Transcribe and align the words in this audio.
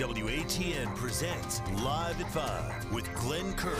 WATN 0.00 0.96
presents 0.96 1.60
Live 1.84 2.18
at 2.22 2.32
5 2.32 2.90
with 2.90 3.14
Glenn 3.14 3.52
Curry. 3.52 3.76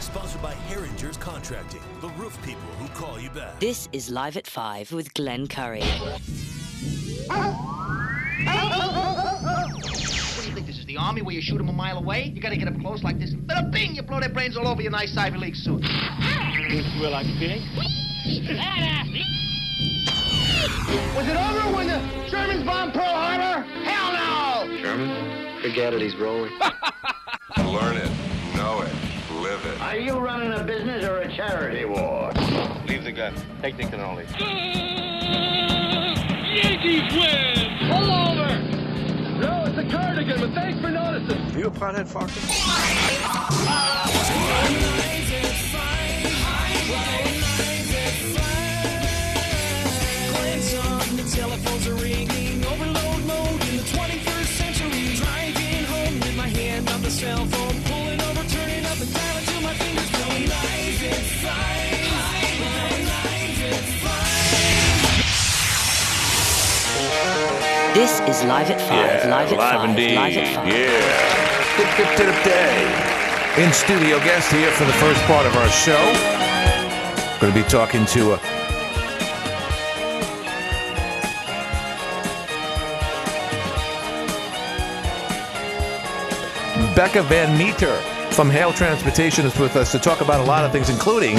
Sponsored 0.00 0.42
by 0.42 0.52
Herringer's 0.52 1.16
Contracting, 1.16 1.80
the 2.00 2.08
roof 2.08 2.36
people 2.44 2.68
who 2.80 2.88
call 2.88 3.20
you 3.20 3.30
back. 3.30 3.60
This 3.60 3.88
is 3.92 4.10
Live 4.10 4.36
at 4.36 4.48
5 4.48 4.90
with 4.90 5.14
Glenn 5.14 5.46
Curry. 5.46 5.82
What 5.82 6.20
do 10.40 10.48
you 10.48 10.54
think 10.56 10.66
this 10.66 10.76
is, 10.76 10.86
the 10.86 10.96
army 10.96 11.22
where 11.22 11.36
you 11.36 11.40
shoot 11.40 11.58
them 11.58 11.68
a 11.68 11.72
mile 11.72 11.98
away? 11.98 12.32
You 12.34 12.42
gotta 12.42 12.56
get 12.56 12.66
up 12.66 12.76
close 12.80 13.04
like 13.04 13.20
this. 13.20 13.32
Bada 13.32 13.70
bing! 13.70 13.94
You 13.94 14.02
blow 14.02 14.18
their 14.18 14.28
brains 14.28 14.56
all 14.56 14.66
over 14.66 14.82
your 14.82 14.90
nice 14.90 15.16
Ivy 15.16 15.38
League 15.38 15.54
suit. 15.54 15.82
Will 15.82 17.14
I 17.14 17.22
pig? 17.38 17.62
Was 21.14 21.28
it 21.28 21.36
over 21.36 21.76
when 21.76 21.86
the 21.86 22.00
Germans 22.28 22.64
bombed 22.64 22.92
Pearl 22.92 23.04
Harbor? 23.04 23.62
Hell 23.84 24.66
no! 24.66 24.82
Sherman? 24.82 25.29
Forget 25.60 25.92
it, 25.92 26.00
he's 26.00 26.16
rolling. 26.16 26.52
Learn 27.58 27.96
it, 27.98 28.10
know 28.56 28.80
it, 28.80 28.90
live 29.42 29.64
it. 29.66 29.80
Are 29.82 29.96
you 29.96 30.18
running 30.18 30.54
a 30.54 30.64
business 30.64 31.04
or 31.04 31.18
a 31.18 31.36
charity 31.36 31.84
war? 31.84 32.32
Leave 32.88 33.04
the 33.04 33.12
gun. 33.12 33.34
Take 33.60 33.76
the 33.76 33.82
cannoli. 33.82 34.24
Uh, 34.40 34.46
Yankees 36.48 37.12
win! 37.12 37.90
Pull 37.90 38.10
over! 38.10 38.58
No, 39.38 39.64
it's 39.66 39.76
a 39.76 39.84
cardigan, 39.90 40.40
but 40.40 40.54
thanks 40.54 40.80
for 40.80 40.90
noticing. 40.90 41.58
You 41.58 41.66
a 41.66 41.70
pothead, 41.70 42.08
Focker? 42.08 42.40
Telephones 51.30 51.86
are 51.86 51.94
ringing, 51.94 52.28
This 67.92 68.20
is 68.20 68.44
Live 68.44 68.70
at 68.70 68.80
5. 68.80 69.28
live 69.28 69.52
at 69.52 69.58
5. 69.58 69.90
indeed. 69.90 70.14
Live 70.14 70.36
at 70.36 70.54
5. 70.54 70.68
Yeah. 70.68 72.44
Day. 72.44 73.64
In 73.64 73.72
studio 73.72 74.18
guest 74.20 74.52
here 74.52 74.70
for 74.70 74.84
the 74.84 74.92
first 74.92 75.20
part 75.22 75.44
of 75.44 75.56
our 75.56 75.68
show. 75.70 75.98
Going 77.40 77.52
to 77.52 77.62
be 77.64 77.68
talking 77.68 78.06
to 78.06 78.34
uh, 78.34 78.38
Becca 86.94 87.24
Van 87.24 87.58
Meter 87.58 87.96
from 88.30 88.50
Hale 88.50 88.72
Transportation 88.72 89.44
is 89.46 89.58
with 89.58 89.74
us 89.74 89.90
to 89.90 89.98
talk 89.98 90.20
about 90.20 90.38
a 90.38 90.44
lot 90.44 90.64
of 90.64 90.70
things, 90.70 90.90
including 90.90 91.34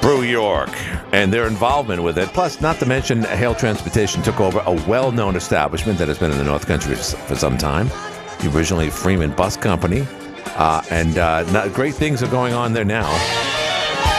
Brew 0.00 0.22
York 0.22 0.70
and 1.12 1.32
their 1.32 1.46
involvement 1.46 2.02
with 2.02 2.18
it. 2.18 2.28
Plus, 2.30 2.60
not 2.60 2.78
to 2.78 2.86
mention, 2.86 3.22
Hale 3.22 3.54
Transportation 3.54 4.22
took 4.22 4.40
over 4.40 4.62
a 4.66 4.72
well 4.88 5.12
known 5.12 5.36
establishment 5.36 5.98
that 5.98 6.08
has 6.08 6.18
been 6.18 6.30
in 6.30 6.38
the 6.38 6.44
North 6.44 6.66
Country 6.66 6.96
for, 6.96 7.36
some 7.36 7.56
time, 7.56 7.88
the 8.40 8.50
Originally, 8.54 8.90
Freeman 8.90 9.30
Bus 9.32 9.56
Company. 9.56 10.06
Uh, 10.56 10.82
and 10.90 11.18
uh, 11.18 11.42
not, 11.52 11.72
great 11.72 11.94
things 11.94 12.22
are 12.22 12.28
going 12.28 12.54
on 12.54 12.72
there 12.72 12.84
now. 12.84 13.08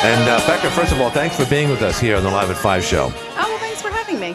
And 0.04 0.30
uh, 0.30 0.46
Becca, 0.48 0.70
first 0.72 0.92
of 0.92 1.02
all, 1.02 1.10
thanks 1.10 1.36
for 1.36 1.46
being 1.50 1.70
with 1.70 1.82
us 1.82 2.00
here 2.00 2.16
on 2.16 2.24
the 2.24 2.30
Live 2.30 2.50
at 2.50 2.58
Five 2.58 2.84
show. 2.84 3.12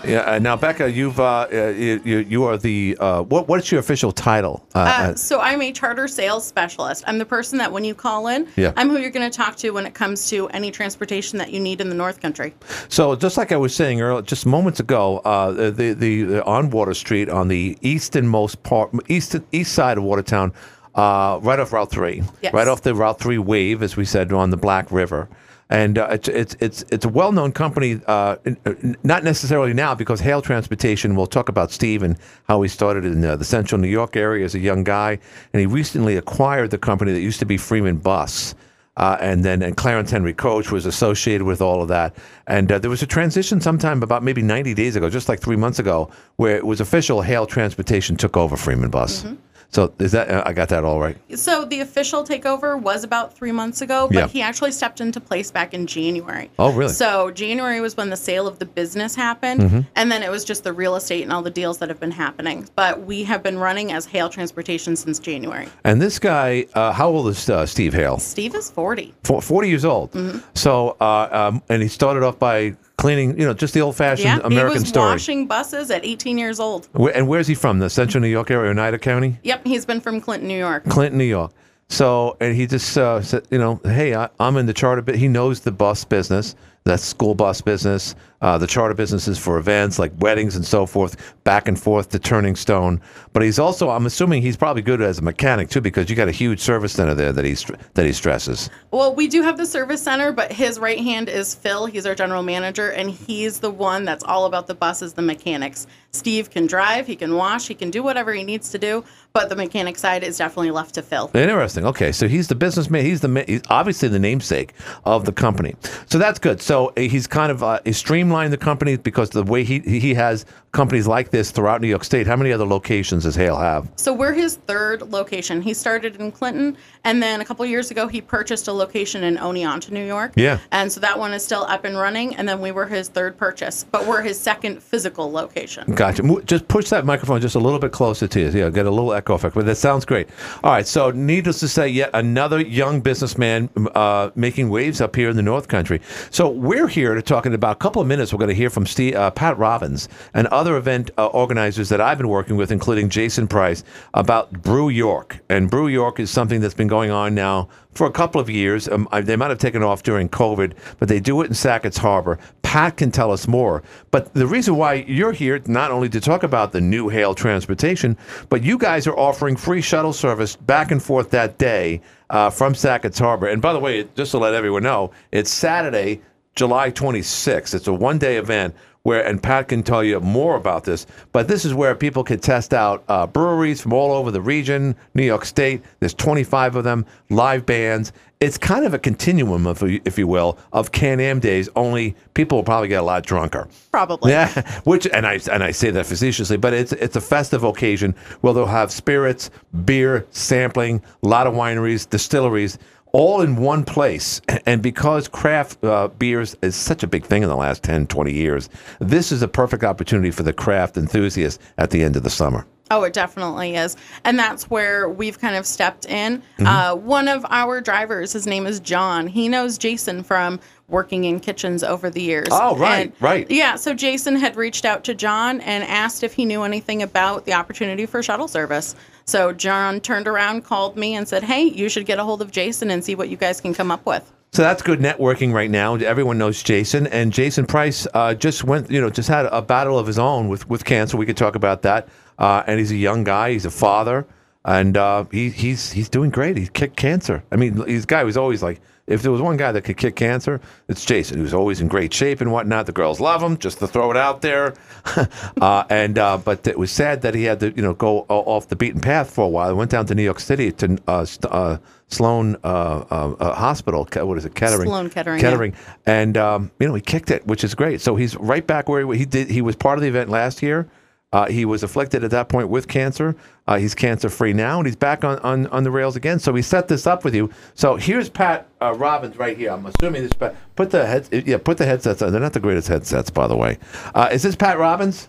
Well, 0.05 0.11
thanks 0.11 0.11
for 0.11 0.11
having 0.11 0.11
me. 0.11 0.13
Yeah. 0.13 0.37
Uh, 0.37 0.39
now, 0.39 0.57
Becca, 0.57 0.91
you've 0.91 1.21
uh, 1.21 1.47
uh, 1.53 1.67
you, 1.69 2.19
you 2.19 2.45
are 2.45 2.57
the 2.57 2.97
uh, 3.01 3.23
what? 3.23 3.49
What's 3.49 3.71
your 3.71 3.81
official 3.81 4.13
title? 4.13 4.67
Uh, 4.75 5.15
so 5.15 5.41
I'm 5.41 5.63
a 5.63 5.73
charter 5.73 6.09
sales 6.09 6.47
specialist. 6.47 7.05
I'm 7.07 7.19
the 7.19 7.25
person 7.27 7.59
that 7.59 7.71
when 7.73 7.85
you 7.85 7.95
call 7.95 8.29
in, 8.29 8.47
Yeah. 8.57 8.73
I'm 8.77 8.89
who 8.89 8.99
you're 8.99 9.11
going 9.11 9.29
to 9.31 9.37
talk 9.37 9.57
to 9.57 9.71
when 9.71 9.87
it 9.87 9.95
comes 9.95 10.29
to 10.31 10.49
any 10.49 10.71
transportation 10.71 11.39
that 11.39 11.53
you 11.53 11.61
need 11.61 11.81
in 11.81 11.89
the 11.89 11.95
North 11.95 12.21
Country. 12.21 12.55
So, 12.89 13.15
just 13.17 13.37
like 13.37 13.53
I 13.53 13.57
was 13.57 13.75
saying 13.75 14.01
earlier, 14.01 14.23
just 14.23 14.47
moments 14.47 14.81
ago, 14.81 15.19
uh, 15.19 15.53
the, 15.53 15.71
the 15.71 15.93
the 15.93 16.45
on 16.45 16.71
Water 16.71 16.95
Street 16.95 17.29
on 17.29 17.49
the 17.49 17.77
easternmost 17.83 18.63
part, 18.63 18.91
east 19.09 19.37
east 19.53 19.73
side 19.73 19.99
of 19.99 20.05
Watertown, 20.05 20.53
uh, 20.95 21.39
right 21.43 21.59
off 21.59 21.73
Route 21.73 21.91
Three, 21.91 22.23
Yes. 22.43 22.53
right 22.53 22.69
off 22.69 22.83
the 22.83 22.95
Route 22.95 23.19
Three 23.19 23.39
wave, 23.39 23.83
as 23.83 23.97
we 23.97 24.05
said, 24.05 24.33
on 24.33 24.51
the 24.51 24.57
Black 24.57 24.91
River. 24.91 25.29
And 25.71 25.99
uh, 25.99 26.09
it's 26.11 26.29
it's 26.29 26.57
it's 26.61 26.85
it's 26.91 27.05
a 27.05 27.09
well 27.11 27.31
known 27.31 27.53
company, 27.53 28.01
uh, 28.07 28.37
n- 28.47 28.97
not 29.05 29.23
necessarily 29.23 29.75
now 29.75 29.95
because 29.95 30.21
Hale 30.21 30.41
Transportation. 30.41 31.15
We'll 31.15 31.27
talk 31.27 31.51
about 31.51 31.71
Steve 31.71 32.03
and 32.03 32.17
how 32.49 32.63
he 32.63 32.69
started 32.69 33.05
in 33.05 33.23
uh, 33.23 33.37
the 33.37 33.45
Central 33.45 33.79
New 33.79 33.89
York 33.89 34.17
area 34.17 34.47
as 34.47 34.55
a 34.55 34.59
young 34.59 34.83
guy, 34.83 35.19
and 35.53 35.61
he 35.61 35.67
recently 35.67 36.17
acquired 36.17 36.71
the 36.71 36.79
company 36.79 37.13
that 37.13 37.21
used 37.21 37.39
to 37.41 37.47
be 37.47 37.59
Freeman 37.59 37.99
Bus. 37.99 38.55
Uh, 38.97 39.17
and 39.21 39.45
then 39.45 39.63
and 39.63 39.77
Clarence 39.77 40.11
Henry 40.11 40.35
Coach 40.35 40.73
was 40.73 40.85
associated 40.85 41.45
with 41.45 41.61
all 41.63 41.83
of 41.83 41.89
that. 41.89 42.17
And 42.49 42.73
uh, 42.73 42.81
there 42.81 42.91
was 42.91 43.01
a 43.01 43.07
transition 43.07 43.61
sometime 43.61 44.03
about 44.03 44.25
maybe 44.25 44.43
90 44.43 44.75
days 44.75 44.97
ago, 44.97 45.09
just 45.09 45.29
like 45.29 45.39
three 45.39 45.55
months 45.55 45.79
ago, 45.79 46.11
where 46.35 46.57
it 46.57 46.67
was 46.67 46.81
official 46.81 47.23
Hale 47.23 47.47
Transportation 47.47 48.17
took 48.17 48.37
over 48.37 48.57
Freeman 48.57 48.91
Bus. 48.91 49.23
Mm-hmm. 49.23 49.37
So 49.71 49.93
is 49.99 50.13
that 50.13 50.31
uh, 50.31 50.43
I 50.47 50.55
got 50.55 50.71
that 50.71 50.83
all 50.85 50.99
right? 50.99 51.17
So 51.39 51.65
the 51.67 51.81
official 51.81 52.25
takeover 52.25 52.81
was 52.81 53.05
about 53.05 53.35
three 53.37 53.53
months 53.53 53.83
ago, 53.83 54.07
but 54.11 54.17
Yeah. 54.17 54.27
he 54.29 54.41
actually 54.41 54.73
stepped 54.73 55.01
into 55.01 55.21
place 55.21 55.51
back 55.51 55.75
in 55.75 55.87
January. 55.87 56.51
Oh, 56.59 56.73
really? 56.73 56.93
So 56.93 57.31
January 57.31 57.81
was 57.83 57.95
when 57.97 58.09
the 58.09 58.17
sale 58.17 58.47
of 58.47 58.59
the 58.59 58.65
business 58.65 59.15
happened, 59.15 59.61
Mm-hmm. 59.61 59.81
and 59.95 60.11
then 60.11 60.23
it 60.23 60.31
was 60.31 60.45
just 60.45 60.65
the 60.65 60.73
real 60.73 60.97
estate 60.97 61.23
and 61.23 61.33
all 61.33 61.43
the 61.43 61.51
deals 61.51 61.79
that 61.79 61.91
have 61.91 62.01
been 62.01 62.11
happening. 62.11 62.67
But 62.77 63.03
we 63.03 63.25
have 63.25 63.43
been 63.43 63.59
running 63.59 63.93
as 63.93 64.07
Hale 64.07 64.31
Transportation 64.31 64.97
since 64.97 65.19
January. 65.19 65.69
And 65.85 66.01
this 66.01 66.19
guy, 66.19 66.65
uh, 66.75 66.93
how 66.93 67.09
old 67.11 67.29
is 67.29 67.51
uh, 67.51 67.67
Steve 67.67 67.93
Hale? 67.93 68.19
Steve 68.19 68.55
is 68.55 68.71
40. 68.71 69.15
Fo- 69.25 69.41
40 69.41 69.69
years 69.69 69.85
old. 69.85 70.13
Mm-hmm. 70.13 70.39
So, 70.55 70.97
uh, 71.01 71.29
um, 71.31 71.63
and 71.69 71.83
he 71.83 71.89
started 71.89 72.23
off 72.23 72.39
by 72.39 72.75
cleaning, 72.99 73.39
you 73.39 73.47
know, 73.47 73.55
just 73.55 73.73
the 73.73 73.81
old 73.81 73.97
fashioned 73.97 74.27
Yeah, 74.27 74.47
American 74.47 74.79
he 74.79 74.81
was 74.81 74.89
story. 74.89 75.11
washing 75.13 75.47
buses 75.47 75.91
at 75.91 76.05
18 76.05 76.37
years 76.37 76.61
old. 76.61 76.89
Where, 76.93 77.17
and 77.17 77.27
where's 77.27 77.47
he 77.47 77.55
from? 77.55 77.79
The 77.79 77.89
Central 77.89 78.21
New 78.21 78.29
York 78.29 78.51
area, 78.51 78.71
Oneida 78.71 78.99
County? 78.99 79.39
Yep, 79.45 79.67
he's 79.67 79.87
been 79.87 80.01
from 80.01 80.21
Clinton, 80.21 80.49
New 80.49 80.59
York. 80.59 80.85
Clinton, 80.85 81.17
New 81.17 81.25
York. 81.25 81.53
So, 81.89 82.37
and 82.41 82.55
he 82.55 82.67
just 82.67 82.99
uh, 82.99 83.23
said, 83.23 83.47
you 83.51 83.57
know, 83.59 83.81
hey, 83.85 84.15
I, 84.15 84.29
I'm 84.39 84.59
in 84.59 84.67
the 84.67 84.75
charter, 84.75 85.01
but 85.01 85.15
he 85.15 85.27
knows 85.27 85.61
the 85.61 85.73
bus 85.73 86.05
business, 86.05 86.55
that's 86.89 87.05
school 87.05 87.35
bus 87.35 87.61
business, 87.61 88.15
uh, 88.41 88.57
the 88.57 88.67
charter 88.67 88.95
businesses 88.95 89.39
for 89.39 89.59
events 89.59 89.99
like 89.99 90.13
weddings 90.19 90.57
and 90.57 90.65
so 90.65 90.87
forth, 90.87 91.35
back 91.45 91.69
and 91.69 91.79
forth 91.79 92.09
to 92.11 92.19
Turning 92.19 92.57
Stone. 92.57 93.01
But 93.33 93.43
he's 93.43 93.59
also, 93.59 93.91
I'm 93.91 94.07
assuming 94.07 94.43
he's 94.43 94.57
probably 94.57 94.83
good 94.83 95.03
as 95.03 95.19
a 95.19 95.23
mechanic 95.23 95.71
too, 95.71 95.81
because 95.81 96.09
you 96.09 96.17
got 96.17 96.29
a 96.29 96.33
huge 96.33 96.61
service 96.61 96.93
center 96.93 97.15
there 97.15 97.33
that 97.33 97.45
he 97.45 97.55
that 97.95 98.07
he 98.07 98.13
stresses. 98.13 98.71
Well, 98.91 99.15
we 99.15 99.29
do 99.29 99.43
have 99.43 99.57
the 99.57 99.67
service 99.67 100.03
center, 100.03 100.33
but 100.33 100.53
his 100.53 100.79
right 100.79 101.01
hand 101.01 101.29
is 101.29 101.55
Phil. 101.55 101.87
He's 101.87 102.07
our 102.07 102.15
general 102.15 102.43
manager, 102.43 102.91
and 102.91 103.11
he's 103.11 103.61
the 103.61 103.71
one 103.71 104.05
that's 104.05 104.25
all 104.25 104.47
about 104.47 104.67
the 104.67 104.75
buses, 104.75 105.15
the 105.15 105.23
mechanics. 105.23 105.87
Steve 106.13 106.51
can 106.51 106.67
drive, 106.67 107.07
he 107.07 107.17
can 107.17 107.35
wash, 107.35 107.69
he 107.69 107.75
can 107.75 107.91
do 107.91 108.03
whatever 108.03 108.33
he 108.33 108.43
needs 108.43 108.71
to 108.71 108.79
do, 108.79 109.05
but 109.39 109.49
the 109.49 109.55
mechanic 109.55 109.97
side 109.97 110.25
is 110.25 110.37
definitely 110.37 110.73
left 110.73 110.97
to 110.97 111.03
Phil. 111.03 111.31
Interesting. 111.33 111.87
Okay, 111.87 112.11
so 112.11 112.27
he's 112.27 112.49
the 112.49 112.57
businessman. 112.57 113.05
He's 113.05 113.21
the 113.21 113.45
he's 113.47 113.63
obviously 113.71 114.09
the 114.09 114.19
namesake 114.19 114.73
of 115.05 115.27
the 115.27 115.33
company. 115.33 115.77
So 116.07 116.19
that's 116.19 116.41
good. 116.41 116.61
So 116.61 116.89
uh, 116.97 117.03
he's 117.03 117.29
kind 117.29 117.53
of 117.53 117.63
uh, 117.63 117.79
streamlined 117.93 118.53
the 118.53 118.57
company 118.57 118.97
because 118.97 119.31
the 119.31 119.45
way 119.45 119.63
he 119.63 119.79
he 119.79 120.15
has 120.15 120.45
companies 120.79 121.09
like 121.09 121.31
this 121.31 121.51
throughout 121.51 121.81
New 121.81 121.89
York 121.89 122.05
State. 122.05 122.25
How 122.29 122.37
many 122.37 122.53
other 122.53 122.65
locations 122.65 123.25
does 123.25 123.35
Hale 123.35 123.57
have? 123.57 123.89
So 123.97 124.15
we're 124.15 124.33
his 124.33 124.59
third 124.69 125.03
location. 125.03 125.61
He 125.61 125.75
started 125.75 126.15
in 126.21 126.31
Clinton, 126.31 126.77
and 127.03 127.21
then 127.21 127.41
a 127.41 127.45
couple 127.45 127.67
years 127.67 127.91
ago, 127.91 128.07
he 128.07 128.21
purchased 128.21 128.69
a 128.69 128.73
location 128.73 129.25
in 129.25 129.39
Oneonta, 129.39 129.91
New 129.91 130.07
York. 130.07 130.35
Yeah. 130.37 130.61
And 130.71 130.93
so 130.93 131.01
that 131.01 131.19
one 131.19 131.35
is 131.35 131.43
still 131.43 131.65
up 131.65 131.85
and 131.85 131.97
running, 131.97 132.37
and 132.37 132.49
then 132.49 132.61
we 132.61 132.71
were 132.71 132.87
his 132.87 133.09
third 133.09 133.37
purchase, 133.37 133.83
but 133.91 134.07
we're 134.07 134.23
his 134.23 134.39
second 134.39 134.81
physical 134.81 135.33
location. 135.33 135.95
Gotcha. 135.95 136.23
Just 136.45 136.69
push 136.69 136.91
that 136.91 137.05
microphone 137.05 137.41
just 137.41 137.57
a 137.57 137.59
little 137.59 137.81
bit 137.81 137.91
closer 137.91 138.29
to 138.29 138.41
you. 138.41 138.49
Yeah, 138.49 138.71
get 138.71 138.87
a 138.87 138.91
little 138.91 139.13
echo 139.13 139.35
effect, 139.35 139.57
but 139.57 139.67
that 139.67 139.79
sounds 139.79 140.05
great. 140.05 140.29
All 140.63 140.71
right, 140.71 140.87
so 140.87 141.11
needless 141.11 141.59
to 141.59 141.67
say, 141.67 141.89
yet 141.89 142.11
another 142.15 142.61
young 142.61 143.01
businessman 143.01 143.69
uh, 143.97 144.31
making 144.37 144.71
waves 144.71 145.01
up 145.01 145.17
here 145.17 145.29
in 145.29 145.35
the 145.35 145.43
North 145.43 145.67
Country. 145.67 146.01
So 146.31 146.49
we're 146.49 146.87
here 146.87 147.17
to 147.17 147.23
talk 147.23 147.47
in 147.47 147.53
about 147.53 147.73
a 147.73 147.81
couple 147.81 148.01
of 148.01 148.07
minutes. 148.07 148.33
We're 148.33 148.39
going 148.39 148.51
to 148.51 148.55
hear 148.55 148.71
from 148.71 148.87
Steve, 148.87 149.17
uh, 149.17 149.33
Pat 149.33 149.59
Robbins 149.59 150.09
and 150.35 150.47
other 150.47 150.68
event 150.77 151.11
uh, 151.19 151.27
organizers 151.27 151.89
that 151.89 152.01
I've 152.01 152.19
been 152.19 152.29
working 152.29 152.57
with, 152.57 152.71
including 152.71 153.09
Jason 153.09 153.49
Price, 153.49 153.85
about 154.15 154.53
Brew 154.53 154.89
York. 154.89 155.39
And 155.49 155.71
Brew 155.71 155.89
York 155.89 156.21
is 156.21 156.31
something 156.31 156.61
that's 156.61 156.75
been 156.75 156.89
going 156.89 157.11
on 157.11 157.35
now 157.35 157.69
for 157.93 158.07
a 158.07 158.13
couple 158.13 158.41
of 158.41 158.49
years. 158.49 158.89
Um, 158.89 159.09
they 159.23 159.37
might 159.37 159.51
have 159.51 159.59
taken 159.59 159.83
off 159.83 160.03
during 160.03 160.29
COVID, 160.29 160.75
but 160.99 161.09
they 161.09 161.21
do 161.21 161.41
it 161.43 161.47
in 161.47 161.55
Sackets 161.55 161.99
Harbor. 161.99 162.39
Pat 162.63 162.97
can 162.97 163.11
tell 163.11 163.33
us 163.33 163.49
more. 163.49 163.83
But 164.11 164.35
the 164.35 164.47
reason 164.47 164.77
why 164.77 165.05
you're 165.09 165.33
here, 165.33 165.61
not 165.67 165.91
only 165.91 166.09
to 166.11 166.21
talk 166.21 166.43
about 166.43 166.73
the 166.73 166.81
new 166.81 167.09
Hale 167.09 167.35
transportation, 167.35 168.17
but 168.49 168.63
you 168.63 168.79
guys 168.79 169.07
are 169.07 169.19
offering 169.19 169.57
free 169.57 169.81
shuttle 169.81 170.13
service 170.13 170.55
back 170.55 170.91
and 170.91 171.03
forth 171.03 171.31
that 171.31 171.59
day 171.59 172.01
uh, 172.31 172.51
from 172.51 172.75
Sackets 172.75 173.19
Harbor. 173.19 173.49
And 173.49 173.63
by 173.63 173.73
the 173.73 173.81
way, 173.81 174.07
just 174.15 174.31
to 174.33 174.39
let 174.39 174.55
everyone 174.55 174.83
know, 174.83 175.11
it's 175.33 175.51
Saturday, 175.51 176.21
July 176.55 176.91
26th. 176.91 177.75
It's 177.75 177.87
a 177.87 177.93
one 177.93 178.19
day 178.19 178.37
event 178.37 178.75
where, 179.09 179.25
and 179.25 179.43
Pat 179.43 179.69
can 179.69 179.83
tell 179.83 180.05
you 180.05 180.21
more 180.21 180.55
about 180.55 180.85
this, 180.85 181.07
but 181.33 181.49
this 181.49 181.65
is 181.65 181.73
where 181.73 181.95
people 181.95 182.23
can 182.23 182.39
test 182.39 182.75
out 182.75 183.03
uh, 183.09 183.27
breweries 183.27 183.81
from 183.81 183.95
all 183.95 184.13
over 184.13 184.31
the 184.31 184.43
region, 184.43 184.95
New 185.15 185.25
York 185.25 185.47
State. 185.47 185.83
There's 186.01 186.13
25 186.13 186.77
of 186.77 186.85
them, 186.85 187.07
live 187.31 187.65
bands. 187.65 188.13
It's 188.41 188.59
kind 188.59 188.85
of 188.85 188.93
a 188.93 188.99
continuum, 188.99 189.67
of, 189.67 189.83
if 189.83 190.19
you 190.19 190.27
will, 190.27 190.59
of 190.75 190.93
Can 190.93 191.21
Am 191.21 191.41
days. 191.41 191.71
Only 191.75 192.17
people 192.35 192.59
will 192.59 192.65
probably 192.65 192.89
get 192.89 193.01
a 193.01 193.03
lot 193.03 193.25
drunker. 193.25 193.67
Probably. 193.91 194.31
Yeah, 194.31 194.79
which 194.85 195.07
and 195.07 195.27
I 195.27 195.41
and 195.51 195.65
I 195.65 195.71
say 195.71 195.91
that 195.91 196.05
facetiously, 196.05 196.59
but 196.59 196.75
it's 196.75 196.93
it's 196.93 197.17
a 197.17 197.21
festive 197.21 197.65
occasion 197.65 198.15
where 198.43 198.53
they'll 198.53 198.67
have 198.67 198.93
spirits, 198.93 199.51
beer, 199.87 200.27
sampling, 200.31 201.03
a 201.23 201.29
lot 201.29 201.47
of 201.47 201.55
wineries, 201.55 202.09
distilleries, 202.09 202.79
all 203.13 203.41
in 203.43 203.57
one 203.57 203.85
place. 203.85 204.41
And 204.67 204.83
because 204.83 205.29
craft 205.29 205.83
uh, 205.83 206.09
beers 206.09 206.55
is 206.61 206.77
such 206.77 207.03
a 207.03 207.07
big 207.07 207.25
thing 207.25 207.43
in 207.43 207.49
the 207.49 207.57
last 207.57 207.83
10, 207.85 208.07
20 208.09 208.33
years, 208.35 208.69
this 208.99 209.33
is 209.33 209.41
a 209.41 209.49
perfect 209.49 209.83
opportunity 209.83 210.31
for 210.31 210.43
the 210.43 210.53
craft 210.53 210.99
enthusiasts 210.99 211.59
at 211.79 211.89
the 211.89 212.03
end 212.03 212.17
of 212.17 212.23
the 212.23 212.29
summer. 212.29 212.67
Oh, 212.91 213.03
it 213.05 213.13
definitely 213.15 213.77
is. 213.77 213.97
And 214.25 214.39
that's 214.39 214.69
where 214.71 215.09
we've 215.09 215.39
kind 215.39 215.57
of 215.57 215.65
stepped 215.67 216.07
in. 216.07 216.39
Mm-hmm. 216.59 216.67
Uh, 216.67 216.95
one 216.97 217.29
of 217.29 217.47
our 217.51 217.81
drivers, 217.81 218.33
his 218.33 218.47
name 218.47 218.67
is 218.67 218.81
John. 218.81 219.27
He 219.27 219.49
knows 219.49 219.79
Jason 219.79 220.23
from 220.23 220.61
working 220.89 221.25
in 221.25 221.39
kitchens 221.41 221.83
over 221.83 222.09
the 222.11 222.23
years. 222.23 222.49
Oh, 222.51 222.77
right, 222.77 223.07
And- 223.09 223.13
right. 223.21 223.51
Yeah, 223.51 223.77
so 223.77 223.95
Jason 223.95 224.37
had 224.37 224.57
reached 224.57 224.85
out 224.85 225.05
to 225.05 225.15
John 225.15 225.61
and 225.61 225.85
asked 225.85 226.23
if 226.23 226.33
he 226.35 226.45
knew 226.45 226.63
anything 226.63 227.03
about 227.03 227.45
the 227.45 227.53
opportunity 227.55 228.07
for 228.07 228.23
shuttle 228.23 228.49
service. 228.49 228.95
So 229.29 229.53
John 229.53 230.01
turned 230.01 230.27
around, 230.27 230.65
called 230.65 230.97
me, 230.97 231.15
and 231.15 231.29
said, 231.29 231.45
Hey, 231.45 231.65
you 231.65 231.91
should 231.91 232.07
get 232.07 232.19
a 232.19 232.25
hold 232.25 232.41
of 232.41 232.51
Jason 232.51 232.91
and 232.91 233.05
see 233.05 233.15
what 233.15 233.29
you 233.29 233.37
guys 233.37 233.61
can 233.61 233.75
come 233.75 233.91
up 233.91 234.07
with. 234.07 234.33
So 234.53 234.63
that's 234.63 234.81
good 234.81 235.01
networking 235.01 235.53
right 235.53 235.71
now. 235.71 235.97
Everyone 235.97 236.39
knows 236.39 236.63
Jason, 236.63 237.07
and 237.09 237.31
Jason 237.31 237.67
Price 237.67 238.07
uh, 238.15 238.33
just 238.33 238.65
went, 238.65 238.91
you 238.91 239.03
know, 239.03 239.11
just 239.11 239.29
had 239.29 239.45
a 239.45 239.61
battle 239.61 239.99
of 239.99 240.07
his 240.07 240.19
own 240.19 240.49
with, 240.49 240.67
with 240.71 240.87
cancer. 240.87 241.19
We 241.19 241.27
could 241.27 241.37
talk 241.37 241.57
about 241.57 241.83
that. 241.83 242.09
Uh, 242.39 242.63
and 242.67 242.79
he's 242.79 242.91
a 242.91 242.97
young 242.97 243.23
guy. 243.23 243.53
He's 243.53 243.67
a 243.67 243.71
father, 243.71 244.27
and 244.69 244.99
uh, 244.99 245.25
he, 245.31 245.49
he's 245.49 245.93
he's 245.93 246.11
doing 246.11 246.31
great. 246.31 246.59
He 246.59 246.67
kicked 246.67 246.97
cancer. 246.97 247.43
I 247.51 247.57
mean, 247.57 247.83
he's 247.87 248.05
a 248.05 248.07
guy 248.07 248.23
was 248.23 248.37
always 248.37 248.63
like, 248.63 248.83
if 249.07 249.23
there 249.23 249.33
was 249.33 249.41
one 249.41 249.57
guy 249.57 249.73
that 249.73 249.81
could 249.81 249.97
kick 249.97 250.15
cancer, 250.15 250.61
it's 250.89 251.07
Jason. 251.07 251.39
Who's 251.39 251.55
always 251.55 251.81
in 251.81 251.89
great 251.89 252.13
shape 252.13 252.43
and 252.43 252.53
whatnot. 252.53 252.85
The 252.85 252.93
girls 252.93 253.19
love 253.19 253.43
him. 253.43 253.57
Just 253.57 253.79
to 253.79 253.87
throw 253.87 254.11
it 254.11 254.17
out 254.19 254.43
there. 254.43 254.75
uh, 255.63 255.85
and 255.89 256.19
uh, 256.19 256.37
but 256.37 256.67
it 256.67 256.79
was 256.79 256.93
sad 256.93 257.23
that 257.23 257.35
he 257.35 257.45
had 257.45 257.61
to, 257.61 257.71
you 257.71 257.81
know, 257.81 257.95
go 257.95 258.27
off 258.29 258.69
the 258.69 258.77
beaten 258.77 259.01
path 259.01 259.31
for 259.31 259.47
a 259.47 259.49
while. 259.49 259.69
He 259.69 259.75
went 259.75 259.91
down 259.91 260.05
to 260.05 260.15
New 260.15 260.23
York 260.23 260.41
City 260.41 260.71
to 260.73 260.99
uh, 261.09 261.25
st- 261.25 261.51
uh, 261.51 261.79
Sloan 262.09 262.57
uh, 262.63 263.05
uh, 263.11 263.35
uh, 263.41 263.55
Hospital. 263.55 264.07
What 264.13 264.37
is 264.37 264.45
it? 264.45 264.55
Kettering. 264.55 264.89
Sloan 264.89 265.09
Kettering, 265.09 265.39
yeah. 265.39 265.51
Kettering. 265.51 265.75
And 266.05 266.37
um, 266.37 266.71
you 266.79 266.89
know 266.89 266.95
he 266.95 267.01
kicked 267.01 267.31
it, 267.31 267.47
which 267.47 267.65
is 267.65 267.75
great. 267.75 268.03
So 268.03 268.17
he's 268.17 268.37
right 268.37 268.67
back 268.67 268.87
where 268.87 269.11
he, 269.11 269.21
he 269.21 269.25
did. 269.25 269.49
He 269.49 269.63
was 269.63 269.77
part 269.77 269.97
of 269.97 270.03
the 270.03 270.09
event 270.09 270.29
last 270.29 270.63
year. 270.63 270.91
Uh, 271.31 271.47
he 271.51 271.67
was 271.67 271.83
afflicted 271.83 272.25
at 272.25 272.31
that 272.31 272.49
point 272.49 272.71
with 272.71 272.89
cancer. 272.89 273.37
Uh, 273.67 273.77
he's 273.77 273.95
cancer 273.95 274.31
free 274.31 274.55
now, 274.55 274.79
and 274.79 274.87
he's 274.87 274.97
back 274.97 275.25
on, 275.25 275.39
on, 275.41 275.67
on 275.67 275.85
the 275.85 275.91
rails 275.91 276.17
again. 276.17 276.39
So 276.39 276.53
we 276.53 276.63
set 276.63 276.89
this 276.89 277.07
up 277.07 277.23
with 277.23 277.35
you. 277.35 277.51
So 277.75 277.97
here's 277.97 278.31
Pat 278.31 278.67
uh, 278.81 278.95
Robbins 278.95 279.37
right 279.37 279.55
here. 279.57 279.71
I'm 279.73 279.85
assuming 279.85 280.23
this. 280.23 280.33
Pat, 280.33 280.57
put 280.75 280.91
the 280.91 281.05
head, 281.07 281.29
Yeah, 281.47 281.59
put 281.59 281.77
the 281.77 281.85
headsets 281.85 282.23
on. 282.23 282.33
They're 282.33 282.41
not 282.41 282.55
the 282.55 282.61
greatest 282.61 282.89
headsets, 282.89 283.29
by 283.29 283.47
the 283.47 283.57
way. 283.57 283.79
Uh, 284.15 284.31
is 284.33 284.43
this 284.43 284.57
Pat 284.57 284.79
Robbins? 284.79 285.29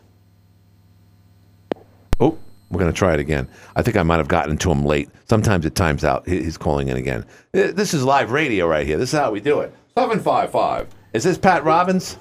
Oh, 2.22 2.38
we're 2.70 2.80
to 2.86 2.98
try 2.98 3.14
it 3.14 3.20
again. 3.20 3.50
I 3.76 3.82
think 3.82 3.98
I 3.98 4.04
might 4.04 4.18
have 4.18 4.28
gotten 4.30 4.58
to 4.60 4.72
him 4.72 4.86
late. 4.86 5.10
Sometimes 5.28 5.66
it 5.66 5.76
times 5.76 6.06
out. 6.06 6.26
He- 6.28 6.44
He's 6.44 6.58
calling 6.58 6.88
in 6.88 6.96
again. 6.96 7.26
Uh, 7.54 7.72
This 7.74 7.94
is 7.94 8.06
live 8.06 8.32
radio 8.32 8.68
right 8.68 8.88
here. 8.88 8.98
This 8.98 9.14
is 9.14 9.20
how 9.20 9.32
we 9.32 9.42
do 9.42 9.60
it. 9.60 9.74
755. 9.98 10.88
Is 11.12 11.24
this 11.26 11.38
Pat 11.38 11.66
Robbins? 11.66 12.18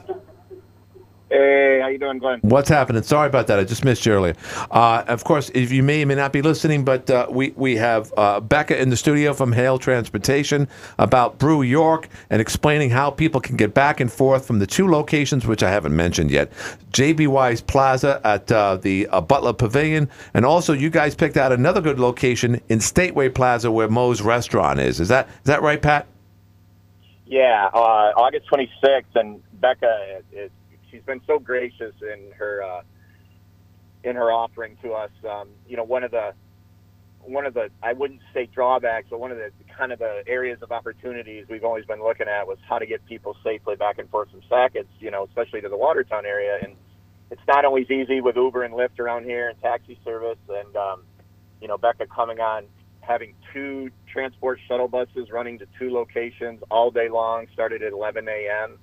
Hey, 1.30 1.80
how 1.82 1.88
you 1.88 1.98
doing, 1.98 2.18
Glenn? 2.18 2.40
What's 2.40 2.70
happening? 2.70 3.02
Sorry 3.02 3.26
about 3.26 3.48
that. 3.48 3.58
I 3.58 3.64
just 3.64 3.84
missed 3.84 4.06
you 4.06 4.12
earlier. 4.12 4.34
Uh, 4.70 5.04
of 5.08 5.24
course, 5.24 5.50
if 5.50 5.70
you 5.70 5.82
may 5.82 6.02
or 6.02 6.06
may 6.06 6.14
not 6.14 6.32
be 6.32 6.40
listening, 6.40 6.84
but 6.86 7.10
uh, 7.10 7.26
we 7.28 7.52
we 7.54 7.76
have 7.76 8.10
uh, 8.16 8.40
Becca 8.40 8.80
in 8.80 8.88
the 8.88 8.96
studio 8.96 9.34
from 9.34 9.52
Hale 9.52 9.78
Transportation 9.78 10.66
about 10.98 11.38
Brew 11.38 11.60
York 11.60 12.08
and 12.30 12.40
explaining 12.40 12.88
how 12.88 13.10
people 13.10 13.42
can 13.42 13.56
get 13.56 13.74
back 13.74 14.00
and 14.00 14.10
forth 14.10 14.46
from 14.46 14.58
the 14.58 14.66
two 14.66 14.88
locations, 14.88 15.46
which 15.46 15.62
I 15.62 15.70
haven't 15.70 15.94
mentioned 15.94 16.30
yet: 16.30 16.50
JB 16.92 17.28
Wise 17.28 17.60
Plaza 17.60 18.22
at 18.24 18.50
uh, 18.50 18.76
the 18.76 19.06
uh, 19.08 19.20
Butler 19.20 19.52
Pavilion, 19.52 20.08
and 20.32 20.46
also 20.46 20.72
you 20.72 20.88
guys 20.88 21.14
picked 21.14 21.36
out 21.36 21.52
another 21.52 21.82
good 21.82 22.00
location 22.00 22.58
in 22.70 22.78
Stateway 22.78 23.34
Plaza 23.34 23.70
where 23.70 23.88
Moe's 23.88 24.22
Restaurant 24.22 24.80
is. 24.80 24.98
Is 24.98 25.08
that 25.08 25.28
is 25.28 25.44
that 25.44 25.60
right, 25.60 25.82
Pat? 25.82 26.06
Yeah, 27.26 27.68
uh, 27.74 28.12
August 28.16 28.46
26th, 28.50 29.04
and 29.14 29.42
Becca, 29.60 30.22
is, 30.32 30.50
she's 30.98 31.06
been 31.06 31.20
so 31.26 31.38
gracious 31.38 31.94
in 32.02 32.32
her 32.36 32.62
uh, 32.62 32.82
in 34.04 34.16
her 34.16 34.30
offering 34.32 34.76
to 34.82 34.92
us. 34.92 35.10
Um, 35.28 35.50
you 35.68 35.76
know, 35.76 35.84
one 35.84 36.04
of 36.04 36.10
the 36.10 36.32
one 37.20 37.46
of 37.46 37.54
the 37.54 37.68
I 37.82 37.92
wouldn't 37.92 38.20
say 38.34 38.48
drawbacks, 38.52 39.06
but 39.10 39.20
one 39.20 39.30
of 39.30 39.38
the 39.38 39.50
kind 39.76 39.92
of 39.92 39.98
the 39.98 40.22
areas 40.26 40.58
of 40.62 40.72
opportunities 40.72 41.46
we've 41.48 41.64
always 41.64 41.84
been 41.84 42.02
looking 42.02 42.26
at 42.28 42.46
was 42.46 42.58
how 42.68 42.78
to 42.78 42.86
get 42.86 43.04
people 43.06 43.36
safely 43.44 43.76
back 43.76 43.98
and 43.98 44.10
forth 44.10 44.30
from 44.30 44.40
Sackets, 44.48 44.88
you 44.98 45.10
know, 45.10 45.24
especially 45.24 45.60
to 45.60 45.68
the 45.68 45.76
Watertown 45.76 46.26
area. 46.26 46.58
And 46.62 46.74
it's 47.30 47.42
not 47.46 47.64
always 47.64 47.90
easy 47.90 48.20
with 48.20 48.36
Uber 48.36 48.64
and 48.64 48.74
Lyft 48.74 48.98
around 48.98 49.24
here 49.24 49.48
and 49.48 49.60
taxi 49.60 49.98
service. 50.04 50.38
And 50.48 50.76
um, 50.76 51.02
you 51.60 51.68
know, 51.68 51.78
Becca 51.78 52.06
coming 52.06 52.40
on 52.40 52.64
having 53.00 53.34
two 53.54 53.90
transport 54.12 54.58
shuttle 54.68 54.88
buses 54.88 55.30
running 55.32 55.58
to 55.58 55.66
two 55.78 55.90
locations 55.90 56.60
all 56.70 56.90
day 56.90 57.08
long, 57.08 57.46
started 57.52 57.82
at 57.82 57.92
11 57.92 58.28
a.m. 58.28 58.78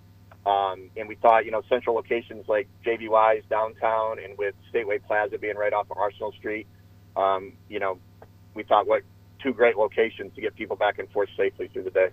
Um, 0.46 0.92
and 0.96 1.08
we 1.08 1.16
thought, 1.16 1.46
you 1.46 1.52
know, 1.52 1.64
central 1.68 1.96
locations 1.96 2.48
like 2.48 2.68
JB 2.86 3.10
Wise 3.10 3.42
downtown 3.50 4.20
and 4.20 4.38
with 4.38 4.54
Stateway 4.72 5.04
Plaza 5.04 5.38
being 5.40 5.56
right 5.56 5.74
off 5.74 5.90
of 5.90 5.98
Arsenal 5.98 6.32
Street, 6.34 6.68
um, 7.16 7.54
you 7.68 7.80
know, 7.80 7.98
we 8.54 8.64
thought 8.64 8.88
what 8.88 9.02
two 9.42 9.54
great 9.54 9.78
locations 9.78 10.34
to 10.36 10.42
get 10.42 10.56
people 10.56 10.76
back 10.76 10.98
and 10.98 11.10
forth 11.12 11.30
safely 11.38 11.68
through 11.68 11.84
the 11.84 11.92
day. 11.92 12.10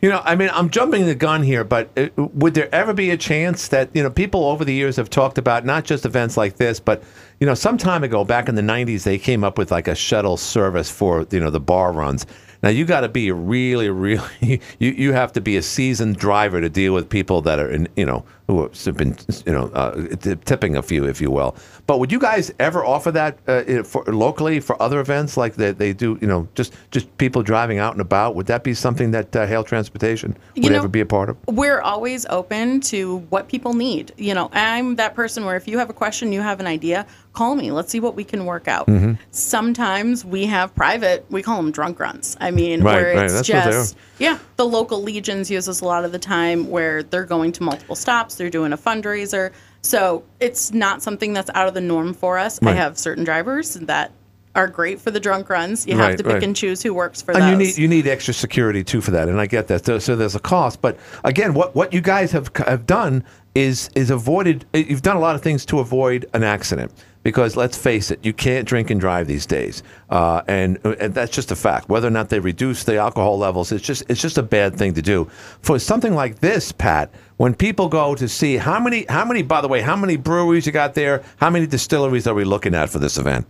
You 0.00 0.10
know, 0.10 0.20
I 0.24 0.36
mean, 0.36 0.50
I'm 0.52 0.70
jumping 0.70 1.06
the 1.06 1.14
gun 1.14 1.42
here, 1.42 1.64
but 1.64 1.90
uh, 1.96 2.08
would 2.16 2.54
there 2.54 2.72
ever 2.74 2.92
be 2.92 3.10
a 3.10 3.16
chance 3.16 3.68
that 3.68 3.90
you 3.94 4.02
know 4.02 4.10
people 4.10 4.44
over 4.44 4.64
the 4.64 4.74
years 4.74 4.96
have 4.96 5.10
talked 5.10 5.38
about 5.38 5.64
not 5.64 5.84
just 5.84 6.04
events 6.04 6.36
like 6.36 6.56
this, 6.56 6.78
but 6.78 7.02
you 7.40 7.46
know, 7.46 7.54
some 7.54 7.78
time 7.78 8.04
ago, 8.04 8.24
back 8.24 8.48
in 8.48 8.54
the 8.54 8.62
'90s, 8.62 9.04
they 9.04 9.18
came 9.18 9.42
up 9.42 9.58
with 9.58 9.70
like 9.70 9.88
a 9.88 9.94
shuttle 9.94 10.36
service 10.36 10.90
for 10.90 11.26
you 11.30 11.40
know 11.40 11.50
the 11.50 11.60
bar 11.60 11.92
runs. 11.92 12.26
Now 12.66 12.70
you 12.70 12.84
got 12.84 13.02
to 13.02 13.08
be 13.08 13.30
really, 13.30 13.88
really, 13.90 14.60
you 14.80 14.90
you 14.90 15.12
have 15.12 15.32
to 15.34 15.40
be 15.40 15.56
a 15.56 15.62
seasoned 15.62 16.16
driver 16.16 16.60
to 16.60 16.68
deal 16.68 16.92
with 16.92 17.08
people 17.08 17.40
that 17.42 17.60
are 17.60 17.70
in 17.70 17.86
you 17.94 18.04
know 18.04 18.24
who 18.46 18.62
have 18.62 18.96
been 18.96 19.16
you 19.44 19.52
know 19.52 19.66
uh, 19.74 20.06
tipping 20.44 20.76
a 20.76 20.82
few, 20.82 21.04
if 21.04 21.20
you 21.20 21.30
will. 21.30 21.56
But 21.86 21.98
would 21.98 22.12
you 22.12 22.18
guys 22.18 22.52
ever 22.58 22.84
offer 22.84 23.10
that 23.12 23.38
uh, 23.46 23.82
for 23.82 24.04
locally 24.04 24.60
for 24.60 24.80
other 24.80 25.00
events 25.00 25.36
like 25.36 25.54
they, 25.54 25.72
they 25.72 25.92
do? 25.92 26.18
You 26.20 26.28
know, 26.28 26.48
just 26.54 26.72
just 26.90 27.16
people 27.18 27.42
driving 27.42 27.78
out 27.78 27.92
and 27.92 28.00
about. 28.00 28.34
Would 28.36 28.46
that 28.46 28.62
be 28.62 28.74
something 28.74 29.10
that 29.12 29.34
uh, 29.34 29.46
Hale 29.46 29.64
Transportation 29.64 30.36
would 30.54 30.64
You 30.64 30.70
know- 30.70 30.78
ever 30.78 30.88
be 30.88 31.00
a 31.00 31.06
part 31.06 31.28
of? 31.28 31.36
We're 31.48 31.80
always 31.80 32.26
open 32.26 32.80
to 32.82 33.18
what 33.30 33.48
people 33.48 33.74
need. 33.74 34.12
You 34.16 34.34
know, 34.34 34.48
I'm 34.52 34.96
that 34.96 35.14
person 35.14 35.44
where 35.44 35.56
if 35.56 35.66
you 35.66 35.78
have 35.78 35.90
a 35.90 35.94
question, 35.94 36.32
you 36.32 36.40
have 36.40 36.60
an 36.60 36.66
idea, 36.66 37.06
call 37.32 37.54
me. 37.54 37.70
Let's 37.70 37.90
see 37.90 38.00
what 38.00 38.14
we 38.14 38.24
can 38.24 38.44
work 38.46 38.68
out. 38.68 38.86
Mm-hmm. 38.86 39.14
Sometimes 39.30 40.24
we 40.24 40.46
have 40.46 40.74
private, 40.74 41.24
we 41.30 41.42
call 41.42 41.56
them 41.56 41.70
drunk 41.70 41.98
runs. 42.00 42.36
I 42.40 42.50
mean, 42.50 42.82
Right, 42.82 42.94
where 42.94 43.16
right, 43.16 43.24
it's 43.24 43.46
they 43.46 43.54
just, 43.54 43.96
yeah, 44.18 44.38
the 44.56 44.66
local 44.66 45.02
legions 45.02 45.50
use 45.50 45.66
this 45.66 45.80
a 45.80 45.84
lot 45.84 46.04
of 46.04 46.12
the 46.12 46.18
time 46.18 46.68
where 46.70 47.02
they're 47.02 47.24
going 47.24 47.52
to 47.52 47.62
multiple 47.62 47.94
stops, 47.96 48.35
they're 48.36 48.50
doing 48.50 48.72
a 48.72 48.78
fundraiser. 48.78 49.52
So 49.82 50.24
it's 50.40 50.72
not 50.72 51.02
something 51.02 51.32
that's 51.32 51.50
out 51.54 51.68
of 51.68 51.74
the 51.74 51.80
norm 51.80 52.12
for 52.14 52.38
us. 52.38 52.60
I 52.62 52.72
have 52.72 52.98
certain 52.98 53.24
drivers 53.24 53.74
that 53.74 54.12
are 54.54 54.66
great 54.66 54.98
for 55.00 55.10
the 55.10 55.20
drunk 55.20 55.50
runs. 55.50 55.86
You 55.86 55.96
have 55.96 56.08
Right, 56.08 56.16
to 56.18 56.24
pick 56.24 56.32
right. 56.34 56.42
and 56.42 56.56
choose 56.56 56.82
who 56.82 56.94
works 56.94 57.20
for 57.20 57.32
and 57.32 57.42
those. 57.42 57.50
you 57.50 57.56
need 57.56 57.76
you 57.76 57.88
need 57.88 58.06
extra 58.06 58.32
security 58.32 58.82
too 58.82 59.00
for 59.02 59.10
that, 59.10 59.28
and 59.28 59.38
I 59.40 59.46
get 59.46 59.66
that. 59.68 59.84
So, 59.84 59.98
so 59.98 60.16
there's 60.16 60.34
a 60.34 60.40
cost, 60.40 60.80
but 60.80 60.98
again, 61.24 61.52
what 61.52 61.74
what 61.74 61.92
you 61.92 62.00
guys 62.00 62.32
have 62.32 62.50
have 62.66 62.86
done 62.86 63.22
is 63.54 63.90
is 63.94 64.10
avoided. 64.10 64.64
You've 64.72 65.02
done 65.02 65.16
a 65.16 65.20
lot 65.20 65.34
of 65.34 65.42
things 65.42 65.66
to 65.66 65.78
avoid 65.80 66.24
an 66.32 66.42
accident 66.42 66.90
because 67.26 67.56
let's 67.56 67.76
face 67.76 68.12
it, 68.12 68.24
you 68.24 68.32
can't 68.32 68.68
drink 68.68 68.88
and 68.88 69.00
drive 69.00 69.26
these 69.26 69.46
days, 69.46 69.82
uh, 70.10 70.42
and 70.46 70.78
and 70.84 71.12
that's 71.12 71.34
just 71.34 71.50
a 71.50 71.56
fact. 71.56 71.88
Whether 71.88 72.06
or 72.06 72.12
not 72.12 72.28
they 72.28 72.38
reduce 72.38 72.84
the 72.84 72.98
alcohol 72.98 73.36
levels, 73.36 73.72
it's 73.72 73.84
just 73.84 74.04
it's 74.08 74.22
just 74.22 74.38
a 74.38 74.44
bad 74.44 74.76
thing 74.76 74.94
to 74.94 75.02
do. 75.02 75.28
For 75.60 75.80
something 75.80 76.14
like 76.14 76.38
this, 76.38 76.70
Pat, 76.70 77.12
when 77.36 77.52
people 77.52 77.88
go 77.88 78.14
to 78.14 78.28
see 78.28 78.58
how 78.58 78.78
many 78.78 79.06
how 79.08 79.24
many 79.24 79.42
by 79.42 79.60
the 79.60 79.66
way 79.66 79.80
how 79.80 79.96
many 79.96 80.16
breweries 80.16 80.66
you 80.66 80.72
got 80.72 80.94
there, 80.94 81.24
how 81.38 81.50
many 81.50 81.66
distilleries 81.66 82.28
are 82.28 82.34
we 82.34 82.44
looking 82.44 82.76
at 82.76 82.90
for 82.90 83.00
this 83.00 83.18
event? 83.18 83.44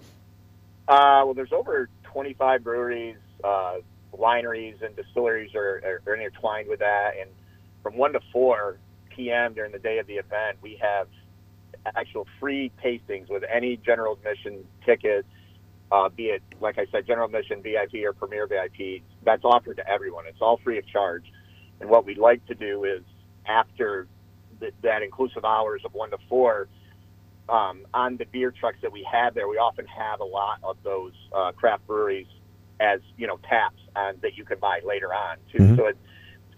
Uh, 0.89 1.21
well, 1.27 1.35
there's 1.35 1.53
over 1.53 1.91
25 2.05 2.65
breweries, 2.65 3.19
uh, 3.45 3.75
wineries, 4.15 4.81
and 4.83 4.97
distilleries 4.97 5.55
are, 5.55 5.83
are, 5.85 6.03
are 6.07 6.15
intertwined 6.15 6.71
with 6.71 6.79
that. 6.79 7.19
And 7.21 7.29
from 7.83 7.99
1 7.99 8.15
to 8.15 8.21
4 8.33 8.79
p.m. 9.11 9.53
during 9.53 9.73
the 9.73 9.79
day 9.79 9.99
of 9.99 10.07
the 10.07 10.15
event, 10.15 10.57
we 10.63 10.77
have 10.81 11.09
actual 11.95 12.27
free 12.41 12.73
tastings 12.85 13.29
with 13.29 13.43
any 13.53 13.77
general 13.77 14.15
admission 14.15 14.65
ticket, 14.85 15.25
uh, 15.93 16.09
be 16.09 16.25
it, 16.27 16.43
like 16.61 16.79
I 16.79 16.87
said, 16.91 17.07
general 17.07 17.27
admission, 17.27 17.63
VIP, 17.63 18.05
or 18.05 18.13
premier 18.13 18.47
VIP. 18.47 19.03
That's 19.25 19.45
offered 19.45 19.77
to 19.77 19.89
everyone. 19.89 20.25
It's 20.27 20.41
all 20.41 20.59
free 20.65 20.79
of 20.79 20.87
charge. 20.87 21.25
And 21.81 21.89
what 21.91 22.05
we'd 22.07 22.19
like 22.19 22.45
to 22.47 22.55
do 22.55 22.85
is 22.85 23.03
after 23.47 24.09
th- 24.61 24.75
that 24.83 25.03
inclusive 25.03 25.45
hours 25.45 25.83
of 25.85 25.95
one 25.95 26.11
to 26.11 26.19
four, 26.29 26.69
um, 27.49 27.87
on 27.95 28.17
the 28.17 28.25
beer 28.25 28.51
trucks 28.51 28.79
that 28.83 28.91
we 28.91 29.07
have 29.11 29.35
there, 29.35 29.49
we 29.49 29.57
often 29.57 29.87
have 29.87 30.21
a 30.21 30.25
lot 30.25 30.59
of 30.65 30.77
those 30.83 31.13
uh, 31.35 31.53
craft 31.53 31.87
breweries 31.87 32.27
as 32.81 33.01
you 33.17 33.27
know 33.27 33.39
taps 33.49 33.81
and 33.95 34.21
that 34.21 34.37
you 34.37 34.45
can 34.45 34.59
buy 34.59 34.81
later 34.85 35.15
on 35.15 35.37
too. 35.53 35.59
Mhm. 35.59 35.77
So 35.77 35.87
it's 35.87 35.99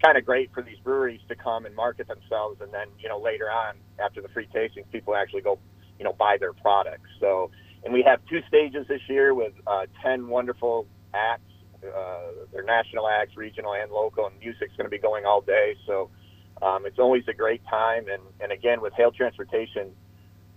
kind 0.03 0.17
of 0.17 0.25
great 0.25 0.51
for 0.53 0.63
these 0.63 0.77
breweries 0.83 1.21
to 1.29 1.35
come 1.35 1.65
and 1.65 1.75
market 1.75 2.07
themselves, 2.07 2.61
and 2.61 2.73
then 2.73 2.87
you 2.99 3.09
know 3.09 3.19
later 3.19 3.51
on 3.51 3.75
after 3.99 4.21
the 4.21 4.29
free 4.29 4.47
tastings, 4.55 4.89
people 4.91 5.15
actually 5.15 5.41
go 5.41 5.59
you 5.99 6.05
know 6.05 6.13
buy 6.13 6.37
their 6.39 6.53
products. 6.53 7.09
So 7.19 7.51
and 7.83 7.93
we 7.93 8.03
have 8.03 8.19
two 8.29 8.41
stages 8.47 8.87
this 8.89 9.01
year 9.09 9.33
with 9.33 9.53
uh, 9.67 9.87
ten 10.03 10.27
wonderful 10.27 10.87
acts. 11.13 11.43
Uh, 11.83 12.45
they're 12.51 12.63
national 12.63 13.07
acts, 13.09 13.37
regional 13.37 13.73
and 13.73 13.91
local, 13.91 14.27
and 14.27 14.39
music's 14.39 14.75
going 14.77 14.85
to 14.85 14.91
be 14.91 14.99
going 14.99 15.25
all 15.25 15.41
day. 15.41 15.75
So 15.87 16.09
um, 16.61 16.85
it's 16.85 16.99
always 16.99 17.23
a 17.29 17.33
great 17.33 17.61
time. 17.69 18.05
And, 18.09 18.21
and 18.41 18.51
again, 18.51 18.81
with 18.81 18.93
Hale 18.93 19.11
Transportation 19.11 19.91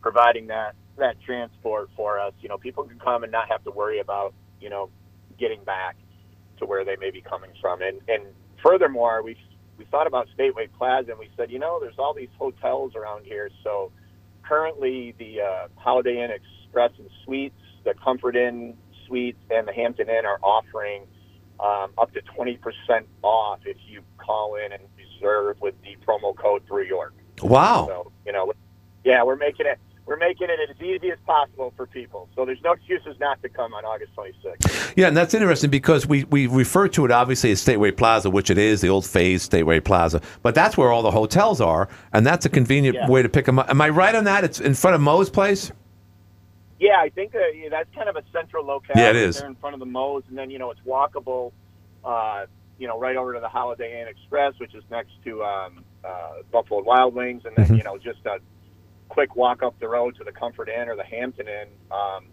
providing 0.02 0.49
that 0.49 0.75
that 0.99 1.16
transport 1.26 1.90
for 1.96 2.20
us, 2.20 2.32
you 2.40 2.49
know, 2.49 2.58
people 2.58 2.84
can 2.84 2.99
come 2.99 3.22
and 3.22 3.32
not 3.32 3.49
have 3.50 3.64
to 3.64 3.70
worry 3.70 4.00
about 4.00 4.34
you 4.61 4.70
know 4.70 4.90
getting 5.38 5.64
back 5.64 5.96
to 6.58 6.66
where 6.66 6.84
they 6.84 6.96
may 6.96 7.11
be 7.11 7.22
coming 7.22 7.50
from. 7.61 7.82
And 7.82 8.00
and 8.08 8.25
furthermore, 8.62 9.23
we 9.23 9.37
we 9.78 9.85
thought 9.87 10.07
about 10.07 10.28
Stateway 10.38 10.69
Plaza, 10.78 11.11
and 11.11 11.19
we 11.19 11.28
said, 11.37 11.50
you 11.50 11.59
know, 11.59 11.81
there's 11.81 11.99
all 11.99 12.14
these 12.14 12.28
hotels 12.38 12.95
around 12.95 13.25
here. 13.25 13.50
So 13.64 13.90
currently, 14.42 15.14
the 15.19 15.40
uh, 15.40 15.69
Holiday 15.76 16.23
Inn 16.23 16.31
Express 16.31 16.92
and 16.99 17.09
Suites, 17.25 17.59
the 17.85 17.95
Comfort 17.95 18.37
Inn 18.37 18.76
Suites, 19.07 19.38
and 19.50 19.66
the 19.66 19.73
Hampton 19.73 20.09
Inn 20.09 20.25
are 20.25 20.38
offering 20.42 21.02
um, 21.59 21.90
up 21.99 22.12
to 22.12 22.21
20% 22.38 22.59
off 23.23 23.61
if 23.64 23.76
you 23.87 24.02
call 24.19 24.57
in 24.57 24.73
and 24.73 24.83
reserve 24.97 25.61
with 25.61 25.75
the 25.83 25.97
promo 26.07 26.37
code 26.37 26.66
Brew 26.66 26.85
York. 26.85 27.14
Wow. 27.42 27.87
So 27.87 28.12
you 28.26 28.33
know, 28.33 28.52
yeah, 29.04 29.23
we're 29.23 29.37
making 29.37 29.66
it 29.66 29.78
we're 30.06 30.16
making 30.16 30.49
it 30.50 30.59
as 30.71 30.76
easy 30.82 31.11
as 31.11 31.18
possible 31.26 31.73
for 31.76 31.87
people. 31.87 32.28
So 32.35 32.44
there's 32.44 32.61
no 32.62 32.73
excuses 32.73 33.16
not 33.21 33.40
to 33.42 33.49
come 33.49 33.73
on 33.73 33.85
August 33.85 34.12
26th. 34.16 34.94
Yeah, 34.97 35.06
and 35.09 35.16
that's 35.16 35.32
interesting 35.32 35.71
because 35.71 36.06
we, 36.06 36.25
we 36.25 36.47
refer 36.49 36.88
to 36.88 37.04
it 37.04 37.11
obviously 37.12 37.52
as 37.52 37.64
Stateway 37.64 37.97
Plaza, 37.97 38.28
which 38.28 38.50
it 38.50 38.59
is, 38.59 38.80
the 38.80 38.88
old 38.88 39.06
phase 39.06 39.49
Stateway 39.49 39.82
Plaza. 39.85 40.21
But 40.42 40.54
that's 40.54 40.76
where 40.76 40.90
all 40.90 41.02
the 41.02 41.11
hotels 41.12 41.61
are, 41.61 41.88
and 42.12 42.26
that's 42.26 42.44
a 42.44 42.49
convenient 42.50 42.97
Yeah. 42.97 43.09
way 43.09 43.23
to 43.23 43.28
pick 43.28 43.47
them 43.47 43.59
up. 43.61 43.71
Am 43.71 43.80
I 43.80 43.88
right 43.90 44.14
on 44.14 44.25
that? 44.25 44.42
It's 44.44 44.61
in 44.61 44.75
front 44.75 44.97
of 44.97 45.00
Moe's 45.00 45.30
place? 45.30 45.71
Yeah, 46.80 46.97
I 47.00 47.11
think 47.11 47.35
uh, 47.37 47.38
yeah, 47.54 47.68
that's 47.71 47.88
kind 47.94 48.09
of 48.09 48.16
a 48.16 48.23
central 48.32 48.66
locale. 48.66 48.97
Yeah, 48.97 49.11
it 49.11 49.16
is. 49.16 49.38
They're 49.38 49.47
in 49.49 49.54
front 49.54 49.75
of 49.75 49.80
the 49.80 49.87
Moe's, 49.87 50.25
and 50.28 50.37
then 50.37 50.50
you 50.50 50.59
know 50.59 50.71
it's 50.73 50.80
walkable. 50.80 51.52
Uh, 52.04 52.47
you 52.78 52.88
know, 52.88 52.99
right 52.99 53.14
over 53.16 53.32
to 53.35 53.38
the 53.38 53.49
Holiday 53.49 54.00
Inn 54.00 54.09
Express, 54.09 54.54
which 54.59 54.75
is 54.75 54.82
next 54.90 55.12
to 55.25 55.44
um, 55.44 55.85
uh, 56.04 56.42
Buffalo 56.50 56.82
Wild 56.82 57.14
Wings, 57.14 57.42
and 57.44 57.54
then 57.56 57.66
Mm-hmm. 57.66 57.75
you 57.76 57.85
know 57.85 57.99
just 57.99 58.18
a 58.26 58.38
quick 59.12 59.37
walk 59.37 59.62
up 59.62 59.78
the 59.78 59.87
road 59.88 60.16
to 60.16 60.25
the 60.25 60.33
Comfort 60.33 60.71
Inn 60.71 60.88
or 60.88 60.97
the 60.97 61.04
Hampton 61.04 61.47
Inn. 61.47 61.69
Um, 61.90 62.25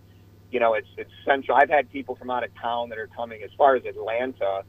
you 0.52 0.60
know, 0.62 0.74
it's 0.76 0.88
it's 0.98 1.12
central. 1.26 1.58
I've 1.58 1.70
had 1.70 1.92
people 1.92 2.16
from 2.16 2.30
out 2.30 2.44
of 2.46 2.50
town 2.62 2.88
that 2.90 2.98
are 2.98 3.10
coming 3.16 3.44
as 3.44 3.52
far 3.58 3.76
as 3.76 3.84
Atlanta, 3.86 4.64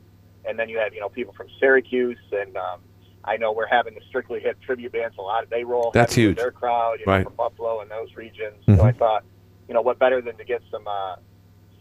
and 0.45 0.59
then 0.59 0.69
you 0.69 0.79
have 0.79 0.93
you 0.93 1.01
know 1.01 1.09
people 1.09 1.33
from 1.35 1.47
Syracuse, 1.61 2.19
and 2.33 2.57
um, 2.57 2.81
I 3.25 3.37
know 3.37 3.53
we're 3.53 3.69
having 3.69 3.95
the 3.95 4.01
Strictly 4.09 4.41
Hip 4.41 4.61
tribute 4.61 4.93
bands. 4.93 5.17
A 5.19 5.23
lot 5.23 5.45
of 5.45 5.51
they 5.51 5.63
roll. 5.65 5.93
That's 5.95 6.15
huge. 6.15 6.37
Their 6.37 6.51
crowd, 6.51 6.99
you 7.01 7.07
know, 7.07 7.13
Right. 7.13 7.25
from 7.25 7.35
Buffalo 7.37 7.81
and 7.81 7.91
those 7.91 8.15
regions. 8.17 8.57
Mhm. 8.67 8.77
So 8.79 8.83
I 8.85 8.93
thought, 8.93 9.25
you 9.69 9.75
know, 9.75 9.81
what 9.83 9.99
better 10.01 10.21
than 10.21 10.37
to 10.37 10.45
get 10.45 10.63
some 10.71 10.87
uh, 10.87 11.17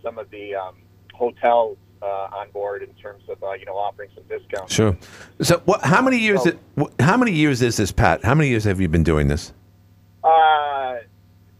some 0.04 0.18
of 0.20 0.30
the 0.30 0.54
um, 0.56 0.76
hotels 1.14 1.78
uh, 2.02 2.06
on 2.40 2.50
board 2.52 2.84
in 2.84 2.94
terms 2.94 3.24
of 3.28 3.44
uh, 3.44 3.54
you 3.54 3.66
know 3.66 3.74
offering 3.76 4.10
some 4.16 4.24
discounts. 4.30 4.74
Sure. 4.74 4.96
So, 5.42 5.58
what? 5.66 5.84
How 5.84 6.02
many 6.02 6.20
years? 6.20 6.44
So- 6.44 6.90
how 7.02 7.18
many 7.18 7.32
years 7.34 7.62
is 7.62 7.76
this, 7.78 7.92
Pat? 7.92 8.24
How 8.24 8.36
many 8.36 8.50
years 8.50 8.64
have 8.66 8.80
you 8.80 8.88
been 8.88 9.04
doing 9.04 9.28
this? 9.28 9.52
Uh, 10.24 10.98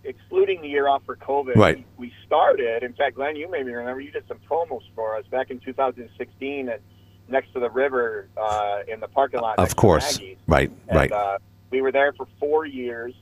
excluding 0.04 0.62
the 0.62 0.68
year 0.68 0.88
off 0.88 1.04
for 1.06 1.16
COVID, 1.16 1.56
Right. 1.56 1.86
we, 1.98 2.08
we 2.08 2.14
started. 2.26 2.84
In 2.84 2.94
fact, 2.94 3.16
Glenn, 3.16 3.36
you 3.36 3.50
maybe 3.50 3.72
remember 3.74 4.02
you 4.02 4.12
did 4.12 4.28
some 4.28 4.38
promos 4.50 4.82
for 4.96 5.16
us 5.18 5.26
back 5.28 5.50
in 5.52 5.60
2016 5.60 6.70
at 6.70 6.82
next 7.28 7.54
to 7.54 7.60
the 7.60 7.70
river 7.70 8.28
uh, 8.38 8.80
in 8.88 9.00
the 9.00 9.08
parking 9.08 9.42
lot. 9.42 9.60
Of 9.60 9.76
course. 9.76 10.20
Right. 10.48 10.72
And, 10.88 10.96
Right. 10.98 11.12
Uh, 11.12 11.38
we 11.72 11.82
were 11.82 11.92
there 11.92 12.14
for 12.14 12.28
four 12.40 12.66
years, 12.66 13.14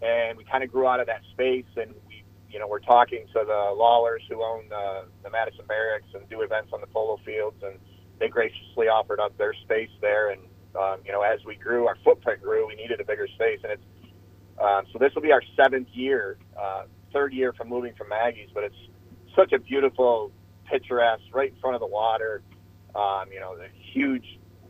and 0.00 0.38
we 0.38 0.44
kind 0.44 0.62
of 0.62 0.70
grew 0.70 0.86
out 0.86 1.00
of 1.00 1.06
that 1.08 1.22
space. 1.32 1.64
And 1.76 1.92
we, 2.06 2.22
you 2.50 2.58
know, 2.60 2.68
we're 2.68 2.78
talking 2.78 3.24
to 3.32 3.44
the 3.44 3.74
Lawlers 3.76 4.22
who 4.28 4.42
own 4.42 4.64
uh, 4.72 5.02
the 5.24 5.30
Madison 5.30 5.64
Barracks 5.66 6.06
and 6.14 6.28
do 6.28 6.42
events 6.42 6.70
on 6.72 6.80
the 6.80 6.86
polo 6.86 7.18
fields, 7.24 7.56
and 7.64 7.74
they 8.20 8.28
graciously 8.28 8.86
offered 8.88 9.18
up 9.18 9.36
their 9.38 9.54
space 9.54 9.90
there. 10.00 10.30
And 10.30 10.40
um, 10.78 10.98
you 11.04 11.10
know, 11.10 11.22
as 11.22 11.44
we 11.44 11.56
grew, 11.56 11.88
our 11.88 11.96
footprint 12.04 12.42
grew. 12.42 12.68
We 12.68 12.76
needed 12.76 13.00
a 13.00 13.04
bigger 13.04 13.26
space, 13.26 13.58
and 13.64 13.72
it's 13.72 13.82
um, 14.60 14.84
so 14.92 14.98
this 14.98 15.14
will 15.14 15.22
be 15.22 15.32
our 15.32 15.42
seventh 15.56 15.88
year, 15.92 16.38
uh, 16.60 16.84
third 17.12 17.32
year 17.32 17.52
from 17.52 17.68
moving 17.68 17.94
from 17.94 18.08
Maggie's, 18.08 18.48
but 18.52 18.64
it's 18.64 18.76
such 19.36 19.52
a 19.52 19.58
beautiful, 19.58 20.32
picturesque, 20.70 21.22
right 21.32 21.52
in 21.52 21.60
front 21.60 21.74
of 21.74 21.80
the 21.80 21.86
water. 21.86 22.42
Um, 22.94 23.26
you 23.32 23.40
know, 23.40 23.56
the 23.56 23.66
huge. 23.92 24.24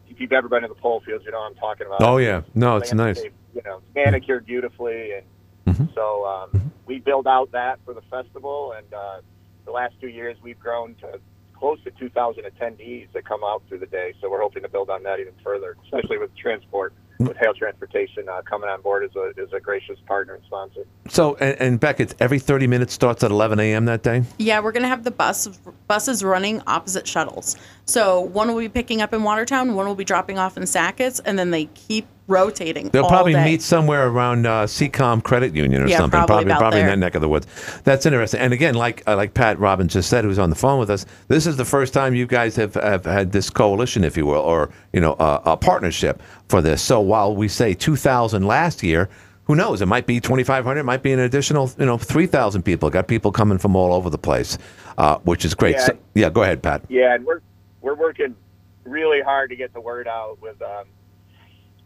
If 0.09 0.21
you've 0.21 0.33
ever 0.33 0.49
been 0.49 0.63
to 0.63 0.69
the 0.69 0.75
pole 0.75 1.03
fields, 1.05 1.25
you 1.25 1.33
know 1.33 1.39
what 1.39 1.51
I'm 1.51 1.55
talking 1.55 1.87
about. 1.87 2.03
Oh, 2.03 2.17
yeah. 2.17 2.43
No, 2.55 2.79
it's 2.79 2.93
nice. 2.93 3.23
You 3.55 3.63
know, 3.65 3.83
manicured 3.95 4.47
beautifully, 4.47 5.13
and 5.13 5.25
Mm-hmm. 5.69 5.85
so 5.95 6.25
um, 6.27 6.73
we 6.87 6.99
build 6.99 7.27
out 7.27 7.53
that 7.53 7.79
for 7.85 7.95
the 7.95 8.01
festival. 8.11 8.75
And 8.77 8.87
uh, 8.93 9.21
the 9.65 9.71
last 9.71 9.95
two 10.01 10.09
years, 10.09 10.37
we've 10.43 10.59
grown 10.59 10.95
to 10.97 11.21
close 11.55 11.83
to 11.85 11.91
2,000 11.91 12.45
attendees 12.45 13.13
that 13.13 13.27
come 13.27 13.41
out 13.45 13.63
through 13.69 13.79
the 13.81 13.87
day. 13.87 14.15
So 14.21 14.31
we're 14.31 14.41
hoping 14.41 14.63
to 14.63 14.69
build 14.69 14.91
on 14.91 15.03
that 15.03 15.21
even 15.21 15.35
further, 15.45 15.77
especially 15.85 16.19
with 16.19 16.35
transport, 16.37 16.95
with 17.19 17.37
Hale 17.37 17.55
Transportation 17.55 18.29
uh, 18.29 18.43
coming 18.43 18.69
on 18.69 18.81
board 18.81 19.05
as 19.05 19.11
a, 19.17 19.33
as 19.41 19.53
a 19.53 19.61
gracious 19.61 19.99
partner 20.07 20.35
and 20.35 20.45
sponsor. 20.45 20.85
So, 21.09 21.37
and, 21.37 21.61
and 21.61 21.81
Beck, 21.81 22.01
it's 22.01 22.15
every 22.21 22.39
30 22.39 22.67
minutes 22.67 22.93
starts 22.93 23.25
at 23.25 23.31
11 23.31 23.59
a.m. 23.61 23.87
that 23.87 24.03
day? 24.03 24.23
Yeah, 24.39 24.61
we're 24.61 24.73
gonna 24.73 24.89
have 24.89 25.05
the 25.05 25.11
bus 25.11 25.49
buses 25.89 26.23
running 26.23 26.63
opposite 26.67 27.07
shuttles. 27.07 27.57
So 27.89 28.21
one 28.21 28.49
will 28.49 28.61
be 28.61 28.69
picking 28.69 29.01
up 29.01 29.15
in 29.15 29.23
Watertown, 29.23 29.75
one 29.75 29.87
will 29.87 29.95
be 29.95 30.05
dropping 30.05 30.39
off 30.39 30.57
in 30.59 30.67
Sackets, 30.67 31.21
and 31.21 31.39
then 31.39 31.51
they 31.51 31.65
keep 31.67 32.07
rotating. 32.27 32.91
They'll 32.91 33.05
all 33.05 33.09
probably 33.09 33.33
day. 33.33 33.43
meet 33.43 33.63
somewhere 33.63 34.07
around 34.09 34.45
uh, 34.45 34.67
Seacom 34.67 35.25
Credit 35.25 35.55
Union 35.57 35.83
or 35.83 35.87
Yeah, 35.89 35.97
something. 35.97 36.21
probably 36.27 36.45
about 36.45 36.59
probably 36.59 36.81
in 36.81 36.87
that 36.87 36.99
neck 36.99 37.15
of 37.15 37.23
the 37.23 37.29
woods. 37.31 37.47
That's 37.85 38.05
interesting. 38.05 38.41
And 38.41 38.53
again, 38.53 38.75
like 38.75 39.03
uh, 39.07 39.17
like 39.17 39.33
Pat 39.33 39.59
Robbins 39.59 39.95
just 39.95 40.11
said, 40.11 40.25
who's 40.25 40.39
on 40.39 40.51
the 40.51 40.57
phone 40.57 40.79
with 40.79 40.91
us, 40.91 41.07
this 41.29 41.47
is 41.47 41.57
the 41.57 41.65
first 41.65 41.95
time 41.95 42.15
you 42.15 42.27
guys 42.27 42.57
have, 42.57 42.75
have 42.75 43.07
had 43.07 43.33
this 43.33 43.49
coalition, 43.49 44.05
if 44.05 44.19
you 44.19 44.27
will, 44.27 44.35
or 44.41 44.69
you 44.93 45.01
know, 45.01 45.15
uh, 45.15 45.41
a 45.47 45.57
partnership 45.57 46.21
for 46.51 46.61
this. 46.61 46.83
So 46.83 47.01
while 47.01 47.35
we 47.35 47.49
say 47.49 47.73
2,000 47.75 48.47
last 48.47 48.83
year. 48.83 49.09
Who 49.45 49.57
knows? 49.57 49.81
It 49.81 49.87
might 49.87 50.07
be 50.07 50.21
2,500. 50.21 50.79
It 50.79 50.83
might 50.83 51.03
be 51.03 51.11
an 51.11 51.21
additional, 51.21 51.71
you 51.79 51.87
know, 51.87 51.97
3,000 51.97 52.63
people. 52.65 52.91
Got 52.91 53.09
people 53.09 53.33
coming 53.33 53.57
from 53.57 53.77
all 53.77 53.95
over 53.95 54.11
the 54.11 54.19
place, 54.19 54.59
uh, 54.99 55.17
which 55.21 55.43
is 55.47 55.55
great. 55.55 55.77
Yeah. 55.77 55.87
So, 55.87 55.99
yeah, 56.15 56.29
go 56.29 56.43
ahead, 56.43 56.63
Pat. 56.63 56.83
Yeah, 56.91 57.15
and 57.15 57.25
we're 57.25 57.41
we're 57.81 57.95
working 57.95 58.37
really 58.85 59.21
hard 59.21 59.51
to 59.51 59.57
get 59.57 59.73
the 59.73 59.81
word 59.81 60.09
out 60.09 60.39
with 60.41 60.61
um, 60.63 60.87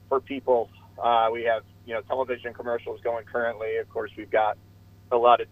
for 0.09 0.21
people. 0.21 0.71
Uh, 1.03 1.29
we 1.33 1.45
have 1.45 1.63
you 1.87 1.95
know 1.95 2.01
television 2.03 2.55
commercials 2.55 3.01
going 3.03 3.25
currently. 3.25 3.77
Of 3.77 3.89
course, 3.89 4.11
we've 4.17 4.31
got 4.31 4.57
a 5.11 5.17
lot 5.17 5.41
of 5.41 5.49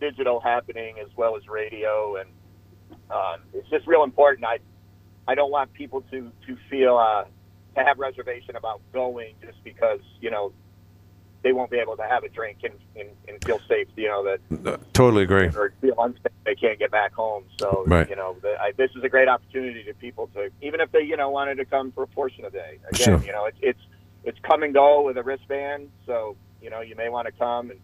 digital 0.00 0.40
happening 0.40 0.96
as 1.00 1.08
well 1.16 1.36
as 1.36 1.42
radio, 1.48 2.16
and 2.16 2.28
um, 3.10 3.40
it's 3.54 3.68
just 3.70 3.86
real 3.86 4.04
important. 4.04 4.44
I 4.44 4.58
I 5.26 5.34
don't 5.34 5.50
want 5.50 5.72
people 5.72 6.02
to 6.10 6.30
to 6.46 6.56
feel 6.70 6.96
uh, 6.98 7.24
to 7.76 7.84
have 7.84 7.98
reservation 7.98 8.56
about 8.56 8.80
going 8.92 9.34
just 9.44 9.62
because 9.64 10.00
you 10.20 10.30
know 10.30 10.52
they 11.42 11.52
won't 11.52 11.70
be 11.70 11.78
able 11.78 11.96
to 11.96 12.02
have 12.04 12.22
a 12.24 12.28
drink 12.28 12.58
and, 12.62 12.74
and, 12.96 13.08
and 13.28 13.44
feel 13.44 13.60
safe. 13.68 13.88
You 13.96 14.08
know 14.08 14.24
that 14.24 14.66
Uh, 14.72 14.76
totally 14.92 15.24
agree. 15.24 15.46
or 15.48 15.72
feel 15.80 15.94
unsafe 15.98 16.32
they 16.44 16.54
can't 16.54 16.78
get 16.78 16.90
back 16.90 17.12
home. 17.12 17.44
So 17.58 17.84
Right. 17.86 18.08
you 18.08 18.16
know, 18.16 18.36
the, 18.42 18.60
I, 18.60 18.72
this 18.76 18.90
is 18.96 19.04
a 19.04 19.08
great 19.08 19.28
opportunity 19.28 19.84
to 19.84 19.94
people 19.94 20.28
to 20.34 20.50
even 20.60 20.80
if 20.80 20.90
they 20.92 21.02
you 21.02 21.16
know 21.16 21.30
wanted 21.30 21.56
to 21.56 21.64
come 21.64 21.92
for 21.92 22.02
a 22.04 22.06
portion 22.08 22.44
of 22.44 22.52
the 22.52 22.58
day. 22.58 22.78
Again, 22.92 23.04
Sure. 23.04 23.22
you 23.26 23.32
know, 23.32 23.46
it's 23.46 23.58
it's 23.60 23.80
it's 24.24 24.38
come 24.48 24.62
and 24.62 24.72
go 24.72 25.02
with 25.02 25.16
a 25.18 25.22
wristband. 25.22 25.88
So 26.06 26.36
you 26.60 26.70
know, 26.70 26.80
you 26.80 26.94
may 26.96 27.08
want 27.08 27.26
to 27.26 27.32
come 27.32 27.70
and 27.70 27.80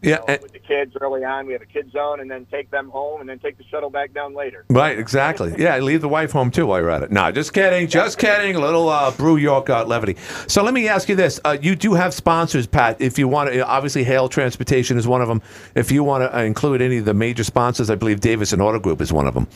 Yeah, 0.00 0.18
and- 0.28 0.40
with 0.40 0.52
the 0.52 0.58
kids 0.60 0.94
early 1.00 1.24
on. 1.24 1.46
We 1.46 1.52
have 1.54 1.62
a 1.62 1.66
kid 1.66 1.90
zone, 1.90 2.20
and 2.20 2.30
then 2.30 2.46
take 2.50 2.70
them 2.70 2.88
home, 2.90 3.20
and 3.20 3.28
then 3.28 3.38
take 3.38 3.58
the 3.58 3.64
shuttle 3.64 3.90
back 3.90 4.14
down 4.14 4.34
later. 4.34 4.64
Right, 4.70 4.98
exactly. 4.98 5.54
Yeah, 5.58 5.76
leave 5.78 6.00
the 6.02 6.08
wife 6.08 6.30
home 6.30 6.50
too 6.50 6.66
while 6.66 6.80
you're 6.80 6.90
at 6.90 7.02
it. 7.02 7.10
No, 7.10 7.32
just 7.32 7.52
kidding, 7.52 7.88
just 7.88 8.18
kidding. 8.18 8.54
A 8.54 8.60
little 8.60 8.88
uh, 8.88 9.10
brew 9.10 9.36
York 9.36 9.68
uh, 9.70 9.84
levity. 9.84 10.16
So 10.46 10.62
let 10.62 10.72
me 10.74 10.86
ask 10.88 11.08
you 11.08 11.16
this: 11.16 11.40
uh, 11.44 11.56
You 11.60 11.74
do 11.74 11.94
have 11.94 12.14
sponsors, 12.14 12.66
Pat. 12.66 13.00
If 13.00 13.18
you 13.18 13.26
want 13.26 13.52
to, 13.52 13.66
obviously, 13.66 14.04
Hale 14.04 14.28
Transportation 14.28 14.98
is 14.98 15.08
one 15.08 15.20
of 15.20 15.28
them. 15.28 15.42
If 15.74 15.90
you 15.90 16.04
want 16.04 16.22
to 16.22 16.36
uh, 16.36 16.42
include 16.42 16.80
any 16.80 16.98
of 16.98 17.04
the 17.04 17.14
major 17.14 17.42
sponsors, 17.44 17.90
I 17.90 17.96
believe 17.96 18.20
Davidson 18.20 18.60
Auto 18.60 18.78
Group 18.78 19.00
is 19.00 19.12
one 19.12 19.26
of 19.26 19.34
them. 19.34 19.48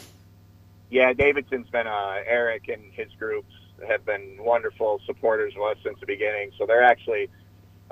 Yeah, 0.91 1.13
Davidson's 1.13 1.69
been 1.71 1.87
uh, 1.87 2.17
Eric 2.27 2.69
and 2.69 2.83
his 2.93 3.09
groups 3.19 3.53
have 3.89 4.05
been 4.05 4.37
wonderful 4.41 5.01
supporters 5.07 5.55
of 5.57 5.63
us 5.63 5.77
since 5.83 5.99
the 6.01 6.07
beginning. 6.07 6.51
So 6.59 6.67
they're 6.67 6.83
actually 6.83 7.29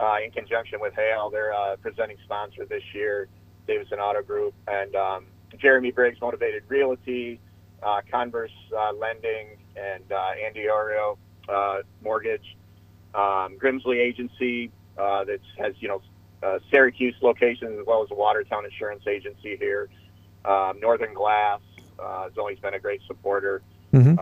uh, 0.00 0.16
in 0.25 0.30
conjunction 0.30 0.80
with 0.80 0.95
Hale, 0.95 1.30
they're 1.30 1.52
uh, 1.54 1.76
presenting 1.76 2.16
sponsor 2.25 2.64
this 2.64 2.83
year, 2.95 3.28
Davidson 3.66 3.99
Auto 4.00 4.23
Group, 4.23 4.54
and 4.66 4.95
um, 4.97 5.26
Jeremy 5.59 5.90
Briggs 5.92 6.21
Motivated 6.21 6.62
Realty, 6.69 7.38
uh, 7.83 8.00
Converse 8.11 8.50
uh, 8.76 8.92
Lending, 8.95 9.49
and 9.76 10.04
uh, 10.11 10.30
Andy 10.45 10.64
Oreo 10.64 11.16
uh, 11.49 11.83
Mortgage. 12.02 12.57
um, 13.14 13.57
Grimsley 13.59 13.99
Agency 13.99 14.71
uh, 14.99 15.25
that 15.25 15.40
has 15.59 15.75
you 15.80 15.88
know 15.88 16.02
uh, 16.42 16.59
Syracuse 16.71 17.14
locations 17.23 17.78
as 17.78 17.87
well 17.87 18.02
as 18.02 18.09
the 18.09 18.14
Watertown 18.14 18.64
Insurance 18.64 19.07
Agency 19.07 19.57
here. 19.57 19.88
Um, 20.45 20.80
Northern 20.80 21.12
Glass 21.14 21.61
uh, 21.99 22.23
has 22.25 22.33
always 22.38 22.59
been 22.59 22.75
a 22.75 22.78
great 22.78 23.02
supporter. 23.07 23.61
Mhm. 23.92 24.19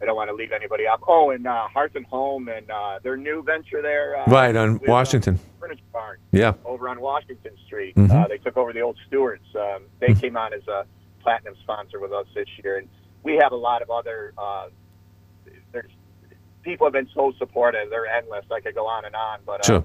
I 0.00 0.04
don't 0.04 0.16
want 0.16 0.28
to 0.28 0.34
leave 0.34 0.52
anybody 0.52 0.86
up. 0.86 1.00
Oh, 1.08 1.30
and 1.30 1.46
uh, 1.46 1.68
Hearth 1.68 1.92
and 1.94 2.04
Home 2.06 2.48
and 2.48 2.70
uh, 2.70 2.98
their 3.02 3.16
new 3.16 3.42
venture 3.42 3.80
there. 3.80 4.16
Uh, 4.16 4.24
Right 4.30 4.54
on 4.54 4.76
uh, 4.76 4.78
Washington. 4.86 5.38
Furniture 5.58 5.82
Barn 5.92 6.18
Yeah. 6.32 6.52
over 6.64 6.88
on 6.88 7.00
Washington 7.00 7.52
Street. 7.66 7.94
Mhm. 7.96 8.10
Uh, 8.10 8.28
they 8.28 8.36
took 8.38 8.56
over 8.58 8.72
the 8.74 8.80
old 8.80 8.98
Stewarts. 9.06 9.46
Um, 9.54 9.84
they 10.00 10.08
Mm-hmm. 10.08 10.20
came 10.20 10.36
on 10.36 10.52
as 10.52 10.66
a 10.68 10.84
platinum 11.22 11.54
sponsor 11.62 11.98
with 11.98 12.12
us 12.12 12.26
this 12.34 12.46
year, 12.62 12.76
and 12.78 12.88
we 13.22 13.36
have 13.36 13.52
a 13.52 13.56
lot 13.56 13.80
of 13.82 13.90
other. 13.90 14.32
Uh, 14.36 14.68
there's 15.72 15.90
people 16.62 16.86
have 16.86 16.92
been 16.92 17.08
so 17.14 17.32
supportive; 17.38 17.88
they're 17.90 18.06
endless. 18.06 18.44
I 18.52 18.60
could 18.60 18.74
go 18.74 18.86
on 18.86 19.04
and 19.06 19.14
on, 19.16 19.38
but 19.46 19.60
uh, 19.60 19.64
Sure. 19.64 19.84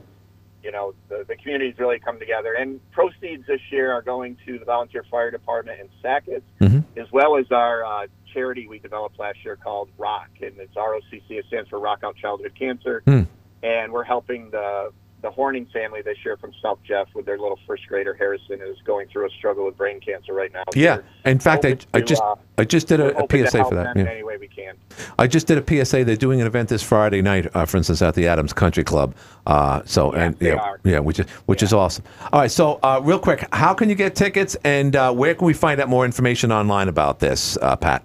you 0.61 0.71
know 0.71 0.93
the, 1.09 1.23
the 1.27 1.35
community's 1.37 1.79
really 1.79 1.99
come 1.99 2.19
together. 2.19 2.53
And 2.53 2.79
proceeds 2.91 3.47
this 3.47 3.61
year 3.71 3.93
are 3.93 4.01
going 4.01 4.37
to 4.45 4.59
the 4.59 4.65
volunteer 4.65 5.03
fire 5.09 5.31
department 5.31 5.79
in 5.79 5.87
Sackett, 6.01 6.43
Mhm. 6.59 6.83
as 6.97 7.09
well 7.13 7.37
as 7.37 7.45
our 7.51 7.85
uh, 7.85 8.07
charity 8.33 8.67
we 8.67 8.79
developed 8.79 9.19
last 9.19 9.43
year 9.43 9.55
called 9.55 9.89
ROCK, 9.97 10.29
and 10.41 10.57
it's 10.59 10.75
ROCC. 10.75 11.21
It 11.29 11.45
stands 11.47 11.69
for 11.69 11.79
Rock 11.79 11.99
Out 12.03 12.15
Childhood 12.17 12.53
Cancer 12.57 13.01
Hmm. 13.05 13.21
and 13.63 13.91
we're 13.91 14.03
helping 14.03 14.49
the 14.51 14.91
the 15.21 15.29
Horning 15.29 15.67
family 15.67 16.01
this 16.01 16.17
year 16.25 16.35
from 16.35 16.51
South 16.63 16.79
Jeff 16.83 17.07
with 17.13 17.27
their 17.27 17.37
little 17.37 17.59
first 17.67 17.85
grader 17.87 18.15
Harrison 18.15 18.59
who's 18.59 18.81
going 18.83 19.07
through 19.07 19.27
a 19.27 19.29
struggle 19.29 19.65
with 19.67 19.77
brain 19.77 19.99
cancer 19.99 20.33
right 20.33 20.51
now. 20.51 20.63
Yeah. 20.73 21.01
In 21.25 21.37
fact, 21.37 21.63
I, 21.63 21.77
I 21.93 21.99
to, 21.99 22.05
just 22.07 22.23
uh, 22.23 22.35
I 22.57 22.63
just 22.63 22.87
did 22.87 22.99
a, 22.99 23.15
a 23.23 23.27
PSA 23.29 23.63
for 23.65 23.75
that. 23.75 23.95
Yeah. 23.95 24.05
any 24.09 24.23
way 24.23 24.37
we 24.37 24.47
can. 24.47 24.73
I 25.19 25.27
just 25.27 25.45
did 25.45 25.59
a 25.59 25.85
PSA. 25.85 26.05
They're 26.05 26.15
doing 26.15 26.41
an 26.41 26.47
event 26.47 26.69
this 26.69 26.81
Friday 26.81 27.21
night, 27.21 27.45
uh, 27.55 27.65
for 27.65 27.77
instance, 27.77 28.01
at 28.01 28.15
the 28.15 28.27
Adams 28.27 28.51
Country 28.51 28.83
Club. 28.83 29.13
Uh, 29.45 29.83
so 29.85 30.11
and 30.11 30.35
yeah, 30.39 30.55
are. 30.55 30.79
yeah, 30.83 30.97
which 30.97 31.19
is 31.19 31.29
which 31.45 31.61
is 31.61 31.71
awesome. 31.71 32.03
All 32.33 32.39
right, 32.39 32.49
so 32.49 32.79
uh, 32.81 32.99
real 33.03 33.19
quick, 33.19 33.47
how 33.53 33.75
can 33.75 33.89
you 33.89 33.95
get 33.95 34.15
tickets, 34.15 34.57
and 34.63 34.95
uh, 34.95 35.13
where 35.13 35.35
can 35.35 35.45
we 35.45 35.53
find 35.53 35.79
out 35.79 35.87
more 35.87 36.03
information 36.03 36.51
online 36.51 36.87
about 36.87 37.19
this, 37.19 37.59
uh, 37.61 37.75
Pat? 37.75 38.01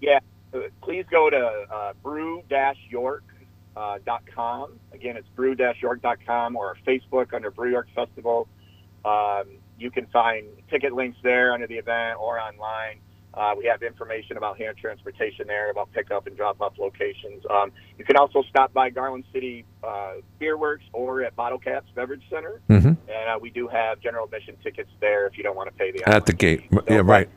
Yeah, 0.00 0.20
please 0.82 1.04
go 1.10 1.30
to 1.30 1.66
uh, 1.72 1.92
brew-york. 2.02 3.24
Uh, 3.76 3.96
dot 4.04 4.22
com. 4.34 4.72
Again, 4.92 5.16
it's 5.16 5.28
brew-york.com 5.36 6.56
or 6.56 6.76
Facebook 6.84 7.32
under 7.32 7.48
Brew 7.52 7.70
York 7.70 7.86
Festival. 7.94 8.48
Um, 9.04 9.44
you 9.78 9.92
can 9.92 10.06
find 10.06 10.46
ticket 10.68 10.92
links 10.94 11.16
there 11.22 11.52
under 11.54 11.68
the 11.68 11.76
event 11.76 12.18
or 12.18 12.40
online. 12.40 12.96
Uh, 13.34 13.54
we 13.56 13.66
have 13.66 13.84
information 13.84 14.36
about 14.36 14.58
hand 14.58 14.76
transportation 14.78 15.46
there, 15.46 15.70
about 15.70 15.92
pickup 15.92 16.26
and 16.26 16.36
drop-off 16.36 16.72
locations. 16.76 17.44
Um, 17.48 17.70
you 17.98 18.04
can 18.04 18.16
also 18.16 18.42
stop 18.50 18.72
by 18.72 18.90
Garland 18.90 19.22
City 19.32 19.64
uh, 19.84 20.14
Beer 20.40 20.56
Works 20.58 20.82
or 20.92 21.22
at 21.22 21.36
Bottle 21.36 21.58
Caps 21.60 21.86
Beverage 21.94 22.24
Center, 22.28 22.60
Mhm. 22.68 22.96
and 23.08 23.28
uh, 23.30 23.38
we 23.40 23.50
do 23.50 23.68
have 23.68 24.00
general 24.00 24.24
admission 24.24 24.56
tickets 24.64 24.90
there 24.98 25.28
if 25.28 25.36
you 25.38 25.44
don't 25.44 25.54
want 25.54 25.68
to 25.68 25.74
pay 25.76 25.92
the 25.92 26.02
At 26.08 26.26
the 26.26 26.32
gate. 26.32 26.64
yeah, 26.88 27.02
right. 27.04 27.28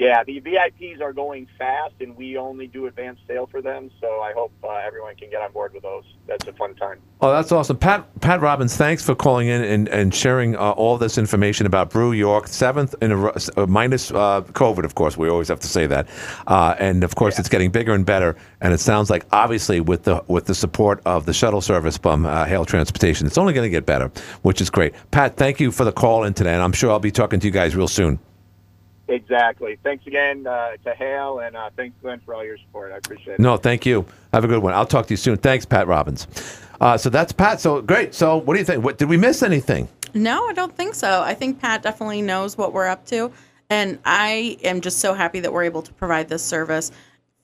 Yeah, 0.00 0.24
the 0.24 0.40
VIPs 0.40 1.02
are 1.02 1.12
going 1.12 1.46
fast, 1.58 1.92
and 2.00 2.16
we 2.16 2.38
only 2.38 2.66
do 2.66 2.86
advanced 2.86 3.20
sale 3.28 3.46
for 3.46 3.60
them. 3.60 3.90
So 4.00 4.06
I 4.22 4.32
hope 4.32 4.50
uh, 4.64 4.68
everyone 4.76 5.14
can 5.14 5.28
get 5.28 5.42
on 5.42 5.52
board 5.52 5.74
with 5.74 5.82
those. 5.82 6.04
That's 6.26 6.46
a 6.46 6.54
fun 6.54 6.74
time. 6.74 7.00
Oh, 7.20 7.30
that's 7.30 7.52
awesome, 7.52 7.76
Pat. 7.76 8.08
Pat 8.22 8.40
Robbins, 8.40 8.74
thanks 8.78 9.04
for 9.04 9.14
calling 9.14 9.48
in 9.48 9.62
and, 9.62 9.88
and 9.88 10.14
sharing 10.14 10.56
uh, 10.56 10.70
all 10.70 10.96
this 10.96 11.18
information 11.18 11.66
about 11.66 11.90
Brew 11.90 12.12
York, 12.12 12.48
seventh 12.48 12.94
in 13.02 13.12
a 13.12 13.26
uh, 13.26 13.66
minus 13.68 14.10
uh, 14.10 14.40
COVID, 14.40 14.84
of 14.84 14.94
course. 14.94 15.18
We 15.18 15.28
always 15.28 15.48
have 15.48 15.60
to 15.60 15.68
say 15.68 15.86
that, 15.88 16.08
uh, 16.46 16.76
and 16.78 17.04
of 17.04 17.14
course, 17.16 17.38
it's 17.38 17.50
getting 17.50 17.70
bigger 17.70 17.92
and 17.92 18.06
better. 18.06 18.36
And 18.62 18.72
it 18.72 18.80
sounds 18.80 19.10
like, 19.10 19.26
obviously, 19.32 19.80
with 19.82 20.04
the 20.04 20.24
with 20.28 20.46
the 20.46 20.54
support 20.54 21.02
of 21.04 21.26
the 21.26 21.34
shuttle 21.34 21.60
service 21.60 21.98
from 21.98 22.24
uh, 22.24 22.46
Hale 22.46 22.64
Transportation, 22.64 23.26
it's 23.26 23.36
only 23.36 23.52
going 23.52 23.66
to 23.66 23.70
get 23.70 23.84
better, 23.84 24.10
which 24.40 24.62
is 24.62 24.70
great. 24.70 24.94
Pat, 25.10 25.36
thank 25.36 25.60
you 25.60 25.70
for 25.70 25.84
the 25.84 25.92
call 25.92 26.24
in 26.24 26.32
today, 26.32 26.54
and 26.54 26.62
I'm 26.62 26.72
sure 26.72 26.90
I'll 26.90 27.00
be 27.00 27.10
talking 27.10 27.38
to 27.38 27.46
you 27.46 27.52
guys 27.52 27.76
real 27.76 27.86
soon. 27.86 28.18
Exactly. 29.10 29.76
Thanks 29.82 30.06
again 30.06 30.46
uh, 30.46 30.76
to 30.84 30.94
Hale, 30.94 31.40
and 31.40 31.56
uh, 31.56 31.70
thanks, 31.76 31.96
Glenn, 32.00 32.20
for 32.24 32.34
all 32.34 32.44
your 32.44 32.56
support. 32.58 32.92
I 32.92 32.96
appreciate 32.96 33.34
it. 33.34 33.40
No, 33.40 33.56
thank 33.56 33.84
you. 33.84 34.06
Have 34.32 34.44
a 34.44 34.48
good 34.48 34.62
one. 34.62 34.72
I'll 34.72 34.86
talk 34.86 35.06
to 35.08 35.12
you 35.12 35.16
soon. 35.16 35.36
Thanks, 35.36 35.66
Pat 35.66 35.88
Robbins. 35.88 36.28
Uh, 36.80 36.96
so 36.96 37.10
that's 37.10 37.32
Pat. 37.32 37.60
So 37.60 37.82
great. 37.82 38.14
So 38.14 38.36
what 38.36 38.54
do 38.54 38.60
you 38.60 38.64
think? 38.64 38.84
What, 38.84 38.98
did 38.98 39.08
we 39.08 39.16
miss 39.16 39.42
anything? 39.42 39.88
No, 40.14 40.46
I 40.46 40.52
don't 40.52 40.74
think 40.76 40.94
so. 40.94 41.22
I 41.22 41.34
think 41.34 41.60
Pat 41.60 41.82
definitely 41.82 42.22
knows 42.22 42.56
what 42.56 42.72
we're 42.72 42.86
up 42.86 43.04
to. 43.06 43.32
And 43.68 43.98
I 44.04 44.56
am 44.64 44.80
just 44.80 44.98
so 44.98 45.12
happy 45.14 45.40
that 45.40 45.52
we're 45.52 45.64
able 45.64 45.82
to 45.82 45.92
provide 45.92 46.28
this 46.28 46.42
service 46.42 46.90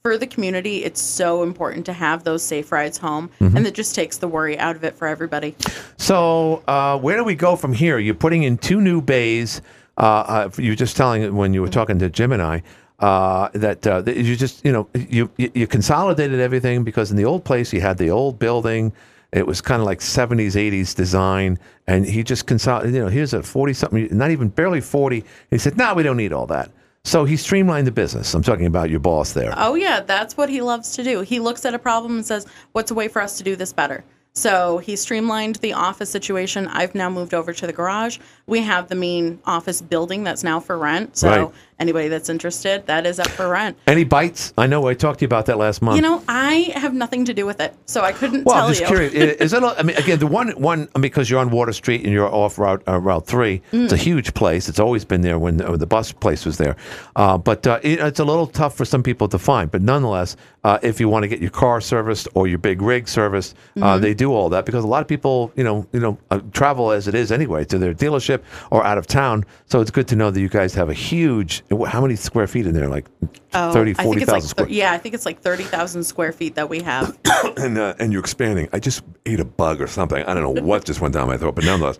for 0.03 0.17
the 0.17 0.27
community. 0.27 0.85
It's 0.85 1.01
so 1.01 1.43
important 1.43 1.85
to 1.87 1.93
have 1.93 2.25
those 2.25 2.43
safe 2.43 2.71
rides 2.73 2.97
home. 2.97 3.29
Mhm. 3.41 3.57
And 3.57 3.67
it 3.67 3.75
just 3.75 3.95
takes 3.95 4.19
the 4.19 4.29
worry 4.29 4.59
out 4.59 4.77
of 4.77 4.85
it 4.85 4.97
for 4.97 5.07
everybody. 5.07 5.55
So 5.97 6.63
uh, 6.69 6.99
where 6.99 7.17
do 7.17 7.25
we 7.25 7.35
go 7.35 7.57
from 7.57 7.73
here? 7.73 7.99
You're 7.99 8.15
putting 8.15 8.45
in 8.45 8.57
two 8.57 8.81
new 8.81 9.01
bays. 9.01 9.61
Uh, 9.99 10.01
uh, 10.01 10.51
you 10.59 10.73
were 10.73 10.77
just 10.77 10.97
telling 10.97 11.35
when 11.35 11.55
you 11.55 11.63
were 11.63 11.69
talking 11.69 11.99
to 11.99 12.11
Jim 12.11 12.33
and 12.33 12.43
I 12.43 12.63
uh, 12.99 13.49
that, 13.55 13.87
uh, 13.87 14.03
you 14.07 14.37
just 14.37 14.65
you 14.65 14.73
know 14.73 14.89
you 14.95 15.31
you 15.37 15.67
consolidated 15.67 16.41
everything 16.41 16.85
because 16.85 17.11
in 17.11 17.17
the 17.17 17.25
old 17.25 17.45
place 17.45 17.73
you 17.73 17.81
had 17.81 17.99
the 17.99 18.11
old 18.11 18.39
building. 18.39 18.93
It 19.33 19.47
was 19.47 19.61
kind 19.61 19.83
of 19.83 19.87
like 19.87 19.99
70s, 19.99 20.53
80s 20.53 20.95
design, 20.95 21.59
and 21.89 22.07
he 22.07 22.23
just 22.23 22.47
consolidated. 22.47 22.95
You 22.95 23.03
know, 23.03 23.09
here's 23.09 23.35
a 23.35 23.43
40 23.43 23.73
something, 23.75 24.09
not 24.17 24.31
even 24.31 24.49
barely 24.49 24.81
40. 24.81 25.25
He 25.51 25.59
said, 25.59 25.77
"No, 25.77 25.93
we 25.95 26.05
don't 26.05 26.17
need 26.17 26.33
all 26.33 26.47
that." 26.47 26.71
So 27.07 27.25
he 27.25 27.37
streamlined 27.37 27.87
the 27.87 27.93
business. 27.93 28.35
I'm 28.35 28.43
talking 28.43 28.67
about 28.67 28.91
your 28.91 28.99
boss 28.99 29.33
there. 29.33 29.55
Oh, 29.57 29.77
yeah, 29.77 30.01
that's 30.01 30.37
what 30.37 30.49
he 30.49 30.61
loves 30.61 30.97
to 30.97 31.05
do. 31.05 31.21
He 31.21 31.39
looks 31.39 31.65
at 31.65 31.73
a 31.73 31.79
problem 31.79 32.17
and 32.17 32.27
says, 32.27 32.47
What's 32.73 32.91
a 32.91 32.95
way 32.95 33.07
for 33.07 33.23
us 33.23 33.39
to 33.39 33.45
do 33.45 33.55
this 33.55 33.73
better? 33.73 34.05
So 34.37 34.79
he 34.79 34.97
streamlined 34.97 35.57
the 35.57 35.73
office 35.73 36.11
situation. 36.11 36.67
I've 36.69 36.95
now 36.95 37.09
moved 37.09 37.33
over 37.33 37.55
to 37.55 37.67
the 37.67 37.73
garage. 37.73 38.19
We 38.47 38.61
have 38.61 38.89
the 38.89 38.95
main 38.95 39.41
office 39.47 39.81
building 39.81 40.25
that's 40.25 40.45
now 40.45 40.61
for 40.61 40.77
rent. 40.77 41.17
So 41.17 41.29
Right. 41.29 41.51
Anybody 41.79 42.09
that's 42.09 42.29
interested, 42.29 42.87
that 42.87 43.07
is 43.07 43.19
up 43.19 43.29
for 43.29 43.49
rent. 43.49 43.77
Any 43.87 44.05
bites? 44.05 44.53
I 44.57 44.67
know 44.67 44.87
I 44.89 44.95
talked 44.95 45.19
to 45.21 45.25
you 45.25 45.27
about 45.27 45.47
that 45.47 45.59
last 45.59 45.83
month. 45.83 45.97
You 45.97 46.03
know, 46.03 46.23
I 46.29 46.73
have 46.75 46.95
nothing 46.95 47.25
to 47.27 47.35
do 47.35 47.45
with 47.47 47.61
it, 47.61 47.75
so 47.87 48.01
I 48.03 48.13
couldn't 48.13 48.45
Well, 48.45 48.55
tell 48.57 48.65
I'm 48.67 48.71
just 48.71 48.81
you. 48.81 48.87
curious. 48.87 49.13
Is 49.41 49.53
it? 49.53 49.63
a- 49.63 49.79
I 49.79 49.83
mean, 49.83 49.97
again, 49.97 50.19
the 50.19 50.27
one 50.27 50.51
one 50.61 50.89
because 51.01 51.29
you're 51.29 51.41
on 51.41 51.51
Water 51.51 51.73
Street 51.73 52.03
and 52.05 52.13
you're 52.13 52.33
off 52.33 52.59
Route 52.59 52.83
uh, 52.89 52.99
Route 52.99 53.27
Three. 53.27 53.61
It's 53.73 53.93
a 53.93 53.97
Mm. 53.97 54.01
huge 54.01 54.35
place. 54.35 54.69
It's 54.69 54.81
always 54.81 55.05
been 55.05 55.21
there 55.21 55.39
when 55.39 55.61
uh, 55.61 55.77
the 55.77 55.87
bus 55.87 56.13
place 56.13 56.45
was 56.47 56.57
there. 56.59 56.77
Uh, 57.15 57.37
but 57.39 57.67
uh, 57.67 57.79
it, 57.83 58.01
it's 58.01 58.21
a 58.21 58.25
little 58.25 58.47
tough 58.47 58.77
for 58.77 58.85
some 58.85 59.03
people 59.03 59.29
to 59.29 59.39
find. 59.39 59.71
But 59.71 59.83
nonetheless, 59.83 60.37
uh, 60.65 60.79
if 60.83 60.99
you 61.01 61.09
want 61.09 61.23
to 61.25 61.29
get 61.29 61.41
your 61.41 61.51
car 61.51 61.81
serviced 61.81 62.27
or 62.35 62.49
your 62.49 62.59
big 62.59 62.81
rig 62.83 63.09
serviced, 63.09 63.55
uh, 63.77 63.97
Mhm. 63.97 64.01
they 64.01 64.15
do 64.15 64.33
all 64.33 64.49
that 64.51 64.65
because 64.67 64.83
a 64.85 64.87
lot 64.87 65.03
of 65.03 65.09
people, 65.09 65.53
you 65.57 65.63
know, 65.65 65.87
you 65.93 66.01
know, 66.01 66.19
uh, 66.31 66.41
travel 66.53 66.91
as 66.91 67.07
it 67.09 67.15
is 67.15 67.31
anyway 67.31 67.65
to 67.67 67.79
their 67.79 67.95
dealership 67.95 68.41
or 68.71 68.85
out 68.85 68.99
of 68.99 69.07
town. 69.07 69.45
So 69.67 69.81
it's 69.81 69.91
good 69.91 70.09
to 70.09 70.17
know 70.17 70.31
that 70.31 70.41
you 70.41 70.49
guys 70.49 70.75
have 70.75 70.89
a 70.89 70.95
huge. 70.95 71.63
How 71.89 72.01
many 72.01 72.17
square 72.17 72.47
feet 72.47 72.67
in 72.67 72.75
there? 72.75 72.89
Like 72.89 73.07
Oh, 73.55 73.73
30, 73.73 73.93
I 73.93 73.95
think 73.95 74.05
40,000 74.07 74.23
it's 74.23 74.33
like 74.33 74.43
square. 74.43 74.67
thir- 74.67 74.73
yeah, 74.73 74.93
I 74.93 74.99
think 74.99 75.15
it's 75.15 75.27
like 75.27 75.41
thirty 75.41 75.65
thousand 75.65 76.05
square 76.05 76.33
feet 76.33 76.55
that 76.57 76.69
we 76.69 76.81
have. 76.83 77.17
and 77.57 77.79
uh, 77.79 77.95
and 77.99 78.13
you're 78.13 78.21
expanding. 78.21 78.69
I 78.73 78.79
just 78.79 79.03
ate 79.25 79.41
a 79.41 79.45
bug 79.45 79.81
or 79.81 79.87
something. 79.87 80.23
I 80.25 80.35
don't 80.35 80.43
know 80.43 80.63
what 80.63 80.85
just 80.85 81.01
went 81.01 81.15
down 81.15 81.27
my 81.27 81.37
throat, 81.37 81.55
but 81.57 81.65
nonetheless. 81.65 81.99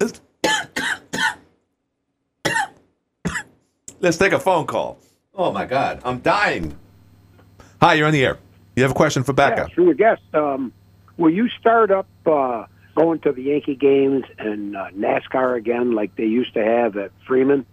Let's, 0.00 0.20
let's 4.00 4.18
take 4.18 4.32
a 4.32 4.40
phone 4.40 4.66
call. 4.66 4.98
Oh 5.34 5.52
my 5.52 5.64
God, 5.66 6.00
I'm 6.04 6.20
dying. 6.20 6.76
Hi, 7.80 7.94
you're 7.94 8.06
on 8.06 8.12
the 8.12 8.24
air. 8.24 8.38
You 8.74 8.82
have 8.82 8.92
a 8.92 8.94
question 8.94 9.22
for 9.22 9.32
Becca? 9.32 9.66
Yeah, 9.68 9.74
through 9.74 9.90
a 9.90 9.94
guest. 9.94 10.22
Um, 10.34 10.72
will 11.16 11.30
you 11.32 11.48
start 11.60 11.90
up 11.90 12.06
uh, 12.26 12.66
going 12.94 13.20
to 13.20 13.32
the 13.32 13.42
Yankee 13.42 13.74
games 13.74 14.24
and 14.38 14.76
uh, 14.76 14.88
NASCAR 14.90 15.56
again, 15.56 15.94
like 15.94 16.14
they 16.16 16.24
used 16.26 16.54
to 16.54 16.64
have 16.64 16.96
at 16.96 17.10
Freeman? 17.26 17.64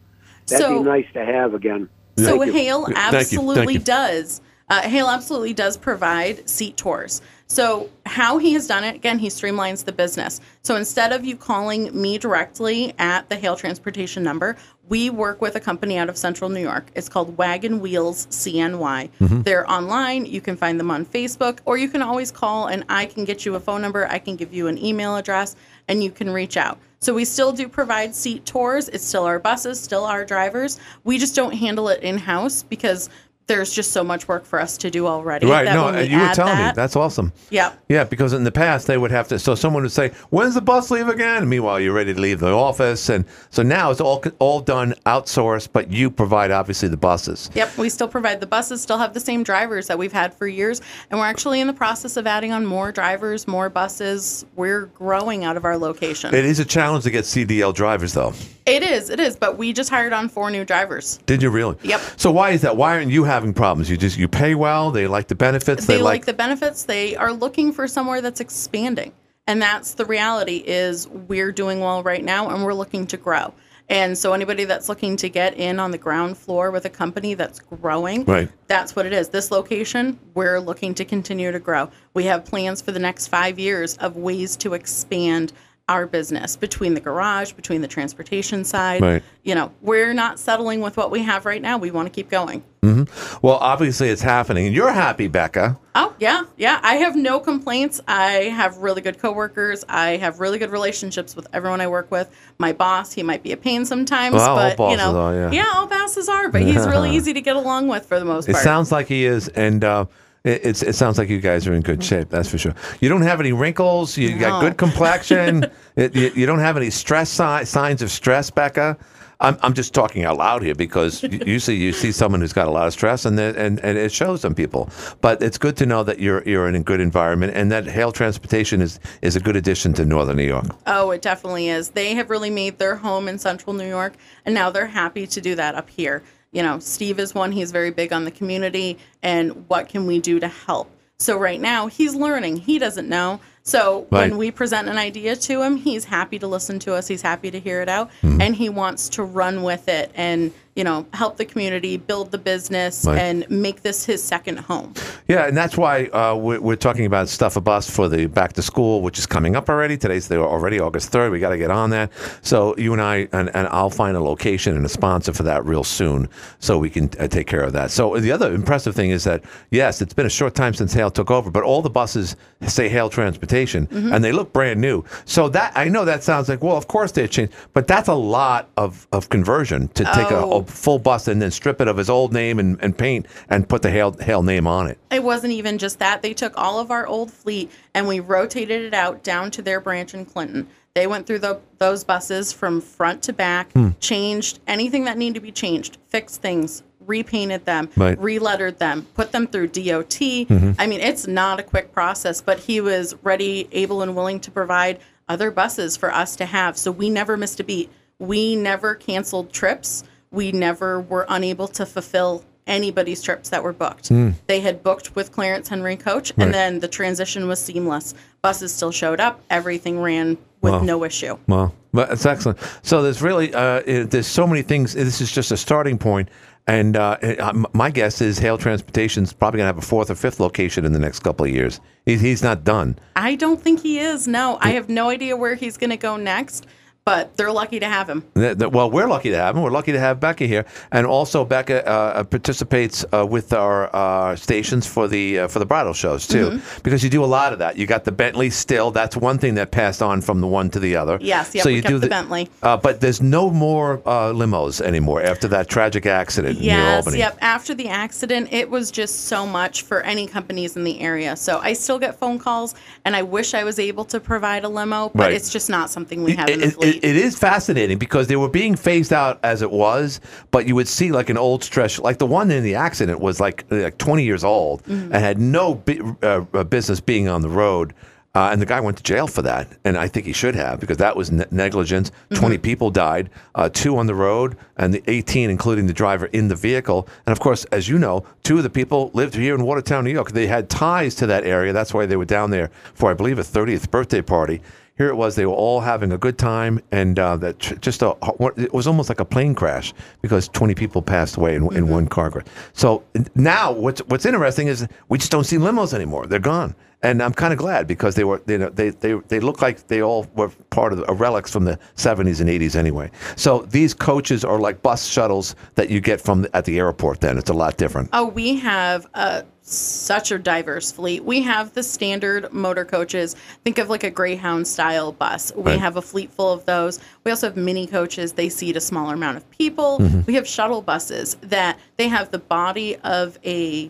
That'd 0.48 0.66
So- 0.66 0.80
be 0.80 0.90
nice 0.90 1.06
to 1.14 1.26
have 1.26 1.54
again. 1.54 1.90
So 2.18 2.26
Thank 2.40 2.46
you. 2.48 2.52
Hale 2.54 2.84
Thank 2.86 2.90
you, 2.98 3.04
thank 3.04 3.16
absolutely 3.16 3.74
you. 3.74 3.80
does. 3.80 4.42
Uh, 4.70 4.82
Hale 4.82 5.08
absolutely 5.10 5.54
does 5.54 5.78
provide 5.78 6.48
seat 6.50 6.78
tours. 6.78 7.22
So 7.48 7.90
how 8.06 8.38
he 8.38 8.54
has 8.54 8.66
done 8.68 8.84
it, 8.84 8.96
again, 8.96 9.20
he 9.20 9.28
streamlines 9.28 9.84
the 9.86 9.92
business. 9.92 10.40
So 10.62 10.76
instead 10.76 11.12
of 11.12 11.26
you 11.26 11.36
calling 11.36 11.90
me 12.00 12.18
directly 12.18 12.94
at 12.98 13.30
the 13.30 13.36
Hale 13.36 13.56
Transportation 13.56 14.24
number, 14.24 14.56
we 14.90 15.10
work 15.10 15.42
with 15.42 15.56
a 15.56 15.60
company 15.60 15.98
out 15.98 16.10
of 16.10 16.18
Central 16.18 16.50
New 16.50 16.62
York. 16.62 16.88
It's 16.96 17.10
called 17.10 17.38
Wagon 17.38 17.80
Wheels 17.80 18.28
CNY. 18.30 19.10
Mhm. 19.22 19.44
They're 19.44 19.70
online. 19.70 20.26
You 20.26 20.42
can 20.42 20.56
find 20.56 20.80
them 20.80 20.92
on 20.92 21.06
Facebook, 21.06 21.60
or 21.66 21.78
you 21.78 21.90
can 21.90 22.02
always 22.02 22.32
call 22.32 22.68
and 22.68 22.84
I 22.90 23.06
can 23.06 23.26
get 23.26 23.46
you 23.46 23.56
a 23.56 23.60
phone 23.60 23.82
number. 23.82 24.08
I 24.10 24.20
can 24.20 24.36
give 24.36 24.54
you 24.54 24.68
an 24.68 24.84
email 24.84 25.16
address, 25.16 25.56
and 25.88 26.04
you 26.04 26.12
can 26.12 26.30
reach 26.30 26.58
out. 26.58 26.78
So 27.00 27.14
we 27.14 27.26
still 27.26 27.52
do 27.52 27.68
provide 27.68 28.16
seat 28.16 28.46
tours. 28.46 28.88
It's 28.90 29.06
still 29.06 29.26
our 29.26 29.40
buses, 29.40 29.80
still 29.80 30.06
our 30.06 30.24
drivers. 30.24 30.80
We 31.04 31.18
just 31.18 31.36
don't 31.36 31.54
handle 31.54 31.90
it 31.90 32.02
in 32.02 32.18
house 32.18 32.64
because 32.64 33.10
there's 33.48 33.74
just 33.74 33.92
so 33.92 34.04
much 34.04 34.28
work 34.28 34.46
for 34.46 34.60
us 34.60 34.78
to 34.78 34.90
do 34.90 35.06
already. 35.06 35.46
Right. 35.46 35.66
that 35.66 35.74
No, 35.74 35.92
we 35.92 36.04
you 36.06 36.20
were 36.20 36.34
telling 36.34 36.58
me. 36.58 36.72
That's 36.76 36.96
awesome. 36.96 37.34
Yeah. 37.50 37.74
Yeah, 37.90 38.04
because 38.06 38.34
in 38.34 38.44
the 38.44 38.52
past 38.52 38.88
they 38.88 38.98
would 38.98 39.12
have 39.12 39.28
to. 39.30 39.40
So 39.40 39.54
someone 39.56 39.84
would 39.84 39.92
say, 39.92 40.10
"When's 40.30 40.54
the 40.56 40.62
bus 40.62 40.90
leave 40.92 41.10
again?" 41.10 41.48
Meanwhile, 41.50 41.82
you're 41.82 41.94
ready 41.94 42.14
to 42.14 42.20
leave 42.20 42.40
the 42.40 42.52
office, 42.52 43.10
and 43.10 43.26
so 43.50 43.62
now 43.64 43.92
it's 43.92 44.00
all 44.02 44.24
all 44.40 44.62
done 44.62 44.94
outsourced. 45.06 45.70
But 45.74 45.92
you 45.92 46.10
provide 46.10 46.52
obviously 46.52 46.88
the 46.88 46.98
buses. 46.98 47.50
Yep, 47.54 47.78
we 47.78 47.90
still 47.90 48.08
provide 48.08 48.40
the 48.40 48.48
buses, 48.48 48.82
still 48.82 48.98
have 48.98 49.14
the 49.14 49.20
same 49.20 49.44
drivers 49.44 49.88
that 49.88 49.98
we've 49.98 50.14
had 50.14 50.34
for 50.34 50.48
years, 50.48 50.82
and 51.12 51.20
we're 51.20 51.26
actually 51.26 51.60
in 51.60 51.68
the 51.68 51.74
process 51.74 52.18
of 52.18 52.26
adding 52.26 52.52
on 52.52 52.66
more 52.66 52.92
drivers, 52.92 53.48
more 53.48 53.70
buses. 53.70 54.46
We're 54.56 54.86
growing 54.88 55.44
out 55.44 55.58
of 55.58 55.66
our 55.66 55.78
location. 55.78 56.34
It 56.34 56.46
is 56.46 56.60
a 56.60 56.66
challenge 56.66 57.04
to 57.04 57.12
get 57.12 57.26
CDL 57.26 57.74
drivers, 57.74 58.14
though. 58.14 58.34
it 58.66 58.84
is, 58.84 59.10
it 59.10 59.20
is, 59.20 59.36
but 59.36 59.58
we 59.58 59.74
just 59.74 59.90
hired 59.90 60.14
on 60.14 60.30
four 60.30 60.50
new 60.50 60.64
drivers. 60.64 61.20
Did 61.26 61.44
you 61.44 61.50
really? 61.50 61.76
Yep. 61.84 62.02
So 62.16 62.32
why 62.32 62.52
is 62.52 62.62
that? 62.62 62.78
Why 62.78 62.96
aren't 62.96 63.12
you 63.12 63.26
having 63.34 63.54
problems? 63.54 63.90
You 63.90 63.98
just 63.98 64.18
you 64.18 64.28
pay 64.28 64.56
well. 64.56 64.92
They 64.92 65.08
like 65.08 65.28
the 65.28 65.36
benefits. 65.36 65.86
They, 65.86 66.02
like, 66.02 66.26
the 66.26 66.34
benefits. 66.34 66.84
They 66.84 67.16
are 67.16 67.34
looking 67.34 67.74
for 67.74 67.88
somewhere 67.88 68.22
that's 68.22 68.40
expanding. 68.40 69.12
And 69.48 69.62
that's 69.62 69.96
the 69.96 70.06
reality 70.06 70.64
is 70.66 71.08
we're 71.08 71.52
doing 71.52 71.82
well 71.82 72.02
right 72.02 72.24
now 72.24 72.50
and 72.50 72.64
we're 72.64 72.74
looking 72.74 73.06
to 73.08 73.18
grow. 73.18 73.54
And 73.90 74.18
so 74.18 74.32
anybody 74.32 74.64
that's 74.64 74.88
looking 74.88 75.18
to 75.18 75.28
get 75.28 75.56
in 75.56 75.78
on 75.78 75.92
the 75.92 75.98
ground 75.98 76.38
floor 76.38 76.72
with 76.72 76.86
a 76.86 76.90
company 76.90 77.34
that's 77.34 77.60
growing, 77.60 78.24
Right. 78.24 78.50
that's 78.68 78.96
what 78.96 79.06
it 79.06 79.12
is. 79.12 79.28
This 79.30 79.52
location, 79.52 80.18
we're 80.34 80.60
looking 80.62 80.94
to 80.96 81.04
continue 81.04 81.52
to 81.52 81.60
grow. 81.60 81.90
We 82.14 82.24
have 82.24 82.46
plans 82.46 82.82
for 82.82 82.94
the 82.94 83.00
next 83.00 83.28
5 83.28 83.60
years 83.60 83.98
of 83.98 84.16
ways 84.16 84.56
to 84.58 84.74
expand 84.74 85.52
our 85.90 86.08
business 86.08 86.56
between 86.56 86.94
the 86.94 87.02
garage, 87.02 87.52
between 87.52 87.82
the 87.82 87.88
transportation 87.88 88.64
side. 88.64 89.02
Right. 89.02 89.24
You 89.44 89.54
know, 89.54 89.72
we're 89.82 90.14
not 90.14 90.40
settling 90.40 90.80
with 90.80 90.96
what 90.96 91.12
we 91.12 91.24
have 91.24 91.46
right 91.46 91.62
now. 91.62 91.78
We 91.78 91.92
want 91.92 92.06
to 92.08 92.10
keep 92.10 92.30
going. 92.30 92.64
Mm-hmm. 92.82 93.46
Well, 93.46 93.58
obviously 93.58 94.10
it's 94.10 94.22
happening, 94.22 94.66
and 94.66 94.76
you're 94.76 94.92
happy, 94.92 95.28
Becca. 95.28 95.78
Oh 95.96 96.14
yeah, 96.20 96.44
yeah. 96.58 96.80
I 96.84 96.96
have 96.96 97.16
no 97.16 97.40
complaints. 97.40 98.00
I 98.08 98.46
have 98.56 98.78
really 98.78 99.02
good 99.02 99.20
coworkers. 99.20 99.84
I 99.90 100.18
have 100.18 100.40
really 100.40 100.58
good 100.58 100.72
relationships 100.72 101.36
with 101.36 101.48
everyone 101.54 101.82
I 101.82 101.88
work 101.88 102.10
with. 102.12 102.34
My 102.58 102.72
boss, 102.72 103.12
he 103.12 103.22
might 103.22 103.44
be 103.44 103.52
a 103.52 103.58
pain 103.58 103.86
sometimes, 103.86 104.36
Well, 104.36 104.58
all 104.58 104.76
but 104.76 104.90
you 104.92 104.98
know, 104.98 105.16
are, 105.18 105.54
yeah. 105.54 105.66
all 105.76 105.88
bosses 105.88 106.30
are. 106.30 106.50
But 106.50 106.62
he's 106.62 106.86
really 106.88 107.12
easy 107.16 107.34
to 107.34 107.42
get 107.42 107.58
along 107.58 107.90
with 107.90 108.06
for 108.06 108.20
the 108.20 108.26
most 108.26 108.48
part. 108.48 108.58
It 108.58 108.62
sounds 108.64 108.92
like 108.92 109.08
he 109.08 109.26
is, 109.26 109.50
and 109.50 109.84
uh, 109.84 110.06
it, 110.44 110.62
it's 110.66 110.82
it 110.84 110.94
sounds 110.96 111.18
like 111.18 111.30
you 111.30 111.40
guys 111.40 111.68
are 111.68 111.74
in 111.74 111.82
good 111.82 112.04
shape. 112.04 112.30
That's 112.30 112.50
for 112.50 112.58
sure. 112.58 112.74
You 113.00 113.10
don't 113.10 113.22
have 113.22 113.40
any 113.40 113.54
wrinkles. 113.54 114.18
You 114.18 114.38
got 114.38 114.62
No. 114.62 114.68
good 114.70 114.78
complexion. 114.78 115.66
it, 115.96 116.16
you, 116.16 116.32
you 116.36 116.46
don't 116.46 116.60
have 116.60 116.78
any 116.78 116.90
stress 116.90 117.30
si- 117.30 117.66
signs 117.66 118.02
of 118.02 118.12
stress, 118.12 118.50
Becca. 118.50 118.98
I'm, 119.40 119.58
I'm 119.62 119.74
just 119.74 119.94
talking 119.94 120.24
out 120.24 120.38
loud 120.38 120.62
here 120.64 120.76
because 120.76 121.22
u- 121.24 121.42
usually 121.46 121.76
you 121.76 121.92
see 121.92 122.14
someone 122.14 122.40
who's 122.40 122.54
got 122.54 122.68
a 122.68 122.72
lot 122.72 122.88
of 122.88 122.94
stress 122.94 123.26
and, 123.26 123.38
the- 123.38 123.54
and 123.58 123.80
and 123.82 123.98
it 123.98 124.12
shows 124.12 124.46
on 124.46 124.54
people. 124.54 124.90
But 125.22 125.42
it's 125.42 125.58
good 125.58 125.76
to 125.78 125.86
know 125.86 126.04
that 126.04 126.20
you're 126.20 126.44
you're 126.48 126.68
in 126.70 126.76
a 126.76 126.80
good 126.82 127.00
environment 127.02 127.54
and 127.56 127.72
that 127.72 127.86
Hale 127.86 128.12
Transportation 128.12 128.82
is 128.82 129.00
is 129.22 129.36
a 129.36 129.40
good 129.42 129.56
addition 129.56 129.94
to 129.94 130.06
Northern 130.06 130.38
New 130.38 130.44
York. 130.48 130.68
Oh, 130.88 131.12
it 131.12 131.22
definitely 131.22 131.68
is. 131.70 131.90
They 131.90 132.14
have 132.16 132.30
really 132.30 132.50
made 132.52 132.78
their 132.80 132.96
home 132.96 133.28
in 133.28 133.38
central 133.40 133.74
New 133.74 133.88
York, 133.88 134.14
and 134.46 134.54
now 134.56 134.70
they're 134.70 134.88
happy 134.88 135.26
to 135.28 135.42
do 135.42 135.56
that 135.56 135.76
up 135.76 135.90
here. 135.90 136.22
You 136.54 136.64
know, 136.64 136.80
Steve 136.80 137.20
is 137.20 137.36
one, 137.36 137.52
he's 137.52 137.72
very 137.72 137.92
big 137.92 138.14
on 138.14 138.24
the 138.24 138.32
community 138.32 138.98
and 139.22 139.68
what 139.68 139.90
can 139.90 140.06
we 140.06 140.20
do 140.20 140.40
to 140.40 140.48
help. 140.48 140.90
So, 141.20 141.38
right 141.38 141.60
now, 141.60 141.88
he's 141.88 142.16
learning. 142.16 142.58
He 142.58 142.80
doesn't 142.80 143.10
know. 143.10 143.40
So, 143.66 144.06
Right. 144.12 144.30
when 144.30 144.38
we 144.38 144.52
present 144.52 144.90
an 144.90 144.98
idea 144.98 145.36
to 145.38 145.62
him, 145.64 145.78
he's 145.78 146.04
happy 146.06 146.38
to 146.40 146.48
listen 146.48 146.80
to 146.80 146.94
us. 146.94 147.08
He's 147.08 147.22
happy 147.22 147.50
to 147.52 147.60
hear 147.60 147.82
it 147.82 147.88
out, 147.90 148.10
Mm-hmm. 148.22 148.42
and 148.42 148.56
he 148.56 148.68
wants 148.70 149.08
to 149.10 149.24
run 149.24 149.64
with 149.64 149.88
it 149.88 150.12
and, 150.16 150.52
you 150.76 150.84
know, 150.84 151.06
help 151.14 151.38
the 151.38 151.46
community, 151.46 151.96
build 151.96 152.32
the 152.32 152.38
business, 152.38 153.06
Right. 153.08 153.18
and 153.20 153.46
make 153.50 153.82
this 153.84 154.04
his 154.06 154.22
second 154.22 154.60
home. 154.60 154.94
Yeah, 155.30 155.46
and 155.48 155.56
that's 155.56 155.78
why 155.78 156.06
uh, 156.08 156.36
we're, 156.36 156.60
we're 156.60 156.76
talking 156.76 157.06
about 157.06 157.30
stuff 157.30 157.56
a 157.56 157.62
bus 157.62 157.90
for 157.90 158.10
the 158.10 158.26
back 158.26 158.52
to 158.54 158.62
school, 158.62 159.02
which 159.02 159.18
is 159.18 159.26
coming 159.26 159.56
up 159.56 159.70
already. 159.70 159.96
Today's 159.98 160.28
the, 160.28 160.40
already 160.42 160.82
August 160.82 161.10
third. 161.10 161.32
We 161.32 161.40
got 161.40 161.52
to 161.52 161.58
get 161.58 161.72
on 161.72 161.92
that. 161.92 162.12
So 162.42 162.76
you 162.78 162.92
and 162.92 163.02
I, 163.02 163.30
and, 163.32 163.50
and 163.56 163.68
I'll 163.70 163.90
find 163.92 164.18
a 164.18 164.22
location 164.22 164.76
and 164.76 164.86
a 164.86 164.90
sponsor 164.90 165.32
for 165.32 165.44
that 165.44 165.64
real 165.66 165.86
soon, 165.86 166.28
so 166.60 166.78
we 166.78 166.90
can 166.90 167.10
uh, 167.18 167.28
take 167.28 167.48
care 167.48 167.62
of 167.62 167.72
that. 167.74 167.92
So 167.92 168.18
the 168.20 168.32
other 168.34 168.54
impressive 168.54 168.94
thing 168.94 169.12
is 169.12 169.24
that 169.24 169.42
yes, 169.72 170.02
it's 170.02 170.14
been 170.14 170.26
a 170.26 170.30
short 170.30 170.54
time 170.54 170.74
since 170.74 170.92
Hale 170.94 171.12
took 171.12 171.32
over, 171.32 171.50
but 171.50 171.64
all 171.64 171.82
the 171.82 171.90
buses 171.90 172.36
say 172.68 172.90
Hale 172.90 173.10
Transportation, 173.10 173.53
and 173.54 174.24
they 174.24 174.32
look 174.32 174.52
brand 174.54 174.82
new. 174.82 175.04
So 175.26 175.50
that 175.50 175.72
I 175.76 175.88
know 175.88 176.06
that 176.06 176.24
sounds 176.24 176.50
like 176.50 176.64
well, 176.64 176.76
of 176.78 176.88
course 176.88 177.12
they 177.12 177.28
changed, 177.28 177.54
but 177.74 177.88
that's 177.88 178.08
a 178.08 178.14
lot 178.14 178.70
of, 178.78 179.08
of 179.12 179.30
conversion 179.30 179.88
to 179.90 180.04
take 180.06 180.32
a, 180.32 180.38
Oh. 180.38 180.60
a 180.60 180.64
full 180.66 181.00
bus 181.00 181.28
and 181.28 181.42
then 181.42 181.52
strip 181.52 181.80
it 181.82 181.88
of 181.88 181.98
his 181.98 182.10
old 182.10 182.34
name 182.34 182.60
and, 182.60 182.78
and 182.82 182.98
paint 182.98 183.26
and 183.50 183.68
put 183.70 183.82
the 183.82 183.92
Hale 183.92 184.12
Hale 184.14 184.44
name 184.44 184.68
on 184.68 184.88
it. 184.88 184.98
It 185.12 185.24
wasn't 185.24 185.54
even 185.54 185.78
just 185.78 186.00
that. 186.00 186.22
They 186.22 186.34
took 186.34 186.54
all 186.58 186.80
of 186.80 186.92
our 186.92 187.06
old 187.08 187.32
fleet 187.32 187.72
and 187.94 188.08
we 188.08 188.20
rotated 188.20 188.82
it 188.84 188.94
out 188.94 189.24
down 189.24 189.52
to 189.52 189.62
their 189.62 189.80
branch 189.80 190.14
in 190.14 190.26
Clinton. 190.26 190.68
They 190.96 191.08
went 191.08 191.26
through 191.26 191.40
the, 191.40 191.60
those 191.80 192.04
buses 192.04 192.54
from 192.54 192.80
front 192.80 193.24
to 193.24 193.34
back, 193.34 193.72
Hmm. 193.74 193.90
changed 194.00 194.60
anything 194.68 195.06
that 195.06 195.18
needed 195.18 195.36
to 195.36 195.42
be 195.42 195.52
changed, 195.52 195.98
fixed 196.10 196.42
things, 196.42 196.84
repainted 197.06 197.66
them, 197.66 197.90
Right. 197.96 198.20
relettered 198.20 198.78
them, 198.78 199.08
put 199.16 199.32
them 199.32 199.48
through 199.48 199.68
DOT. 199.68 200.46
Mhm. 200.50 200.76
I 200.80 200.88
mean, 200.88 201.00
it's 201.02 201.28
not 201.28 201.60
a 201.60 201.64
quick 201.64 201.94
process, 201.94 202.42
but 202.42 202.60
he 202.60 202.82
was 202.82 203.16
ready, 203.24 203.68
able, 203.72 204.02
and 204.02 204.16
willing 204.16 204.40
to 204.42 204.52
provide 204.52 205.00
other 205.30 205.52
buses 205.52 205.96
for 205.98 206.14
us 206.14 206.36
to 206.38 206.46
have. 206.46 206.78
So 206.78 206.92
we 206.92 207.10
never 207.10 207.38
missed 207.38 207.60
a 207.60 207.64
beat. 207.64 207.90
We 208.20 208.56
never 208.56 208.96
canceled 208.96 209.52
trips. 209.54 210.04
We 210.32 210.52
never 210.52 211.00
were 211.00 211.26
unable 211.30 211.68
to 211.70 211.86
fulfill 211.86 212.44
anybody's 212.66 213.22
trips 213.22 213.50
that 213.50 213.62
were 213.62 213.74
booked. 213.74 214.10
Mm. 214.10 214.36
They 214.48 214.62
had 214.62 214.84
booked 214.84 215.16
with 215.16 215.32
Clarence 215.34 215.68
Henry 215.68 215.98
Coach, 215.98 216.32
Right. 216.38 216.46
and 216.46 216.54
then 216.54 216.80
the 216.80 216.88
transition 216.88 217.48
was 217.48 217.60
seamless. 217.60 218.14
Buses 218.42 218.74
still 218.74 218.92
showed 218.92 219.20
up. 219.20 219.42
Everything 219.50 220.00
ran 220.00 220.38
with 220.62 220.72
Wow. 220.74 220.80
no 220.82 221.04
issue. 221.04 221.36
Well, 221.48 221.74
but 221.94 222.10
it's 222.12 222.26
excellent. 222.26 222.58
So 222.82 223.02
there's 223.02 223.22
really 223.22 223.54
uh, 223.54 223.82
it, 223.86 224.12
there's 224.12 224.28
so 224.28 224.48
many 224.48 224.62
things. 224.62 224.94
This 224.94 225.20
is 225.20 225.30
just 225.30 225.52
a 225.52 225.58
starting 225.58 225.98
point, 225.98 226.30
and 226.68 226.96
uh, 226.96 227.18
it- 227.22 227.40
uh, 227.40 227.54
my 227.74 227.90
guess 227.92 228.22
is 228.22 228.40
Hale 228.40 228.58
Transportation's 228.58 229.34
probably 229.34 229.58
going 229.60 229.66
to 229.66 229.74
have 229.76 229.78
a 229.78 229.86
fourth 229.86 230.10
or 230.10 230.16
fifth 230.16 230.40
location 230.40 230.86
in 230.86 230.94
the 230.94 231.00
next 231.00 231.20
couple 231.20 231.46
of 231.46 231.52
years. 231.52 231.80
He's, 232.06 232.22
he's 232.22 232.44
not 232.44 232.64
done. 232.64 232.98
I 233.16 233.36
don't 233.36 233.62
think 233.62 233.82
he 233.82 234.00
is. 234.00 234.28
No, 234.28 234.58
I 234.62 234.72
have 234.72 234.90
no 234.90 235.10
idea 235.10 235.36
where 235.36 235.56
he's 235.56 235.78
going 235.78 235.90
to 235.90 235.98
go 235.98 236.16
next, 236.18 236.66
but 237.06 237.36
they're 237.36 237.52
lucky 237.52 237.80
to 237.80 237.86
have 237.86 238.10
him. 238.10 238.24
Well, 238.36 238.90
we're 238.90 239.08
lucky 239.08 239.30
to 239.32 239.36
have 239.38 239.56
him. 239.58 239.62
We're 239.64 239.72
lucky 239.72 239.92
to 239.92 240.00
have 240.00 240.20
Becca 240.22 240.46
here, 240.46 240.66
and 240.92 241.06
also 241.06 241.44
Becca 241.44 241.86
uh, 241.88 242.24
participates 242.24 243.04
uh, 243.14 243.26
with 243.26 243.52
our 243.52 243.94
uh, 243.94 244.36
stations 244.38 244.88
for 244.88 245.08
the 245.10 245.40
uh, 245.40 245.48
for 245.48 245.60
the 245.60 245.66
bridal 245.66 245.94
shows 245.94 246.26
too, 246.28 246.44
Mm-hmm. 246.52 246.80
because 246.84 247.04
you 247.04 247.10
do 247.10 247.24
a 247.24 247.26
lot 247.28 247.52
of 247.54 247.60
that. 247.60 247.78
You 247.78 247.86
got 247.88 248.06
the 248.06 248.12
Bentley 248.12 248.50
still. 248.50 248.92
That's 248.92 249.18
one 249.18 249.38
thing 249.38 249.56
that 249.56 249.72
passed 249.72 250.02
on 250.02 250.22
from 250.22 250.40
the 250.42 250.48
one 250.48 250.70
to 250.72 250.80
the 250.80 250.96
other. 250.96 251.18
Yes, 251.22 251.54
yep, 251.54 251.66
we 251.66 251.82
kept 251.82 252.00
the 252.02 252.08
Bentley. 252.08 252.50
Uh, 252.62 252.78
but 252.78 253.02
there's 253.02 253.22
no 253.22 253.50
more 253.50 254.02
uh, 254.06 254.32
limos 254.32 254.80
anymore 254.82 255.22
after 255.22 255.48
that 255.50 255.68
tragic 255.70 256.06
accident 256.06 256.60
near 256.60 256.68
Yes, 256.78 257.06
Albany. 257.06 257.18
yep. 257.20 257.38
After 257.42 257.74
the 257.74 257.90
accident, 257.90 258.52
it 258.54 258.70
was 258.70 258.92
just 258.92 259.26
so 259.26 259.46
much 259.46 259.82
for 259.84 260.02
any 260.02 260.26
companies 260.28 260.76
in 260.78 260.84
the 260.84 261.00
area. 261.02 261.36
So 261.36 261.60
I 261.60 261.74
still 261.74 262.00
get 262.00 262.18
phone 262.18 262.40
calls, 262.40 262.76
and 263.06 263.16
I 263.16 263.24
wish 263.24 263.54
I 263.54 263.64
was 263.64 263.78
able 263.80 264.06
to 264.06 264.20
provide 264.20 264.64
a 264.64 264.70
limo, 264.70 265.10
but 265.10 265.24
Right. 265.24 265.34
it's 265.34 265.50
just 265.50 265.70
not 265.70 265.90
something 265.90 266.24
we 266.24 266.34
have 266.36 266.50
in 266.50 266.60
the 266.60 266.68
it- 266.68 266.74
fleet. 266.74 266.93
It- 266.96 267.04
it 267.04 267.16
is 267.16 267.36
fascinating 267.38 267.98
because 267.98 268.28
they 268.28 268.36
were 268.36 268.50
being 268.50 268.76
phased 268.76 269.14
out 269.14 269.40
as 269.44 269.62
it 269.62 269.72
was, 269.72 270.20
but 270.52 270.68
you 270.68 270.76
would 270.76 270.88
see 270.88 271.12
like 271.12 271.30
an 271.30 271.38
old 271.38 271.64
stretch, 271.64 272.00
like 272.00 272.18
the 272.18 272.26
one 272.26 272.52
in 272.52 272.64
the 272.64 272.76
accident 272.76 273.20
was 273.20 273.40
like 273.40 273.66
like 273.70 273.98
20 273.98 274.24
years 274.24 274.44
old 274.44 274.84
Mhm. 274.84 275.06
and 275.12 275.16
had 275.16 275.40
no 275.40 275.76
bi- 275.76 276.00
uh, 276.22 276.42
uh, 276.54 276.64
business 276.64 277.00
being 277.00 277.28
on 277.28 277.42
the 277.42 277.50
road. 277.50 277.94
Uh, 278.36 278.50
and 278.52 278.60
the 278.60 278.66
guy 278.66 278.80
went 278.80 278.98
to 278.98 279.04
jail 279.04 279.28
for 279.28 279.44
that, 279.44 279.68
and 279.86 279.96
I 279.96 280.08
think 280.08 280.26
he 280.26 280.34
should 280.34 280.56
have 280.56 280.80
because 280.80 280.98
that 280.98 281.16
was 281.16 281.32
ne- 281.32 281.46
negligence. 281.52 282.10
Twenty 282.34 282.58
people 282.58 282.90
died, 282.90 283.30
uh, 283.54 283.70
two 283.72 283.96
on 283.96 284.08
the 284.08 284.16
road, 284.16 284.56
and 284.76 284.92
the 284.92 285.04
eighteen, 285.06 285.52
including 285.52 285.86
the 285.86 285.94
driver, 285.94 286.26
in 286.34 286.48
the 286.48 286.56
vehicle. 286.56 287.08
And 287.28 287.32
of 287.32 287.40
course, 287.40 287.64
as 287.72 287.88
you 287.88 288.00
know, 288.00 288.24
two 288.42 288.58
of 288.58 288.64
the 288.64 288.72
people 288.72 289.12
lived 289.14 289.36
here 289.36 289.54
in 289.54 289.62
Watertown, 289.64 290.04
New 290.04 290.10
York. 290.10 290.32
They 290.32 290.48
had 290.48 290.68
ties 290.68 291.14
to 291.16 291.28
that 291.28 291.46
area. 291.46 291.74
That's 291.74 291.94
why 291.94 292.08
they 292.08 292.16
were 292.16 292.26
down 292.26 292.50
there 292.50 292.72
for, 292.96 293.12
I 293.12 293.14
believe, 293.14 293.38
a 293.38 293.44
thirtieth 293.44 293.92
birthday 293.92 294.24
party. 294.24 294.62
Here 294.96 295.10
it 295.10 295.16
was; 295.16 295.36
they 295.36 295.48
were 295.48 295.54
all 295.54 295.80
having 295.80 296.12
a 296.12 296.18
good 296.20 296.38
time, 296.38 296.80
and 296.92 297.18
uh, 297.18 297.36
that 297.38 297.58
tr- 297.58 297.76
just 297.76 298.04
a 298.04 298.16
it 298.58 298.74
was 298.74 298.86
almost 298.86 299.10
like 299.10 299.20
a 299.20 299.26
plane 299.26 299.56
crash 299.56 299.92
because 300.22 300.48
twenty 300.50 300.76
people 300.76 301.02
passed 301.02 301.36
away 301.38 301.56
in, 301.56 301.76
in 301.76 301.88
one 301.88 302.08
car 302.08 302.30
crash. 302.30 302.46
So 302.74 303.04
now, 303.34 303.72
what's 303.72 304.02
what's 304.02 304.26
interesting 304.26 304.68
is 304.68 304.88
we 305.10 305.18
just 305.18 305.32
don't 305.32 305.46
see 305.46 305.58
limos 305.58 305.96
anymore; 305.96 306.28
they're 306.28 306.38
gone, 306.38 306.76
and 307.02 307.24
I'm 307.24 307.34
kind 307.34 307.52
of 307.52 307.58
glad 307.58 307.88
because 307.88 308.14
they 308.14 308.24
were 308.24 308.40
you 308.48 308.60
know 308.60 308.70
they 308.70 308.90
they 308.90 309.14
they 309.30 309.40
look 309.40 309.64
like 309.64 309.88
they 309.88 310.04
all 310.04 310.28
were 310.36 310.50
part 310.70 310.94
of 310.94 311.00
the, 311.00 311.14
relics 311.14 311.52
from 311.52 311.66
the 311.66 311.80
70s 311.96 312.40
and 312.40 312.50
80s 312.50 312.76
anyway. 312.76 313.10
So 313.36 313.64
these 313.70 313.96
coaches 313.96 314.46
are 314.46 314.60
like 314.60 314.84
bus 314.84 315.06
shuttles 315.06 315.56
that 315.74 315.90
you 315.90 316.02
get 316.02 316.22
from 316.22 316.44
the, 316.44 316.56
at 316.56 316.66
the 316.66 316.78
airport. 316.78 317.20
Then 317.20 317.40
it's 317.40 317.50
a 317.50 317.54
lot 317.54 317.78
different. 317.78 318.10
Oh, 318.14 318.28
we 318.28 318.56
have 318.58 319.08
uh, 319.16 319.42
such 319.64 320.32
a 320.32 320.38
diverse 320.38 320.92
fleet. 320.92 321.24
We 321.24 321.42
have 321.44 321.74
the 321.74 321.84
standard 321.84 322.52
motor 322.52 322.84
coaches. 322.86 323.36
Think 323.64 323.78
of 323.78 323.90
like 323.90 324.04
a 324.04 324.10
Greyhound 324.10 324.68
style 324.68 325.12
bus. 325.14 325.52
We 325.56 325.64
Right. 325.72 325.80
have 325.80 325.96
a 325.96 326.02
fleet 326.02 326.32
full 326.32 326.52
of 326.52 326.66
those. 326.66 327.00
We 327.24 327.32
also 327.32 327.48
have 327.48 327.56
mini 327.58 327.88
coaches. 327.88 328.34
They 328.34 328.50
seat 328.50 328.76
a 328.76 328.82
smaller 328.82 329.14
amount 329.14 329.38
of 329.38 329.50
people. 329.52 330.00
Mhm. 330.00 330.28
We 330.28 330.36
have 330.36 330.48
shuttle 330.48 330.82
buses 330.82 331.38
that 331.42 331.80
they 331.98 332.10
have 332.10 332.32
the 332.32 332.40
body 332.40 332.98
of 332.98 333.40
a 333.46 333.90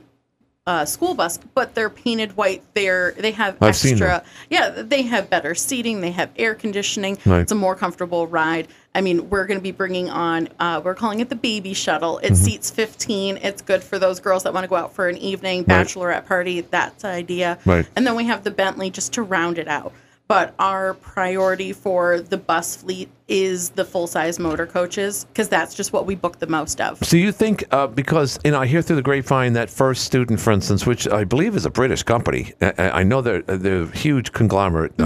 uh, 0.65 0.85
school 0.85 1.13
bus, 1.13 1.37
but 1.53 1.75
they're 1.75 1.89
painted 1.89 2.37
white. 2.37 2.63
They're 2.73 3.11
they 3.17 3.31
have 3.31 3.57
I've 3.61 3.69
extra. 3.69 4.23
Yeah, 4.49 4.69
they 4.69 5.01
have 5.03 5.29
better 5.29 5.55
seating. 5.55 5.99
They 6.01 6.11
have 6.11 6.29
air 6.37 6.55
conditioning. 6.55 7.17
Right. 7.25 7.41
It's 7.41 7.51
a 7.51 7.55
more 7.55 7.75
comfortable 7.75 8.27
ride. 8.27 8.69
I 8.95 9.01
mean, 9.01 9.29
we're 9.29 9.45
going 9.45 9.59
to 9.59 9.63
be 9.63 9.71
bringing 9.71 10.09
on. 10.09 10.47
Uh, 10.59 10.79
we're 10.83 10.95
calling 10.95 11.19
it 11.19 11.27
the 11.29 11.35
baby 11.35 11.73
shuttle. 11.73 12.19
It 12.19 12.31
Mhm. 12.33 12.37
seats 12.37 12.69
15. 12.71 13.37
It's 13.37 13.61
good 13.61 13.83
for 13.83 13.99
those 13.99 14.19
girls 14.21 14.43
that 14.43 14.53
want 14.53 14.63
to 14.63 14.67
go 14.69 14.75
out 14.75 14.93
for 14.95 15.09
an 15.09 15.17
evening 15.17 15.65
Right. 15.67 15.85
bachelorette 15.85 16.27
party. 16.27 16.61
That's 16.61 17.01
the 17.01 17.09
idea. 17.09 17.57
Right. 17.65 17.85
And 17.95 18.07
then 18.07 18.15
we 18.15 18.25
have 18.25 18.43
the 18.43 18.51
Bentley 18.51 18.89
just 18.89 19.11
to 19.13 19.21
round 19.23 19.57
it 19.57 19.67
out. 19.67 19.91
But 20.29 20.53
our 20.57 20.93
priority 20.93 21.73
for 21.73 22.21
the 22.21 22.37
bus 22.37 22.77
fleet 22.77 23.09
is 23.27 23.69
the 23.71 23.85
full 23.85 24.05
size 24.07 24.37
motor 24.37 24.65
coaches 24.65 25.25
because 25.25 25.47
that's 25.47 25.73
just 25.73 25.93
what 25.93 26.05
we 26.05 26.15
book 26.15 26.39
the 26.39 26.47
most 26.47 26.81
of. 26.81 27.03
So 27.03 27.15
you 27.17 27.31
think 27.31 27.63
uh, 27.71 27.87
because 27.87 28.37
you 28.43 28.51
know 28.51 28.59
I 28.59 28.65
hear 28.65 28.81
through 28.81 28.97
the 28.97 29.01
grapevine 29.01 29.53
that 29.53 29.69
First 29.69 30.03
Student, 30.05 30.39
for 30.39 30.51
instance, 30.51 30.85
which 30.85 31.07
I 31.07 31.23
believe 31.23 31.55
is 31.55 31.65
a 31.65 31.69
British 31.69 32.03
company, 32.03 32.53
I, 32.61 32.73
I 32.77 33.03
know 33.03 33.21
they're 33.21 33.41
they're 33.43 33.83
a 33.83 33.87
huge 33.95 34.31
conglomerate. 34.33 34.93
Uh, 34.99 35.05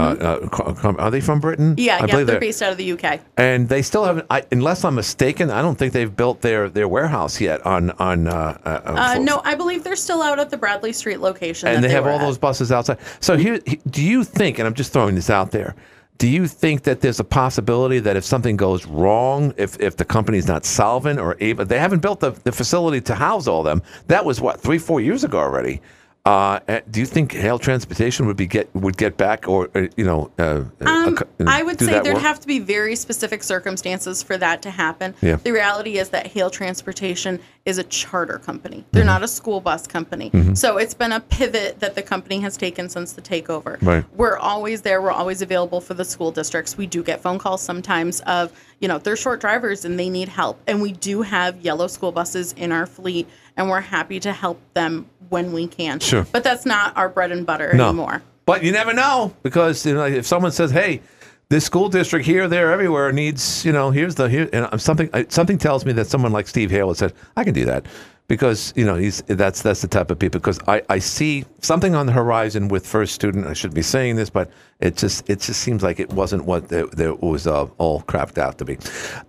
uh, 0.50 0.94
are 0.98 1.10
they 1.10 1.20
from 1.20 1.40
Britain? 1.40 1.70
Mm-hmm. 1.70 1.78
Yeah, 1.80 1.96
I 1.96 2.00
yeah, 2.00 2.06
believe 2.06 2.26
they're 2.26 2.40
based 2.40 2.62
out 2.62 2.72
of 2.72 2.78
the 2.78 2.92
UK. 2.92 3.20
And 3.36 3.68
they 3.68 3.82
still 3.82 4.04
haven't, 4.04 4.26
I, 4.30 4.42
unless 4.50 4.84
I'm 4.84 4.94
mistaken, 4.96 5.50
I 5.50 5.62
don't 5.62 5.76
think 5.78 5.92
they've 5.92 6.14
built 6.14 6.40
their, 6.40 6.68
their 6.68 6.88
warehouse 6.88 7.40
yet 7.40 7.64
on 7.64 7.90
on. 7.92 8.26
Uh, 8.28 8.58
uh, 8.64 8.80
Uh, 8.84 9.18
no, 9.18 9.40
I 9.44 9.54
believe 9.54 9.84
they're 9.84 9.96
still 9.96 10.22
out 10.22 10.38
at 10.38 10.50
the 10.50 10.56
Bradley 10.56 10.92
Street 10.92 11.20
location. 11.20 11.68
and 11.68 11.76
that 11.82 11.88
they 11.88 11.94
have 11.94 12.06
all 12.06 12.18
at. 12.18 12.20
those 12.20 12.38
buses 12.38 12.72
outside. 12.72 12.98
So 13.20 13.36
here, 13.36 13.58
do 13.90 14.02
you 14.02 14.24
think? 14.24 14.58
And 14.58 14.66
I'm 14.66 14.74
just 14.74 14.92
throwing 14.92 15.14
this 15.14 15.30
out 15.30 15.50
there. 15.52 15.74
Do 16.18 16.26
you 16.26 16.48
think 16.48 16.82
that 16.82 17.00
there's 17.00 17.20
a 17.20 17.24
possibility 17.24 18.00
that 18.00 18.16
if 18.16 18.24
something 18.24 18.56
goes 18.56 18.84
wrong, 18.86 19.54
if 19.56 19.80
if 19.80 19.96
the 19.96 20.04
company's 20.04 20.48
not 20.48 20.64
solvent 20.64 21.20
or 21.20 21.36
able, 21.38 21.64
they 21.64 21.78
haven't 21.78 22.00
built 22.02 22.18
the, 22.18 22.32
the 22.42 22.50
facility 22.50 23.00
to 23.02 23.14
house 23.14 23.46
all 23.46 23.62
them. 23.62 23.82
That 24.08 24.24
was 24.24 24.40
what 24.40 24.60
three 24.60 24.78
four 24.78 25.00
years 25.00 25.22
ago 25.22 25.38
already. 25.38 25.80
Uh, 26.26 26.60
uh, 26.68 26.80
do 26.90 27.00
you 27.00 27.06
think 27.06 27.32
Hale 27.32 27.58
Transportation 27.58 28.26
would 28.26 28.36
be 28.36 28.46
get 28.46 28.68
would 28.74 28.98
get 28.98 29.16
back 29.16 29.48
or 29.48 29.70
uh, 29.74 29.86
you 29.96 30.04
know? 30.04 30.30
Uh, 30.38 30.64
Um, 30.80 31.16
uh, 31.18 31.44
I 31.46 31.62
would 31.62 31.78
say 31.80 31.86
there'd 32.00 32.14
work? 32.14 32.22
have 32.22 32.38
to 32.40 32.46
be 32.46 32.58
very 32.58 32.96
specific 32.96 33.42
circumstances 33.42 34.22
for 34.22 34.36
that 34.36 34.60
to 34.62 34.70
happen. 34.70 35.14
Yeah. 35.22 35.36
The 35.36 35.52
reality 35.52 35.96
is 35.98 36.10
that 36.10 36.26
Hale 36.26 36.50
Transportation 36.50 37.40
is 37.64 37.78
a 37.78 37.84
charter 37.84 38.38
company. 38.38 38.84
They're 38.92 39.02
Mm-hmm. 39.02 39.06
not 39.06 39.22
a 39.22 39.28
school 39.28 39.60
bus 39.60 39.86
company. 39.86 40.30
Mhm. 40.30 40.56
So 40.56 40.76
it's 40.76 40.92
been 40.94 41.12
a 41.12 41.20
pivot 41.20 41.80
that 41.80 41.94
the 41.94 42.02
company 42.02 42.40
has 42.40 42.56
taken 42.58 42.88
since 42.90 43.12
the 43.12 43.22
takeover. 43.22 43.78
Right. 43.80 44.04
We're 44.14 44.36
always 44.38 44.82
there. 44.82 45.00
We're 45.00 45.12
always 45.12 45.40
available 45.40 45.80
for 45.80 45.94
the 45.94 46.04
school 46.04 46.30
districts. 46.30 46.76
We 46.76 46.86
do 46.86 47.02
get 47.02 47.22
phone 47.22 47.38
calls 47.38 47.62
sometimes 47.62 48.20
of, 48.22 48.52
you 48.80 48.88
know, 48.88 48.98
they're 48.98 49.16
short 49.16 49.40
drivers 49.40 49.84
and 49.86 49.98
they 49.98 50.10
need 50.10 50.28
help. 50.28 50.60
And 50.66 50.82
we 50.82 50.92
do 50.92 51.22
have 51.22 51.60
yellow 51.62 51.86
school 51.86 52.12
buses 52.12 52.52
in 52.54 52.72
our 52.72 52.86
fleet 52.86 53.28
and 53.58 53.68
we're 53.68 53.82
happy 53.82 54.18
to 54.20 54.32
help 54.32 54.58
them 54.72 55.04
when 55.28 55.52
we 55.52 55.66
can. 55.66 56.00
Sure. 56.00 56.26
But 56.32 56.44
that's 56.44 56.64
not 56.64 56.96
our 56.96 57.10
bread 57.10 57.30
and 57.32 57.44
butter 57.44 57.74
No. 57.74 57.88
anymore. 57.88 58.22
But 58.46 58.64
you 58.64 58.72
never 58.72 58.94
know 58.94 59.34
because 59.42 59.84
you 59.84 59.92
know 59.92 60.04
if 60.06 60.24
someone 60.26 60.52
says, 60.52 60.70
"Hey, 60.70 61.02
this 61.50 61.66
school 61.66 61.90
district 61.90 62.24
here, 62.24 62.48
there, 62.48 62.72
everywhere 62.72 63.12
needs," 63.12 63.62
you 63.66 63.72
know, 63.72 63.90
here's 63.90 64.14
the 64.14 64.30
here, 64.30 64.48
and 64.54 64.80
something 64.80 65.10
uh, 65.12 65.24
something 65.28 65.58
tells 65.58 65.84
me 65.84 65.92
that 65.92 66.06
someone 66.06 66.32
like 66.32 66.48
Steve 66.48 66.70
Hale 66.70 66.88
has 66.88 66.96
said, 66.98 67.12
"I 67.36 67.44
can 67.44 67.52
do 67.52 67.66
that." 67.66 67.84
Because 68.28 68.74
you 68.76 68.84
know 68.84 68.96
he's 68.96 69.22
that's 69.22 69.62
that's 69.62 69.80
the 69.80 69.88
type 69.88 70.10
of 70.10 70.18
people. 70.18 70.38
Because 70.38 70.60
I, 70.68 70.82
I 70.88 70.98
see 70.98 71.44
something 71.60 71.94
on 71.94 72.06
the 72.06 72.12
horizon 72.12 72.68
with 72.68 72.86
first 72.86 73.14
student. 73.14 73.46
I 73.46 73.54
shouldn't 73.54 73.74
be 73.74 73.82
saying 73.82 74.16
this, 74.16 74.30
but 74.30 74.50
it 74.80 74.96
just 74.96 75.28
it 75.28 75.40
just 75.40 75.60
seems 75.60 75.82
like 75.82 75.98
it 75.98 76.12
wasn't 76.12 76.44
what 76.44 76.68
the, 76.68 76.86
the, 76.92 77.14
it 77.14 77.22
was 77.22 77.46
uh, 77.46 77.64
all 77.78 78.02
crapped 78.02 78.38
out 78.38 78.58
to 78.58 78.64
be. 78.64 78.78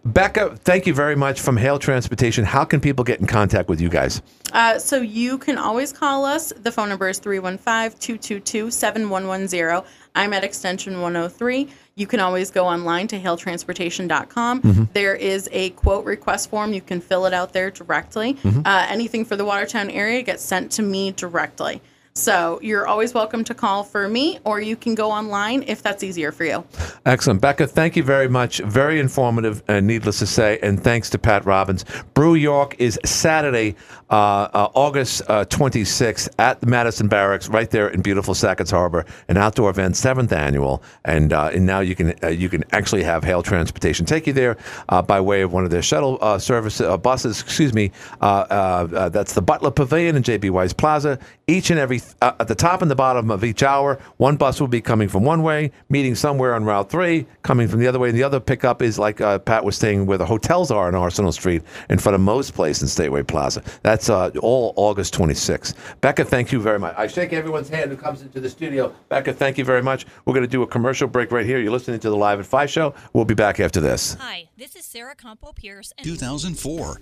Becca, 0.06 0.58
thank 0.58 0.86
you 0.86 0.94
very 0.94 1.16
much 1.16 1.42
from 1.42 1.58
Hale 1.58 1.80
Transportation. 1.80 2.44
How 2.44 2.66
can 2.66 2.82
people 2.82 3.04
get 3.04 3.20
in 3.20 3.26
contact 3.26 3.68
with 3.70 3.82
you 3.82 3.90
guys? 3.90 4.22
Uh, 4.52 4.78
so 4.78 4.98
you 4.98 5.38
can 5.38 5.58
always 5.58 5.94
call 5.94 6.26
us. 6.26 6.54
The 6.56 6.72
phone 6.72 6.90
number 6.90 7.10
is 7.10 7.20
315-222-7110. 7.20 9.86
I'm 10.16 10.34
at 10.34 10.44
extension 10.44 11.02
103. 11.02 11.70
You 12.00 12.08
can 12.08 12.22
always 12.22 12.50
go 12.50 12.66
online 12.66 13.08
to 13.08 13.20
haletransportation.com. 13.20 14.62
Mhm. 14.62 14.88
There 14.94 15.14
is 15.16 15.50
a 15.52 15.72
quote 15.72 16.06
request 16.06 16.50
form. 16.50 16.72
You 16.72 16.80
can 16.80 17.02
fill 17.02 17.26
it 17.26 17.34
out 17.34 17.52
there 17.52 17.70
directly. 17.70 18.36
Mhm. 18.36 18.66
Uh, 18.66 18.86
anything 18.90 19.26
for 19.26 19.36
the 19.36 19.44
Watertown 19.44 19.90
area 19.90 20.22
gets 20.22 20.42
sent 20.42 20.72
to 20.72 20.82
me 20.82 21.12
directly. 21.12 21.82
So 22.14 22.60
you're 22.62 22.88
always 22.88 23.14
welcome 23.14 23.44
to 23.46 23.54
call 23.54 23.84
for 23.84 24.10
me, 24.10 24.40
or 24.44 24.60
you 24.60 24.76
can 24.76 24.96
go 24.96 25.12
online 25.12 25.64
if 25.64 25.82
that's 25.82 26.04
easier 26.04 26.32
for 26.32 26.44
you. 26.44 26.66
Excellent. 27.06 27.40
Becca, 27.40 27.68
thank 27.68 27.96
you 27.96 28.04
very 28.04 28.28
much. 28.28 28.60
Very 28.60 29.00
informative, 29.00 29.64
and 29.68 29.88
needless 29.88 30.20
to 30.20 30.26
say, 30.26 30.60
and 30.62 30.84
thanks 30.84 31.10
to 31.12 31.18
Pat 31.18 31.46
Robbins. 31.46 31.86
Brew 32.14 32.36
York 32.36 32.76
is 32.80 33.00
Saturday, 33.06 33.76
uh, 34.10 34.50
uh, 34.54 34.70
August 34.74 35.22
uh, 35.28 35.46
26th 35.46 36.30
at 36.40 36.60
the 36.60 36.68
Madison 36.68 37.08
Barracks, 37.08 37.48
right 37.48 37.70
there 37.70 37.88
in 37.88 38.02
beautiful 38.02 38.34
Sackets 38.34 38.72
Harbor, 38.72 39.06
an 39.28 39.38
outdoor 39.38 39.70
event, 39.70 39.96
seventh 39.96 40.34
annual. 40.34 40.84
And, 41.06 41.32
uh, 41.32 41.52
and 41.54 41.66
now 41.66 41.80
you 41.80 41.96
can 41.96 42.14
uh, 42.24 42.28
you 42.28 42.50
can 42.50 42.64
actually 42.72 43.04
have 43.04 43.24
Hale 43.24 43.44
Transportation 43.44 44.06
take 44.06 44.28
you 44.28 44.34
there 44.34 44.58
uh, 44.90 45.02
by 45.02 45.22
way 45.22 45.42
of 45.42 45.54
one 45.54 45.64
of 45.64 45.70
their 45.70 45.82
shuttle 45.82 46.18
uh, 46.22 46.38
service 46.40 46.82
uh, 46.82 46.98
buses. 46.98 47.42
Excuse 47.42 47.74
me. 47.74 47.92
Uh, 48.22 48.26
uh, 48.50 48.88
uh, 48.94 49.10
that's 49.10 49.34
the 49.34 49.42
Butler 49.42 49.72
Pavilion 49.72 50.16
in 50.16 50.24
JB 50.24 50.50
Wise 50.52 50.74
Plaza. 50.74 51.20
Each 51.48 51.70
and 51.70 51.80
every 51.80 52.00
uh, 52.22 52.34
at 52.40 52.48
the 52.48 52.56
top 52.56 52.82
and 52.82 52.90
the 52.90 52.96
bottom 52.96 53.32
of 53.32 53.44
each 53.44 53.64
hour, 53.64 54.00
one 54.18 54.38
bus 54.38 54.60
will 54.60 54.68
be 54.68 54.82
coming 54.82 55.08
from 55.08 55.24
one 55.24 55.44
way, 55.44 55.72
meeting 55.90 56.16
somewhere 56.16 56.54
on 56.56 56.64
Route 56.64 56.90
Three, 56.90 57.26
coming 57.44 57.68
from 57.68 57.80
the 57.80 57.88
other 57.88 58.00
way. 58.00 58.10
And 58.10 58.18
the 58.18 58.24
other 58.24 58.40
pickup 58.40 58.82
is 58.82 59.00
like 59.00 59.22
uh, 59.22 59.40
Pat 59.40 59.64
was 59.64 59.78
saying, 59.78 60.06
where 60.06 60.18
the 60.18 60.26
hotels 60.26 60.72
are 60.72 60.88
on 60.88 60.96
Arsenal 60.96 61.32
Street, 61.32 61.64
in 61.90 61.98
front 61.98 62.16
of 62.16 62.22
Moe's 62.22 62.52
Place 62.52 62.82
in 62.82 62.88
Stateway 62.88 63.26
Plaza. 63.26 63.64
That's 63.84 64.10
uh, 64.10 64.32
all 64.42 64.74
August 64.76 65.14
26th. 65.16 65.76
Becca, 66.02 66.26
thank 66.26 66.52
you 66.52 66.60
very 66.62 66.80
much. 66.80 66.96
I 66.98 67.08
shake 67.08 67.34
everyone's 67.34 67.70
hand 67.70 67.92
who 67.92 67.98
comes 67.98 68.22
into 68.22 68.40
the 68.40 68.50
studio. 68.50 68.94
Becca, 69.10 69.34
thank 69.34 69.58
you 69.58 69.66
very 69.66 69.84
much. 69.84 70.06
We're 70.26 70.34
going 70.34 70.46
to 70.46 70.52
do 70.52 70.64
a 70.64 70.68
commercial 70.68 71.08
break 71.08 71.32
right 71.32 71.46
here. 71.46 71.60
You're 71.60 71.72
listening 71.72 72.00
to 72.02 72.10
the 72.10 72.18
Live 72.18 72.40
at 72.40 72.46
Five 72.46 72.70
show. 72.70 72.94
We'll 73.14 73.26
be 73.26 73.36
back 73.36 73.60
after 73.60 73.82
this. 73.82 74.16
Hi, 74.20 74.50
this 74.58 74.76
is 74.76 74.86
Sarah 74.86 75.16
Campo 75.16 75.52
Pierce. 75.54 75.94
And 75.98 76.06
2004. 76.06 77.02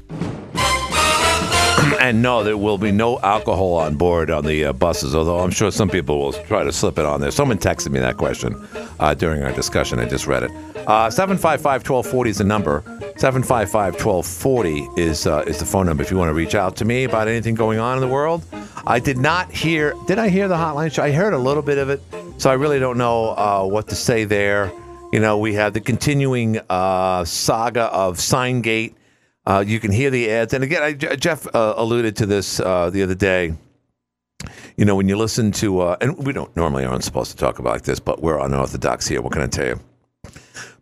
And 2.00 2.22
no, 2.22 2.44
there 2.44 2.58
will 2.58 2.78
be 2.78 2.92
no 2.92 3.20
alcohol 3.20 3.74
on 3.76 3.96
board 3.96 4.30
on 4.30 4.46
the 4.46 4.66
uh, 4.66 4.74
buses, 4.88 5.14
although 5.14 5.40
I'm 5.40 5.52
sure 5.52 5.70
some 5.70 5.90
people 5.90 6.18
will 6.18 6.32
try 6.32 6.64
to 6.64 6.72
slip 6.72 6.98
it 6.98 7.06
on 7.06 7.20
there. 7.20 7.30
Someone 7.30 7.58
texted 7.58 7.90
me 7.90 8.00
that 8.00 8.16
question 8.16 8.56
uh, 9.02 9.14
during 9.14 9.44
our 9.44 9.52
discussion. 9.52 10.00
I 10.00 10.08
just 10.08 10.28
read 10.28 10.44
it. 10.44 10.52
Uh, 10.88 11.10
755 11.10 11.82
1240 11.90 12.30
is 12.30 12.38
the 12.38 12.46
number. 12.46 12.84
755 13.18 13.96
1240 13.96 14.88
is, 14.96 15.28
uh, 15.28 15.44
is 15.46 15.60
the 15.60 15.66
phone 15.66 15.88
number 15.88 16.04
if 16.04 16.10
you 16.10 16.16
want 16.16 16.30
to 16.30 16.34
reach 16.34 16.56
out 16.56 16.78
to 16.78 16.86
me 16.86 17.04
about 17.04 17.28
anything 17.28 17.54
going 17.54 17.80
on 17.80 17.98
in 17.98 18.02
the 18.02 18.08
world. 18.08 18.46
I 18.86 19.00
did 19.00 19.18
not 19.18 19.52
hear, 19.52 19.94
did 20.08 20.20
I 20.20 20.30
hear 20.30 20.48
the 20.48 20.56
hotline 20.56 20.94
show? 20.94 21.04
I 21.04 21.12
heard 21.12 21.34
a 21.34 21.38
little 21.38 21.64
bit 21.64 21.80
of 21.80 21.90
it, 21.90 22.02
so 22.38 22.50
I 22.50 22.54
really 22.54 22.80
don't 22.80 22.98
know 22.98 23.32
uh, 23.32 23.66
what 23.66 23.90
to 23.90 23.96
say 23.96 24.24
there. 24.24 24.72
You 25.12 25.20
know, 25.20 25.38
we 25.38 25.54
have 25.56 25.74
the 25.74 25.82
continuing 25.82 26.62
uh, 26.70 27.26
saga 27.26 27.92
of 27.92 28.20
Signgate. 28.20 28.94
Uh, 29.46 29.66
you 29.68 29.82
can 29.82 29.92
hear 29.92 30.12
the 30.12 30.32
ads, 30.32 30.54
and 30.54 30.64
again, 30.64 30.82
I, 30.82 30.94
Jeff 30.94 31.46
uh, 31.54 31.74
alluded 31.76 32.16
to 32.18 32.26
this 32.26 32.62
uh, 32.62 32.90
the 32.90 33.04
other 33.04 33.16
day. 33.16 33.54
You 34.78 34.86
know, 34.86 34.96
when 34.96 35.10
you 35.10 35.18
listen 35.18 35.52
to, 35.54 35.80
uh, 35.80 35.98
and 36.02 36.18
we 36.26 36.34
don't 36.34 36.56
normally 36.56 36.86
aren't 36.86 37.04
supposed 37.04 37.32
to 37.32 37.38
talk 37.38 37.58
about 37.58 37.84
this, 37.84 38.00
but 38.00 38.22
we're 38.22 38.40
unorthodox 38.40 39.08
here. 39.08 39.22
What 39.22 39.34
can 39.34 39.42
I 39.42 39.48
tell 39.48 39.66
you? 39.66 39.80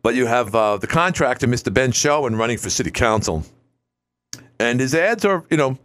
But 0.03 0.15
you 0.15 0.25
have 0.25 0.53
uh, 0.53 0.77
the 0.77 0.87
contractor, 0.87 1.47
Mr. 1.47 1.73
Ben 1.73 1.91
Showen, 1.91 2.37
running 2.37 2.57
for 2.57 2.69
city 2.69 2.91
council, 2.91 3.45
and 4.59 4.79
his 4.81 4.93
ads 4.93 5.23
are, 5.23 5.45
you 5.49 5.57
know, 5.57 5.77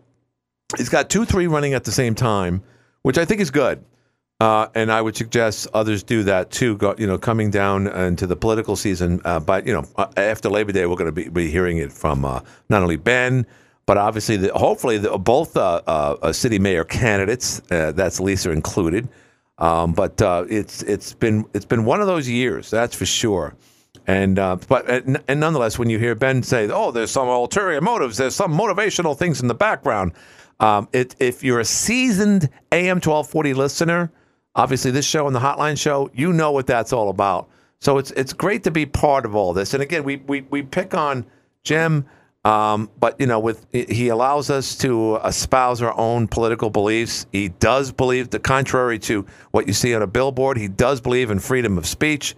he's 0.77 0.89
got 0.89 1.09
two, 1.09 1.25
three 1.25 1.47
running 1.47 1.73
at 1.73 1.85
the 1.85 1.93
same 1.93 2.17
time, 2.17 2.63
which 3.03 3.17
I 3.17 3.25
think 3.25 3.41
is 3.41 3.51
good. 3.51 3.85
Uh, 4.41 4.69
and 4.75 4.91
I 4.91 5.03
would 5.03 5.17
suggest 5.17 5.69
others 5.75 6.03
do 6.03 6.23
that 6.25 6.51
too. 6.51 6.79
Go, 6.79 6.95
you 6.99 7.07
know, 7.07 7.19
coming 7.19 7.51
down 7.51 7.87
into 7.87 8.27
the 8.27 8.37
political 8.37 8.75
season, 8.75 9.21
uh, 9.25 9.39
but 9.39 9.67
you 9.67 9.73
know, 9.73 9.87
uh, 9.97 10.07
after 10.17 10.49
Labor 10.49 10.73
Day, 10.73 10.87
we're 10.87 10.97
going 10.97 11.07
to 11.07 11.13
be, 11.13 11.29
be 11.29 11.51
hearing 11.51 11.77
it 11.77 11.93
from 11.93 12.25
uh, 12.25 12.41
not 12.71 12.83
only 12.83 12.97
Ben, 12.97 13.47
but 13.91 13.99
obviously, 13.99 14.37
the, 14.37 14.53
hopefully, 14.53 14.99
the, 14.99 15.19
both 15.19 15.57
uh, 15.57 15.81
uh, 15.85 16.17
uh, 16.23 16.33
city 16.33 16.61
mayor 16.61 16.85
candidates. 16.85 17.61
Uh, 17.73 17.91
that's 17.91 18.21
Lisa 18.21 18.53
included. 18.53 19.09
Um, 19.59 19.95
but 19.95 20.23
uh, 20.23 20.45
it's 20.49 20.83
it's 20.85 21.13
been 21.13 21.45
it's 21.55 21.65
been 21.65 21.85
one 21.85 22.01
of 22.01 22.07
those 22.07 22.29
years, 22.29 22.71
that's 22.71 22.95
for 22.95 23.05
sure. 23.05 23.57
And 24.07 24.37
but 24.37 24.89
and, 24.89 25.21
and 25.27 25.41
nonetheless, 25.41 25.77
when 25.77 25.91
you 25.91 25.99
hear 25.99 26.15
Ben 26.15 26.45
say, 26.45 26.69
"Oh, 26.71 26.93
there's 26.93 27.11
some 27.11 27.27
ulterior 27.27 27.81
motives, 27.81 28.17
there's 28.17 28.37
some 28.37 28.57
motivational 28.57 29.19
things 29.19 29.43
in 29.43 29.49
the 29.49 29.55
background," 29.55 30.13
um, 30.61 30.87
it, 30.93 31.17
if 31.19 31.43
you're 31.43 31.61
a 31.61 31.65
seasoned 31.65 32.49
AM 32.71 32.99
1240 32.99 33.55
listener, 33.55 34.13
Obviously, 34.57 34.91
this 34.91 35.07
show 35.07 35.27
and 35.27 35.35
the 35.35 35.41
Hotline 35.41 35.79
Show, 35.79 36.11
you 36.13 36.33
know 36.33 36.51
what 36.51 36.67
that's 36.67 36.93
all 36.93 37.09
about. 37.09 37.49
So 37.81 37.99
it's 37.99 38.11
it's 38.13 38.33
great 38.33 38.65
to 38.65 38.71
be 38.71 38.85
part 38.85 39.25
of 39.25 39.35
all 39.35 39.53
this. 39.53 39.75
And 39.75 39.83
again, 39.83 40.05
we 40.05 40.17
we, 40.17 40.43
we 40.43 40.63
pick 40.63 40.93
on 40.93 41.25
Jim, 41.63 42.05
um, 42.45 42.91
but 42.99 43.21
you 43.21 43.27
know, 43.27 43.39
with 43.39 43.67
he 43.71 44.09
allows 44.09 44.49
us 44.49 44.77
to 44.79 45.17
espouse 45.17 45.83
our 45.83 45.97
own 45.99 46.27
political 46.27 46.71
beliefs. 46.71 47.27
He 47.33 47.49
does 47.49 47.93
believe 47.93 48.31
the 48.31 48.39
contrary 48.39 48.99
to 49.01 49.27
what 49.51 49.67
you 49.67 49.75
see 49.75 49.95
on 49.95 50.01
a 50.01 50.07
billboard. 50.07 50.57
He 50.57 50.69
does 50.69 51.01
believe 51.01 51.31
in 51.31 51.39
freedom 51.39 51.77
of 51.77 51.87
speech. 51.87 52.35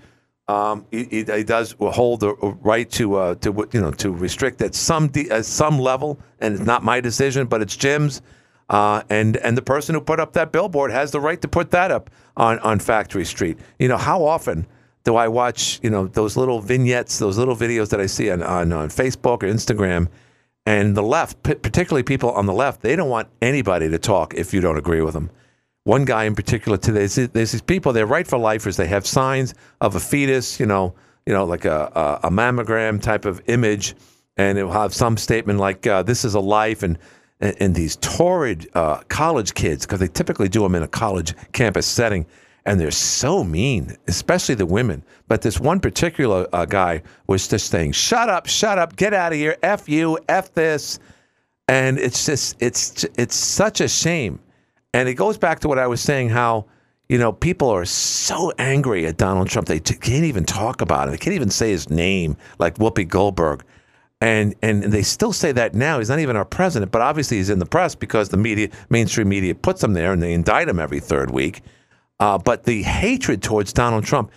Um, 0.48 0.86
he, 0.90 1.04
he, 1.04 1.44
does 1.44 1.76
hold 1.78 2.20
the 2.20 2.34
right 2.34 2.90
to 2.90 3.14
uh, 3.14 3.34
to 3.36 3.68
you 3.72 3.80
know 3.80 3.92
to 3.92 4.10
restrict 4.10 4.60
at 4.60 4.74
some 4.74 5.06
de- 5.06 5.30
at 5.30 5.46
some 5.46 5.78
level, 5.78 6.18
and 6.40 6.54
it's 6.54 6.64
not 6.64 6.82
my 6.82 7.00
decision, 7.00 7.46
but 7.46 7.62
it's 7.62 7.76
Jim's. 7.76 8.22
Uh, 8.68 9.02
and 9.08 9.36
and 9.36 9.56
the 9.56 9.62
person 9.62 9.94
who 9.94 10.00
put 10.00 10.18
up 10.18 10.32
that 10.32 10.50
billboard 10.50 10.90
has 10.90 11.12
the 11.12 11.20
right 11.20 11.40
to 11.42 11.48
put 11.48 11.70
that 11.70 11.92
up 11.92 12.10
on, 12.36 12.58
on 12.60 12.80
Factory 12.80 13.24
Street. 13.24 13.56
You 13.78 13.86
know 13.86 13.96
how 13.96 14.24
often 14.24 14.66
do 15.04 15.16
I 15.16 15.28
watch 15.28 15.80
you 15.82 15.90
know 15.90 16.06
those 16.06 16.36
little 16.36 16.60
vignettes, 16.60 17.18
those 17.18 17.38
little 17.38 17.56
videos 17.56 17.90
that 17.90 18.00
I 18.00 18.06
see 18.06 18.30
on 18.30 18.42
on, 18.42 18.72
on 18.72 18.88
Facebook 18.88 19.42
or 19.42 19.48
Instagram, 19.48 20.08
and 20.66 20.96
the 20.96 21.02
left, 21.02 21.42
p- 21.42 21.54
particularly 21.54 22.02
people 22.02 22.30
on 22.30 22.46
the 22.46 22.52
left, 22.52 22.82
they 22.82 22.94
don't 22.96 23.08
want 23.08 23.28
anybody 23.40 23.88
to 23.90 23.98
talk 23.98 24.34
if 24.34 24.54
you 24.54 24.60
don't 24.60 24.78
agree 24.78 25.02
with 25.02 25.14
them. 25.14 25.30
One 25.84 26.04
guy 26.04 26.24
in 26.24 26.36
particular 26.36 26.78
today, 26.78 27.06
there's, 27.06 27.52
these 27.52 27.60
people. 27.62 27.92
They're 27.92 28.06
right 28.06 28.26
for 28.26 28.38
lifers. 28.38 28.76
They 28.76 28.86
have 28.86 29.04
signs 29.04 29.54
of 29.80 29.96
a 29.96 30.00
fetus, 30.00 30.60
you 30.60 30.66
know, 30.66 30.94
you 31.26 31.32
know, 31.32 31.44
like 31.44 31.64
a, 31.64 32.20
a, 32.22 32.28
a 32.28 32.30
mammogram 32.30 33.02
type 33.02 33.24
of 33.24 33.42
image, 33.48 33.96
and 34.36 34.58
it 34.58 34.62
will 34.62 34.72
have 34.72 34.94
some 34.94 35.16
statement 35.16 35.58
like 35.58 35.84
uh, 35.86 36.04
"This 36.04 36.24
is 36.24 36.34
a 36.34 36.40
life," 36.40 36.84
and 36.84 36.98
and, 37.40 37.56
and 37.58 37.74
these 37.74 37.96
torrid 37.96 38.70
uh, 38.74 39.02
college 39.08 39.54
kids, 39.54 39.84
because 39.84 39.98
they 39.98 40.06
typically 40.06 40.48
do 40.48 40.62
them 40.62 40.76
in 40.76 40.84
a 40.84 40.88
college 40.88 41.34
campus 41.52 41.86
setting, 41.86 42.26
and 42.66 42.78
they're 42.78 42.90
so 42.90 43.42
mean, 43.42 43.96
especially 44.08 44.54
the 44.54 44.66
women. 44.66 45.04
But 45.28 45.42
this 45.42 45.58
one 45.58 45.80
particular 45.80 46.46
uh, 46.52 46.64
guy 46.64 47.02
was 47.26 47.48
just 47.48 47.70
saying, 47.70 47.92
"Shut 47.92 48.28
up, 48.28 48.46
shut 48.46 48.78
up, 48.78 48.96
get 48.96 49.14
out 49.14 49.32
of 49.32 49.38
here, 49.38 49.56
f 49.62 49.88
you, 49.88 50.18
f 50.28 50.52
this," 50.54 50.98
and 51.68 51.98
it's 51.98 52.26
just 52.26 52.56
it's 52.60 53.04
it's 53.16 53.34
such 53.34 53.80
a 53.80 53.88
shame, 53.88 54.38
and 54.94 55.08
it 55.08 55.14
goes 55.14 55.38
back 55.38 55.60
to 55.60 55.68
what 55.68 55.78
I 55.78 55.86
was 55.86 56.00
saying 56.00 56.30
how. 56.30 56.66
You 57.08 57.18
know, 57.18 57.32
people 57.32 57.68
are 57.68 57.84
so 57.84 58.52
angry 58.58 59.04
at 59.06 59.18
Donald 59.18 59.48
Trump. 59.50 59.68
They 59.68 59.80
t- 59.80 59.96
can't 59.96 60.24
even 60.24 60.46
talk 60.46 60.80
about 60.80 61.08
it. 61.08 61.10
They 61.10 61.18
can't 61.18 61.34
even 61.34 61.50
say 61.50 61.70
his 61.70 61.90
name, 61.90 62.38
like 62.58 62.76
Whoopi 62.76 63.06
Goldberg 63.06 63.64
and 64.22 64.54
and 64.62 64.84
they 64.84 65.02
still 65.02 65.32
say 65.32 65.50
that 65.52 65.74
now. 65.74 65.98
He's 65.98 66.08
not 66.08 66.20
even 66.20 66.36
our 66.36 66.44
president, 66.44 66.92
but 66.92 67.02
obviously 67.02 67.38
he's 67.38 67.50
in 67.50 67.58
the 67.58 67.66
press 67.66 67.96
because 67.96 68.28
the 68.28 68.36
media, 68.36 68.68
mainstream 68.88 69.28
media, 69.28 69.54
puts 69.54 69.82
him 69.82 69.94
there, 69.94 70.12
and 70.12 70.22
they 70.22 70.32
indict 70.32 70.68
him 70.68 70.78
every 70.78 71.00
third 71.00 71.32
week. 71.32 71.62
Uh, 72.22 72.38
but 72.38 72.62
the 72.62 72.84
hatred 72.84 73.42
towards 73.42 73.72
Donald 73.72 74.04
Trump 74.04 74.30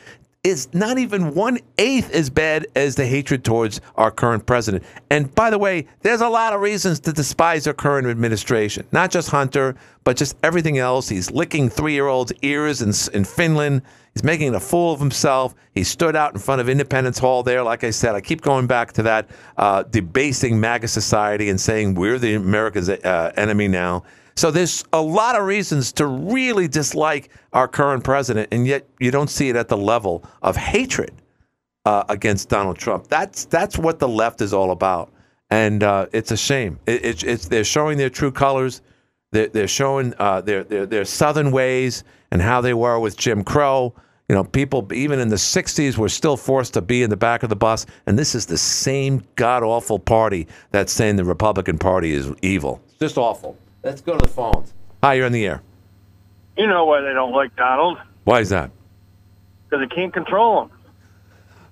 is 0.43 0.67
not 0.73 0.97
even 0.97 1.35
one 1.35 1.59
eighth 1.77 2.11
as 2.15 2.31
bad 2.31 2.65
as 2.75 2.95
the 2.95 3.05
hatred 3.05 3.43
towards 3.43 3.79
our 3.95 4.09
current 4.09 4.43
president. 4.47 4.83
And 5.11 5.33
by 5.35 5.51
the 5.51 5.59
way, 5.59 5.85
there's 6.01 6.21
a 6.21 6.27
lot 6.27 6.53
of 6.53 6.61
reasons 6.61 6.99
to 7.01 7.13
despise 7.13 7.67
our 7.67 7.75
current 7.75 8.07
administration, 8.07 8.87
not 8.91 9.11
just 9.11 9.29
Hunter, 9.29 9.75
but 10.03 10.17
just 10.17 10.35
everything 10.41 10.79
else. 10.79 11.07
He's 11.07 11.29
licking 11.29 11.69
three 11.69 11.93
year 11.93 12.07
olds' 12.07 12.33
ears 12.41 12.81
in, 12.81 12.89
in 13.15 13.23
Finland. 13.23 13.83
He's 14.15 14.23
making 14.23 14.55
a 14.55 14.59
fool 14.59 14.91
of 14.91 14.99
himself. 14.99 15.53
He 15.75 15.83
stood 15.83 16.15
out 16.15 16.33
in 16.33 16.39
front 16.39 16.61
of 16.61 16.69
Independence 16.69 17.19
Hall 17.19 17.43
there. 17.43 17.61
Like 17.61 17.83
I 17.83 17.91
said, 17.91 18.15
I 18.15 18.21
keep 18.21 18.41
going 18.41 18.65
back 18.65 18.93
to 18.93 19.03
that 19.03 19.29
uh, 19.57 19.83
debasing 19.83 20.59
MAGA 20.59 20.87
society 20.87 21.51
and 21.51 21.61
saying 21.61 21.93
we're 21.93 22.17
the 22.17 22.33
America's 22.33 22.89
uh, 22.89 23.31
enemy 23.37 23.67
now. 23.67 24.05
So 24.37 24.51
there's 24.51 24.83
a 24.91 25.01
lot 25.01 25.37
of 25.37 25.45
reasons 25.45 25.93
to 25.93 26.07
really 26.07 26.67
dislike 26.67 27.29
our 27.53 27.69
current 27.69 28.03
president, 28.03 28.49
and 28.51 28.67
yet 28.67 28.85
you 28.99 29.09
don't 29.09 29.29
see 29.29 29.47
it 29.47 29.55
at 29.55 29.69
the 29.69 29.77
level 29.77 30.25
of 30.41 30.57
hatred 30.57 31.13
uh, 31.85 32.03
against 32.09 32.49
Donald 32.49 32.77
Trump. 32.77 33.07
That's 33.07 33.45
that's 33.45 33.77
what 33.77 33.99
the 33.99 34.09
left 34.09 34.41
is 34.41 34.53
all 34.53 34.71
about, 34.71 35.13
and 35.51 35.83
uh, 35.83 36.07
it's 36.11 36.31
a 36.31 36.37
shame. 36.37 36.79
It, 36.85 37.05
it's, 37.05 37.23
it's 37.23 37.47
they're 37.47 37.63
showing 37.63 37.97
their 37.97 38.09
true 38.09 38.31
colors. 38.31 38.81
They're, 39.31 39.47
they're 39.47 39.67
showing 39.69 40.13
uh, 40.19 40.41
their, 40.41 40.65
their 40.65 40.85
their 40.85 41.05
southern 41.05 41.51
ways 41.51 42.03
and 42.31 42.41
how 42.41 42.59
they 42.59 42.73
were 42.73 42.99
with 42.99 43.15
Jim 43.15 43.41
Crow. 43.41 43.93
You 44.27 44.35
know, 44.35 44.43
people 44.43 44.85
even 44.91 45.19
in 45.19 45.29
the 45.29 45.37
'60s 45.37 45.97
were 45.97 46.09
still 46.09 46.35
forced 46.35 46.73
to 46.73 46.81
be 46.81 47.03
in 47.03 47.09
the 47.09 47.15
back 47.15 47.43
of 47.43 47.49
the 47.49 47.55
bus, 47.55 47.85
and 48.05 48.19
this 48.19 48.35
is 48.35 48.45
the 48.45 48.57
same 48.57 49.23
god 49.37 49.63
awful 49.63 49.97
party 49.97 50.47
that's 50.71 50.91
saying 50.91 51.15
the 51.15 51.23
Republican 51.23 51.77
Party 51.77 52.11
is 52.11 52.33
evil. 52.41 52.81
It's 52.89 52.99
just 52.99 53.17
awful. 53.17 53.57
Let's 53.85 54.01
go 54.01 54.17
to 54.17 54.25
the 54.25 54.27
phones. 54.27 54.73
Hi, 55.03 55.13
you're 55.13 55.27
on 55.27 55.31
the 55.31 55.45
air. 55.45 55.61
You 56.57 56.65
know 56.65 56.85
why 56.85 57.01
they 57.01 57.13
don't 57.13 57.33
like 57.33 57.55
Donald? 57.55 57.99
Why 58.23 58.39
is 58.39 58.49
that? 58.49 58.71
Because 59.69 59.87
they 59.87 59.95
can't 59.95 60.11
control 60.11 60.63
him. 60.63 60.71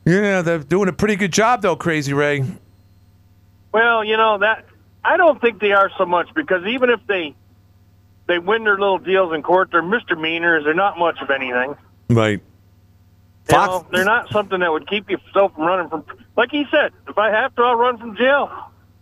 Yeah, 0.05 0.43
they're 0.43 0.59
doing 0.59 0.89
a 0.89 0.93
pretty 0.93 1.15
good 1.15 1.33
job, 1.33 1.63
though, 1.63 1.75
Crazy 1.75 2.13
Ray. 2.13 2.45
Well, 3.71 4.03
you 4.03 4.15
know 4.15 4.37
that 4.37 4.63
I 5.03 5.17
don't 5.17 5.41
think 5.41 5.59
they 5.59 5.71
are 5.71 5.89
so 5.97 6.05
much 6.05 6.27
because 6.35 6.63
even 6.67 6.91
if 6.91 6.99
they 7.07 7.33
they 8.27 8.37
win 8.37 8.63
their 8.63 8.77
little 8.77 8.99
deals 8.99 9.33
in 9.33 9.41
court, 9.41 9.69
they're 9.71 9.81
misdemeanors. 9.81 10.65
They're 10.65 10.75
not 10.75 10.99
much 10.99 11.17
of 11.19 11.31
anything. 11.31 11.75
Right. 12.11 12.41
You 13.49 13.57
know, 13.57 13.87
they're 13.91 14.05
not 14.05 14.29
something 14.31 14.59
that 14.59 14.71
would 14.71 14.87
keep 14.87 15.09
yourself 15.09 15.55
from 15.55 15.63
running 15.63 15.89
from. 15.89 16.05
Like 16.37 16.51
he 16.51 16.65
said, 16.69 16.91
if 17.07 17.17
I 17.17 17.31
have 17.31 17.55
to, 17.55 17.63
I'll 17.63 17.75
run 17.75 17.97
from 17.97 18.15
jail. 18.15 18.51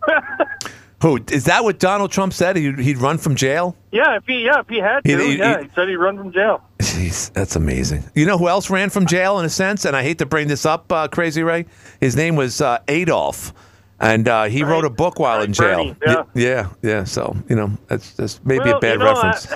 Who 1.02 1.18
is 1.30 1.44
that? 1.44 1.64
What 1.64 1.78
Donald 1.78 2.10
Trump 2.12 2.32
said? 2.32 2.56
He'd, 2.56 2.78
he'd 2.78 2.98
run 2.98 3.18
from 3.18 3.34
jail. 3.34 3.76
yeah, 3.90 4.16
if 4.16 4.24
he 4.26 4.44
yeah 4.44 4.60
if 4.60 4.68
he 4.68 4.78
had 4.78 5.00
to, 5.04 5.18
He- 5.18 5.32
he- 5.32 5.38
yeah, 5.38 5.60
he- 5.62 5.68
said 5.74 5.88
he'd 5.88 5.96
run 5.96 6.16
from 6.16 6.32
jail. 6.32 6.62
Jeez, 6.78 7.32
that's 7.32 7.56
amazing. 7.56 8.04
You 8.14 8.24
know 8.26 8.38
who 8.38 8.48
else 8.48 8.70
ran 8.70 8.88
from 8.90 9.06
jail 9.06 9.38
in 9.40 9.44
a 9.44 9.48
sense? 9.50 9.84
And 9.84 9.96
I 9.96 10.02
hate 10.02 10.18
to 10.18 10.26
bring 10.26 10.48
this 10.48 10.64
up, 10.64 10.90
uh, 10.92 11.08
Crazy 11.08 11.42
Ray. 11.42 11.66
His 12.00 12.14
name 12.16 12.36
was 12.36 12.60
uh, 12.60 12.78
Adolf, 12.88 13.52
and 14.00 14.28
uh, 14.28 14.44
he 14.44 14.62
wrote 14.62 14.84
a 14.84 14.90
book 14.90 15.18
while 15.18 15.42
in 15.42 15.52
jail. 15.52 15.94
Bernie, 15.94 15.96
yeah. 16.06 16.14
Y- 16.14 16.24
yeah, 16.34 16.68
yeah. 16.82 17.04
So 17.04 17.36
you 17.48 17.56
know, 17.56 17.70
that's 17.88 18.12
that's 18.14 18.40
maybe 18.44 18.64
Well, 18.66 18.76
a 18.76 18.80
bad 18.80 18.92
you 18.92 18.98
know, 19.00 19.12
reference. 19.12 19.46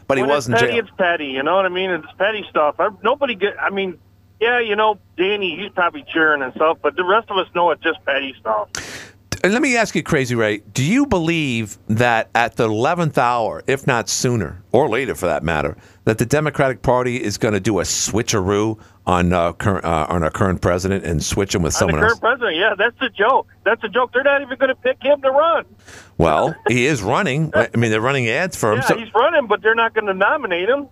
but 0.06 0.16
he 0.18 0.24
was 0.24 0.46
in 0.48 0.54
it's 0.54 0.62
petty, 0.62 0.72
jail. 0.74 0.84
It's 0.84 0.90
petty, 0.96 1.26
you 1.26 1.42
know 1.42 1.56
what 1.56 1.66
I 1.66 1.70
mean? 1.70 1.90
It's 1.90 2.06
petty 2.16 2.46
stuff. 2.48 2.76
I, 2.78 2.88
nobody 3.02 3.34
get. 3.34 3.60
I 3.60 3.68
mean, 3.70 3.98
yeah, 4.40 4.60
you 4.60 4.76
know, 4.76 4.98
Danny, 5.18 5.56
he's 5.60 5.70
probably 5.72 6.04
cheering 6.10 6.40
and 6.42 6.52
stuff, 6.54 6.78
but 6.82 6.96
the 6.96 7.04
rest 7.04 7.30
of 7.30 7.36
us 7.36 7.46
know 7.54 7.70
it's 7.72 7.82
just 7.82 8.02
petty 8.06 8.34
stuff. 8.40 8.68
And 9.46 9.52
let 9.52 9.62
me 9.62 9.76
ask 9.76 9.94
you, 9.94 10.02
Crazy 10.02 10.34
Ray, 10.34 10.58
do 10.74 10.82
you 10.82 11.06
believe 11.06 11.78
that 11.86 12.30
at 12.34 12.56
the 12.56 12.64
eleventh 12.64 13.16
hour, 13.16 13.62
if 13.68 13.86
not 13.86 14.08
sooner 14.08 14.60
or 14.72 14.88
later 14.88 15.14
for 15.14 15.26
that 15.26 15.44
matter, 15.44 15.76
that 16.04 16.18
the 16.18 16.26
Democratic 16.26 16.82
Party 16.82 17.22
is 17.22 17.38
going 17.38 17.54
to 17.54 17.60
do 17.60 17.78
a 17.78 17.84
switcheroo 17.84 18.76
on 19.06 19.32
uh, 19.32 19.52
current 19.52 19.84
uh, 19.84 20.06
on 20.08 20.24
our 20.24 20.32
current 20.32 20.60
president 20.60 21.04
and 21.04 21.22
switch 21.22 21.54
him 21.54 21.62
with 21.62 21.74
On 21.76 21.78
someone 21.78 22.00
the 22.00 22.08
else? 22.08 22.18
current 22.18 22.40
president, 22.40 22.56
yeah, 22.56 22.74
that's 22.76 23.00
a 23.00 23.08
joke. 23.08 23.46
That's 23.64 23.84
a 23.84 23.88
joke. 23.88 24.12
They're 24.12 24.24
not 24.24 24.42
even 24.42 24.58
going 24.58 24.70
to 24.70 24.74
pick 24.74 25.00
him 25.00 25.22
to 25.22 25.30
run. 25.30 25.64
Well, 26.18 26.56
he 26.66 26.86
is 26.86 27.00
running. 27.00 27.52
I 27.54 27.68
mean, 27.76 27.92
they're 27.92 28.00
running 28.00 28.28
ads 28.28 28.56
for 28.56 28.72
him. 28.72 28.78
Yeah, 28.78 28.86
so, 28.86 28.96
he's 28.96 29.14
running, 29.14 29.46
but 29.46 29.62
they're 29.62 29.76
not 29.76 29.94
going 29.94 30.06
to 30.06 30.14
nominate 30.14 30.68
him. 30.68 30.88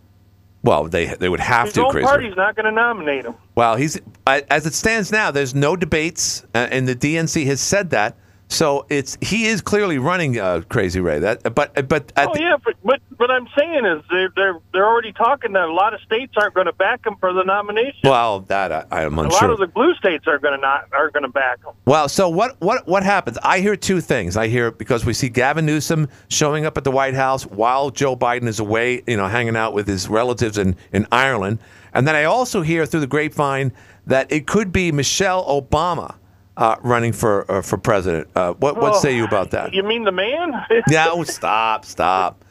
well, 0.62 0.84
they 0.84 1.06
they 1.06 1.28
would 1.28 1.40
have 1.40 1.64
His 1.64 1.74
to, 1.74 1.86
own 1.86 1.90
Crazy. 1.90 2.06
Party's 2.06 2.36
not 2.36 2.54
going 2.54 2.66
to 2.66 2.70
nominate 2.72 3.24
him. 3.24 3.34
Well, 3.56 3.74
he's 3.74 4.00
as 4.28 4.64
it 4.64 4.74
stands 4.74 5.10
now. 5.10 5.32
There's 5.32 5.56
no 5.56 5.74
debates, 5.74 6.44
uh, 6.54 6.68
and 6.70 6.86
the 6.86 6.94
DNC 6.94 7.46
has 7.46 7.60
said 7.60 7.90
that. 7.90 8.16
So 8.48 8.86
it's 8.88 9.16
he 9.20 9.46
is 9.46 9.60
clearly 9.62 9.98
running, 9.98 10.38
uh, 10.38 10.62
Crazy 10.68 11.00
Ray. 11.00 11.18
That, 11.18 11.54
but 11.54 11.88
but 11.88 12.12
at 12.16 12.28
oh 12.28 12.34
the- 12.34 12.40
yeah, 12.40 12.56
but 12.62 12.74
but 12.84 13.00
what 13.16 13.30
I'm 13.30 13.48
saying 13.58 13.86
is 13.86 14.02
they're 14.10 14.28
they're 14.36 14.58
they're 14.72 14.86
already 14.86 15.12
talking 15.12 15.52
that 15.52 15.64
a 15.68 15.72
lot 15.72 15.94
of 15.94 16.00
states 16.02 16.34
aren't 16.36 16.54
going 16.54 16.66
to 16.66 16.72
back 16.72 17.06
him 17.06 17.16
for 17.18 17.32
the 17.32 17.42
nomination. 17.42 18.00
well, 18.04 18.40
that 18.40 18.70
I, 18.70 18.84
I 18.90 19.02
am 19.02 19.18
a 19.18 19.22
lot 19.22 19.50
of 19.50 19.58
the 19.58 19.66
blue 19.66 19.94
states 19.94 20.26
are 20.26 20.38
going 20.38 20.54
to 20.54 20.60
not 20.60 20.88
are 20.92 21.10
going 21.10 21.22
to 21.24 21.30
back 21.30 21.64
him. 21.64 21.72
Well, 21.86 22.08
so 22.08 22.28
what 22.28 22.60
what 22.60 22.86
what 22.86 23.02
happens? 23.02 23.38
I 23.42 23.60
hear 23.60 23.76
two 23.76 24.00
things. 24.00 24.36
I 24.36 24.48
hear 24.48 24.70
because 24.70 25.04
we 25.04 25.14
see 25.14 25.28
Gavin 25.30 25.66
Newsom 25.66 26.08
showing 26.28 26.66
up 26.66 26.76
at 26.76 26.84
the 26.84 26.92
White 26.92 27.14
House 27.14 27.44
while 27.44 27.90
Joe 27.90 28.14
Biden 28.14 28.46
is 28.46 28.60
away, 28.60 29.02
you 29.06 29.16
know, 29.16 29.26
hanging 29.26 29.56
out 29.56 29.72
with 29.72 29.88
his 29.88 30.08
relatives 30.08 30.58
in 30.58 30.76
in 30.92 31.06
Ireland, 31.10 31.58
and 31.92 32.06
then 32.06 32.14
I 32.14 32.24
also 32.24 32.60
hear 32.60 32.84
through 32.84 33.00
the 33.00 33.06
grapevine 33.06 33.72
that 34.06 34.30
it 34.30 34.46
could 34.46 34.70
be 34.70 34.92
Michelle 34.92 35.44
Obama 35.46 36.16
uh, 36.56 36.76
running 36.82 37.12
for 37.12 37.50
uh, 37.50 37.62
for 37.62 37.76
president. 37.78 38.28
Uh, 38.34 38.54
what 38.54 38.76
what 38.76 38.96
say 38.96 39.14
you 39.16 39.24
about 39.24 39.50
that? 39.52 39.72
You 39.74 39.82
mean 39.82 40.04
the 40.04 40.12
man? 40.12 40.52
Yeah, 40.88 41.08
oh, 41.10 41.24
stop, 41.24 41.84
stop. 41.84 42.44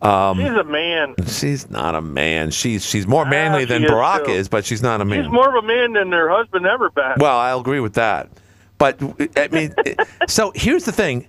Um, 0.00 0.38
She's 0.38 0.48
a 0.48 0.64
man. 0.64 1.14
She's 1.28 1.70
not 1.70 1.94
a 1.94 2.00
man. 2.00 2.50
She's 2.50 2.84
she's 2.84 3.06
more 3.06 3.24
manly 3.24 3.62
Ah, 3.62 3.66
than 3.66 3.84
is, 3.84 3.90
Barack 3.90 4.24
too. 4.26 4.32
is, 4.32 4.48
but 4.48 4.64
she's 4.64 4.82
not 4.82 5.00
a 5.00 5.04
man. 5.04 5.24
She's 5.24 5.32
more 5.32 5.48
of 5.56 5.62
a 5.62 5.66
man 5.66 5.92
than 5.92 6.10
her 6.12 6.28
husband 6.28 6.66
ever 6.66 6.90
been. 6.90 7.14
Well, 7.18 7.38
I'll 7.38 7.60
agree 7.60 7.78
with 7.80 7.94
that. 7.94 8.28
But 8.78 9.00
I 9.36 9.48
mean, 9.52 9.72
so 10.28 10.50
here's 10.56 10.84
the 10.84 10.92
thing, 10.92 11.28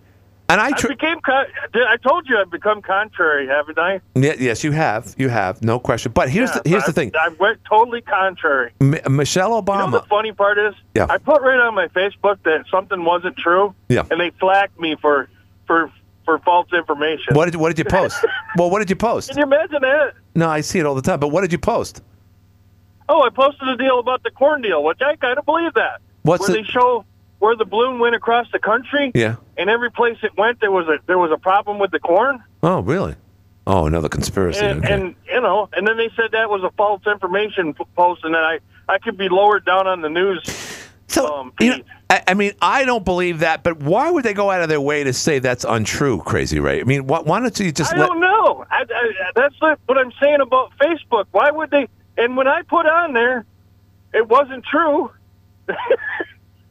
and 0.53 0.61
I, 0.61 0.67
I 0.67 0.87
became. 0.87 1.19
Con- 1.21 1.45
I 1.75 1.97
told 1.97 2.27
you 2.29 2.37
I've 2.37 2.49
become 2.51 2.81
contrary, 2.81 3.47
haven't 3.47 3.77
I? 3.77 3.99
Yeah, 4.15 4.33
yes, 4.39 4.63
you 4.63 4.71
have, 4.71 5.13
you 5.17 5.29
have, 5.29 5.61
no 5.63 5.79
question. 5.79 6.11
But 6.13 6.29
here's 6.29 6.49
Yeah, 6.49 6.61
the 6.63 6.69
here's 6.69 6.83
I, 6.83 6.87
the 6.87 6.93
thing, 6.93 7.11
I 7.19 7.29
went 7.39 7.59
totally 7.65 8.01
contrary. 8.01 8.71
M- 8.81 8.95
Michelle 9.09 9.49
You 9.49 9.55
know 9.55 9.61
Obama. 9.61 9.91
the 9.91 10.01
funny 10.03 10.31
part 10.31 10.57
is, 10.57 10.73
Yeah. 10.95 11.07
I 11.09 11.17
put 11.17 11.41
right 11.41 11.59
on 11.59 11.73
my 11.75 11.87
Facebook 11.89 12.37
that 12.43 12.65
something 12.71 13.03
wasn't 13.03 13.35
true, 13.37 13.73
Yeah. 13.89 14.03
and 14.09 14.19
they 14.19 14.29
flagged 14.39 14.79
me 14.79 14.95
for 15.01 15.27
for 15.67 15.91
for 16.25 16.39
false 16.39 16.67
information. 16.73 17.35
What 17.35 17.45
did 17.45 17.55
what 17.55 17.69
did 17.75 17.79
you 17.79 17.85
post? 17.89 18.23
well, 18.57 18.69
what 18.69 18.79
did 18.79 18.89
you 18.89 18.95
post? 18.95 19.29
Can 19.29 19.37
you 19.39 19.43
imagine 19.43 19.81
that? 19.81 20.13
No, 20.35 20.49
I 20.49 20.61
see 20.61 20.79
it 20.79 20.85
all 20.85 20.95
the 20.95 21.01
time. 21.01 21.19
But 21.19 21.29
what 21.29 21.41
did 21.41 21.51
you 21.51 21.57
post? 21.57 22.01
Oh, 23.09 23.21
I 23.23 23.29
posted 23.29 23.67
a 23.67 23.75
deal 23.75 23.99
about 23.99 24.23
the 24.23 24.31
corn 24.31 24.61
deal, 24.61 24.81
which 24.83 25.01
I 25.01 25.15
kind 25.17 25.37
of 25.37 25.45
believe 25.45 25.73
that. 25.73 25.99
What's 26.21 26.47
where 26.47 26.55
the- 26.57 26.63
they 26.63 26.67
show 26.69 27.03
where 27.43 27.57
the 27.57 27.65
balloon 27.65 27.99
went 27.99 28.15
across 28.15 28.47
the 28.53 28.59
country, 28.59 29.11
Yeah. 29.13 29.35
and 29.57 29.69
every 29.69 29.91
place 29.91 30.17
it 30.23 30.31
went, 30.37 30.61
there 30.61 30.71
was 30.71 30.87
a 30.87 30.97
there 31.07 31.17
was 31.19 31.29
a 31.31 31.37
problem 31.37 31.77
with 31.77 31.91
the 31.91 31.99
corn, 31.99 32.41
Oh, 32.63 32.79
really? 32.79 33.15
Oh, 33.67 33.85
another 33.85 34.07
conspiracy. 34.07 34.59
and, 34.65 34.83
okay. 34.83 34.93
and 34.93 35.15
you 35.27 35.41
know, 35.41 35.67
and 35.73 35.85
then 35.85 35.97
they 35.97 36.09
said 36.15 36.31
that 36.31 36.49
was 36.49 36.63
a 36.63 36.71
false 36.77 37.01
information 37.05 37.73
post, 37.97 38.23
and 38.23 38.33
then 38.33 38.41
I 38.41 38.59
I 38.87 38.97
could 38.97 39.17
be 39.17 39.27
lowered 39.27 39.65
down 39.65 39.87
on 39.87 40.01
the 40.01 40.09
news. 40.09 40.41
So 41.07 41.27
um, 41.35 41.51
you 41.59 41.69
know, 41.77 41.83
I, 42.09 42.23
I 42.29 42.33
mean, 42.33 42.53
I 42.61 42.85
don't 42.85 43.03
believe 43.03 43.39
that, 43.39 43.61
but 43.61 43.77
why 43.83 44.09
would 44.09 44.23
they 44.23 44.33
go 44.33 44.49
out 44.49 44.61
of 44.61 44.69
their 44.69 44.81
way 44.81 45.03
to 45.03 45.11
say 45.11 45.39
that's 45.39 45.65
untrue, 45.65 46.19
Crazy 46.21 46.59
Ray? 46.61 46.79
I 46.79 46.85
mean, 46.85 47.07
why, 47.07 47.19
why 47.19 47.41
don't 47.41 47.59
you 47.59 47.71
just 47.73 47.93
I 47.93 47.97
let? 47.99 48.07
don't 48.07 48.21
know. 48.21 48.65
I, 48.71 48.85
I, 48.89 49.31
that's 49.35 49.55
what 49.61 49.97
I'm 49.97 50.13
saying 50.21 50.39
about 50.39 50.71
Facebook. 50.81 51.25
Why 51.31 51.51
would 51.51 51.71
they? 51.71 51.87
And 52.17 52.37
when 52.37 52.47
I 52.47 52.61
put 52.61 52.85
on 52.85 53.11
there, 53.11 53.45
it 54.13 54.29
wasn't 54.29 54.63
true. 54.65 55.11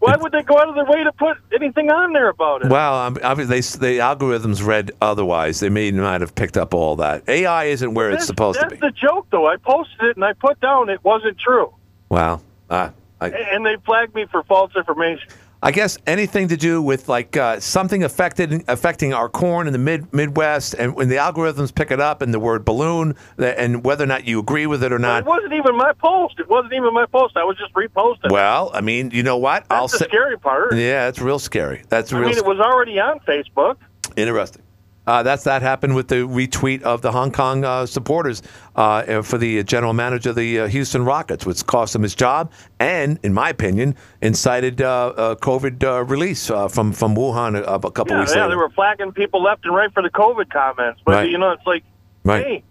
Why 0.03 0.17
would 0.17 0.33
they 0.33 0.43
go 0.43 0.59
out 0.59 0.69
of 0.69 0.75
their 0.75 0.85
way 0.85 1.05
to 1.05 1.13
put 1.13 1.37
anything 1.55 1.89
on 1.89 2.13
there 2.13 2.29
about 2.29 2.65
it? 2.65 2.69
Well, 2.73 2.95
um, 2.95 3.19
obviously, 3.23 3.61
they, 3.79 3.95
the 3.95 4.01
algorithms 4.01 4.67
read 4.67 4.91
otherwise. 5.01 5.61
They 5.61 5.69
may 5.69 5.93
not 5.93 6.23
have 6.23 6.35
picked 6.35 6.57
up 6.57 6.75
all 6.75 6.97
that. 6.97 7.23
AI 7.29 7.67
isn't 7.67 7.95
where 7.95 8.11
it's 8.11 8.27
supposed 8.27 8.59
to 8.59 8.67
be. 8.67 8.75
that's 8.75 8.81
the 8.81 8.91
joke, 9.01 9.29
though. 9.31 9.47
I 9.47 9.59
posted 9.59 10.03
it 10.03 10.17
and 10.17 10.25
I 10.25 10.33
put 10.33 10.61
down 10.61 10.89
it 10.91 11.05
wasn't 11.05 11.39
true, 11.39 11.73
Wow. 12.09 12.41
Uh, 12.69 12.91
I, 13.21 13.29
and 13.29 13.65
they 13.65 13.77
flagged 13.87 14.13
me 14.13 14.27
for 14.27 14.43
false 14.43 14.73
information. 14.75 15.29
I 15.65 15.71
guess 15.71 15.97
anything 16.09 16.49
to 16.49 16.57
do 16.57 16.83
with 16.83 17.09
like 17.09 17.37
uh, 17.37 17.61
something 17.61 18.03
affected 18.03 18.65
affecting 18.67 19.15
our 19.15 19.29
corn 19.29 19.69
in 19.69 19.73
the 19.73 19.79
mid 19.79 20.13
Midwest, 20.13 20.75
and 20.75 20.97
when 20.97 21.09
the 21.09 21.17
algorithms 21.17 21.73
pick 21.73 21.93
it 21.93 22.01
up 22.01 22.21
and 22.21 22.35
the 22.35 22.41
word 22.41 22.65
balloon, 22.65 23.15
and 23.39 23.85
whether 23.85 24.03
or 24.03 24.09
not 24.09 24.25
you 24.27 24.41
agree 24.41 24.67
with 24.67 24.83
it 24.83 24.93
or 24.93 24.99
not. 24.99 25.21
It 25.21 25.27
wasn't 25.27 25.53
even 25.53 25.77
my 25.77 25.93
post. 25.93 26.41
It 26.41 26.49
wasn't 26.49 26.73
even 26.73 26.93
my 26.93 27.07
post. 27.07 27.37
I 27.37 27.45
was 27.45 27.57
just 27.57 27.73
reposting. 27.75 28.33
Well, 28.33 28.73
I 28.75 28.81
mean, 28.81 29.13
you 29.13 29.23
know 29.23 29.37
what? 29.37 29.65
I'll 29.71 29.87
the 29.87 29.99
say. 29.99 30.07
scary 30.07 30.37
part. 30.37 30.75
Yeah, 30.75 31.05
that's 31.05 31.21
real 31.21 31.39
scary. 31.39 31.83
That's 31.89 32.13
I 32.13 32.19
real. 32.19 32.29
mean, 32.31 32.39
it 32.39 32.45
was 32.45 32.59
already 32.59 32.99
on 32.99 33.21
Facebook. 33.21 33.77
Interesting. 34.17 34.63
Uh, 35.07 35.23
that's 35.23 35.45
that 35.45 35.63
happened 35.63 35.95
with 35.95 36.09
the 36.09 36.17
retweet 36.17 36.83
of 36.83 37.03
the 37.03 37.11
Hong 37.11 37.33
Kong 37.33 37.65
uh, 37.65 37.87
supporters 37.87 38.41
uh, 38.77 39.23
for 39.23 39.37
the 39.37 39.63
general 39.65 39.93
manager 39.93 40.31
of 40.31 40.37
the 40.37 40.61
uh, 40.61 40.67
Houston 40.69 41.05
Rockets, 41.05 41.45
which 41.45 41.67
cost 41.67 41.95
him 41.95 42.03
his 42.03 42.15
job 42.15 42.53
and, 42.79 43.19
in 43.25 43.33
my 43.33 43.49
opinion, 43.49 43.97
incited 44.21 44.81
uh, 44.81 45.07
uh, 45.17 45.35
COVID 45.37 45.83
uh, 45.83 46.05
release 46.05 46.51
uh, 46.51 46.69
from 46.69 46.93
from 46.93 47.17
Wuhan 47.17 47.57
a, 47.59 47.63
a 47.65 47.91
couple 47.91 48.15
Yeah, 48.15 48.21
weeks 48.21 48.33
yeah, 48.35 48.43
later. 48.43 48.51
they 48.51 48.57
were 48.57 48.71
flagging 48.71 49.11
people 49.13 49.43
left 49.43 49.65
and 49.65 49.75
right 49.75 49.93
for 49.93 50.03
the 50.03 50.11
COVID 50.11 50.51
comments. 50.51 51.01
But 51.05 51.13
Right. 51.15 51.31
you 51.31 51.39
know, 51.39 51.51
it's 51.51 51.67
like, 51.67 51.83
Right. 52.25 52.45
hey, 52.47 52.65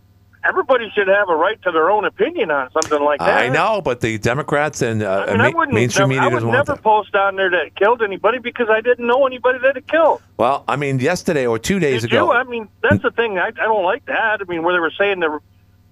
everybody 0.44 0.89
should 0.96 1.08
have 1.08 1.30
a 1.30 1.36
right 1.36 1.62
to 1.64 1.72
their 1.72 1.89
own 1.92 2.06
opinion 2.06 2.52
on 2.52 2.72
something 2.72 3.02
like 3.02 3.20
that. 3.20 3.42
I 3.44 3.50
know, 3.50 3.82
but 3.82 4.02
the 4.02 4.18
Democrats 4.18 4.82
and 4.82 5.04
uh, 5.04 5.26
I 5.28 5.32
mean, 5.32 5.42
I 5.42 5.50
wouldn't. 5.50 5.74
mainstream 5.74 6.10
media 6.10 6.24
I 6.24 6.28
would 6.28 6.44
never 6.44 6.76
post 6.76 7.14
on 7.16 7.36
there 7.36 7.50
that 7.52 7.76
killed 7.76 8.02
anybody 8.02 8.39
because 8.39 8.68
I 8.70 8.82
didn't 8.82 9.06
know 9.08 9.26
anybody 9.28 9.60
that 9.60 9.78
it 9.78 9.88
killed. 9.88 10.22
Well, 10.38 10.64
I 10.68 10.76
mean, 10.76 11.00
yesterday 11.00 11.46
or 11.46 11.60
two 11.60 11.80
days 11.80 12.02
Did 12.02 12.12
ago. 12.12 12.26
you? 12.26 12.32
I 12.32 12.44
mean, 12.44 12.68
that's 12.82 13.02
the 13.02 13.12
thing. 13.12 13.38
I, 13.38 13.48
I 13.48 13.52
don't 13.52 13.84
like 13.84 14.06
that. 14.06 14.39
I 14.42 14.44
mean, 14.46 14.64
where 14.64 14.74
they 14.74 14.80
were 14.80 14.92
saying 14.98 15.20
the 15.20 15.39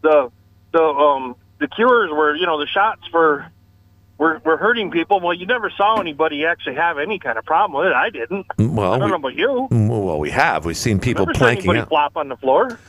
the 0.02 0.32
the 0.72 0.82
um 0.84 1.36
the 1.60 1.68
cures 1.68 2.10
were, 2.12 2.36
you 2.36 2.46
know, 2.46 2.60
the 2.60 2.68
shots 2.68 3.02
for 3.12 3.46
were 4.18 4.42
were 4.44 4.58
hurting 4.58 4.92
people. 4.92 5.20
Well, 5.20 5.34
you 5.34 5.46
never 5.46 5.70
saw 5.70 6.00
anybody 6.00 6.46
actually 6.46 6.76
have 6.76 6.98
any 6.98 7.20
kind 7.20 7.38
of 7.38 7.46
problem 7.46 7.80
with 7.82 7.92
it. 7.92 7.96
I 7.96 8.10
didn't. 8.10 8.46
Well, 8.58 8.94
I 8.94 8.98
don't 8.98 9.06
we- 9.06 9.12
know 9.12 9.16
about 9.16 9.36
you. 9.36 9.68
well, 9.72 10.20
we 10.20 10.30
have. 10.32 10.66
We've 10.66 10.76
seen 10.78 11.00
people 11.00 11.26
never 11.26 11.38
planking 11.38 11.66
anybody 11.66 11.80
out. 11.82 11.90
flop 11.90 12.18
on 12.18 12.28
the 12.30 12.38
floor. 12.38 12.80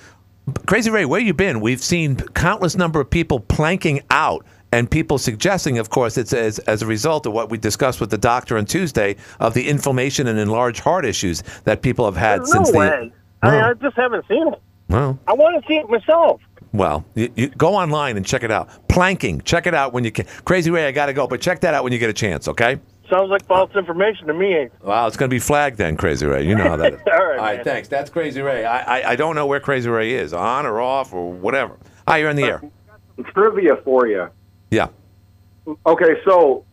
Crazy 0.66 0.90
Ray, 0.90 1.04
where 1.04 1.20
you 1.20 1.34
been? 1.34 1.60
We've 1.60 1.82
seen 1.82 2.16
countless 2.16 2.76
number 2.76 3.00
of 3.00 3.10
people 3.10 3.40
planking 3.40 4.00
out, 4.10 4.44
and 4.72 4.90
people 4.90 5.18
suggesting, 5.18 5.78
of 5.78 5.90
course, 5.90 6.16
it's 6.16 6.32
as, 6.32 6.58
as 6.60 6.82
a 6.82 6.86
result 6.86 7.26
of 7.26 7.32
what 7.32 7.50
we 7.50 7.58
discussed 7.58 8.00
with 8.00 8.10
the 8.10 8.18
doctor 8.18 8.56
on 8.56 8.64
Tuesday 8.66 9.16
of 9.40 9.54
the 9.54 9.68
inflammation 9.68 10.26
and 10.28 10.38
enlarged 10.38 10.80
heart 10.80 11.04
issues 11.04 11.42
that 11.64 11.82
people 11.82 12.04
have 12.04 12.16
had 12.16 12.40
There's 12.40 12.52
since 12.52 12.68
no 12.68 12.72
the. 12.72 12.78
way. 12.78 13.12
I, 13.42 13.50
mean, 13.50 13.60
I 13.62 13.74
just 13.74 13.96
haven't 13.96 14.26
seen 14.28 14.48
it. 14.48 14.60
Well, 14.88 15.18
I 15.26 15.32
want 15.32 15.62
to 15.62 15.68
see 15.68 15.74
it 15.78 15.88
myself. 15.88 16.40
well, 16.72 17.04
you, 17.14 17.32
you 17.36 17.48
go 17.48 17.74
online 17.74 18.16
and 18.16 18.26
check 18.26 18.42
it 18.42 18.50
out. 18.50 18.68
Planking, 18.88 19.40
check 19.42 19.66
it 19.66 19.74
out 19.74 19.92
when 19.92 20.04
you 20.04 20.10
can. 20.12 20.26
Crazy 20.44 20.70
Ray, 20.70 20.86
I 20.86 20.92
got 20.92 21.06
to 21.06 21.12
go, 21.12 21.26
but 21.26 21.40
check 21.40 21.60
that 21.60 21.74
out 21.74 21.84
when 21.84 21.92
you 21.92 21.98
get 21.98 22.10
a 22.10 22.14
chance, 22.14 22.48
okay? 22.48 22.80
Sounds 23.10 23.28
like 23.28 23.44
false 23.46 23.74
information 23.74 24.28
to 24.28 24.34
me. 24.34 24.68
Well, 24.82 25.06
it's 25.08 25.16
going 25.16 25.28
to 25.28 25.34
be 25.34 25.40
flagged 25.40 25.76
then, 25.78 25.96
Crazy 25.96 26.26
Ray. 26.26 26.46
You 26.46 26.54
know 26.54 26.68
how 26.68 26.76
that 26.76 26.94
is. 26.94 27.00
All 27.12 27.12
right, 27.12 27.38
All 27.38 27.44
right, 27.44 27.56
man. 27.56 27.64
thanks. 27.64 27.88
That's 27.88 28.08
Crazy 28.08 28.40
Ray. 28.40 28.64
I, 28.64 28.98
I 29.00 29.10
I 29.12 29.16
don't 29.16 29.34
know 29.34 29.46
where 29.46 29.58
Crazy 29.60 29.88
Ray 29.88 30.12
is, 30.14 30.32
on 30.32 30.64
or 30.66 30.80
off 30.80 31.12
or 31.12 31.32
whatever. 31.32 31.76
Hi, 32.06 32.18
you're 32.18 32.30
in 32.30 32.36
the 32.36 32.44
air. 32.44 32.62
Trivia 33.34 33.76
for 33.84 34.06
you. 34.06 34.28
Yeah. 34.70 34.88
Okay, 35.86 36.20
so 36.24 36.64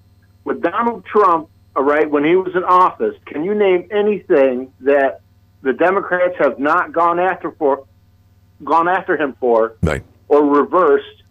with 0.43 0.61
Donald 0.61 1.05
Trump, 1.05 1.49
all 1.75 1.83
right, 1.83 2.09
when 2.09 2.23
he 2.23 2.35
was 2.35 2.55
in 2.55 2.63
office, 2.63 3.15
can 3.25 3.43
you 3.43 3.53
name 3.53 3.87
anything 3.91 4.71
that 4.81 5.21
the 5.63 5.73
Democrats 5.73 6.35
have 6.39 6.57
not 6.59 6.93
gone 6.93 7.19
after 7.19 7.51
for, 7.51 7.85
gone 8.63 8.87
after 8.87 9.17
him 9.17 9.35
for, 9.39 9.73
Right. 9.83 10.03
or 10.29 10.43
reversed 10.45 11.23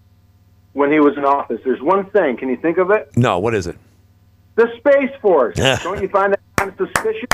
when 0.75 0.93
he 0.93 1.01
was 1.01 1.17
in 1.17 1.25
office? 1.25 1.61
There's 1.65 1.81
one 1.81 2.11
thing. 2.11 2.37
Can 2.37 2.49
you 2.49 2.57
think 2.57 2.79
of 2.79 2.91
it? 2.91 3.17
No, 3.17 3.39
what 3.39 3.55
is 3.55 3.67
it? 3.67 3.77
The 4.57 4.69
Space 4.79 5.11
Force. 5.23 5.57
Don't 5.57 6.03
you 6.03 6.09
find 6.09 6.33
that 6.33 6.41
kind 6.57 6.71
of 6.71 6.89
suspicious 6.89 7.29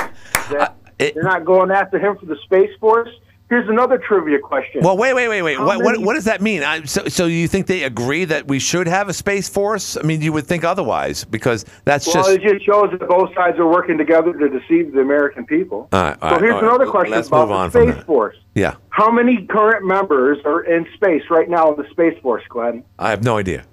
that 0.51 0.75
they're 0.97 1.23
not 1.23 1.45
going 1.45 1.71
after 1.71 1.97
him 1.97 2.17
for 2.17 2.25
the 2.25 2.37
Space 2.45 2.71
Force? 2.79 3.09
Here's 3.49 3.69
another 3.69 3.97
trivia 3.99 4.39
question. 4.39 4.81
Well, 4.81 4.97
wait, 4.97 5.13
wait, 5.13 5.27
wait, 5.27 5.41
wait. 5.43 5.59
What, 5.59 5.77
what, 5.77 5.91
many- 5.91 6.03
what 6.03 6.15
does 6.15 6.25
that 6.25 6.41
mean? 6.41 6.63
I, 6.63 6.83
so, 6.85 7.07
so 7.07 7.25
you 7.27 7.47
think 7.47 7.67
they 7.67 7.83
agree 7.83 8.25
that 8.25 8.47
we 8.47 8.57
should 8.57 8.87
have 8.87 9.09
a 9.09 9.13
space 9.13 9.47
force? 9.47 9.95
I 9.95 10.01
mean, 10.01 10.21
you 10.21 10.33
would 10.33 10.47
think 10.47 10.63
otherwise 10.63 11.23
because 11.23 11.63
that's 11.85 12.07
well, 12.07 12.15
just. 12.15 12.29
Well, 12.29 12.35
it 12.37 12.41
just 12.41 12.65
shows 12.65 12.89
that 12.97 13.07
both 13.07 13.33
sides 13.35 13.59
are 13.59 13.67
working 13.67 13.97
together 13.97 14.33
to 14.33 14.49
deceive 14.49 14.93
the 14.93 15.01
American 15.01 15.45
people. 15.45 15.87
All 15.91 16.01
right, 16.01 16.17
all 16.21 16.29
so 16.29 16.35
right, 16.35 16.41
here's 16.41 16.53
all 16.55 16.61
right. 16.61 16.69
another 16.69 16.87
question 16.89 17.11
Let's 17.11 17.27
about 17.27 17.49
move 17.49 17.51
on 17.51 17.69
the 17.69 17.91
Space. 17.93 18.03
Force. 18.05 18.37
Yeah, 18.55 18.75
How 18.89 19.11
many 19.11 19.45
current 19.45 19.85
members 19.85 20.39
are 20.45 20.61
in 20.61 20.87
space 20.95 21.23
right 21.29 21.49
now 21.49 21.73
in 21.73 21.81
the 21.81 21.87
Space 21.91 22.17
Force, 22.21 22.43
Glenn? 22.49 22.83
I 22.97 23.11
have 23.11 23.23
no 23.23 23.37
idea. 23.37 23.65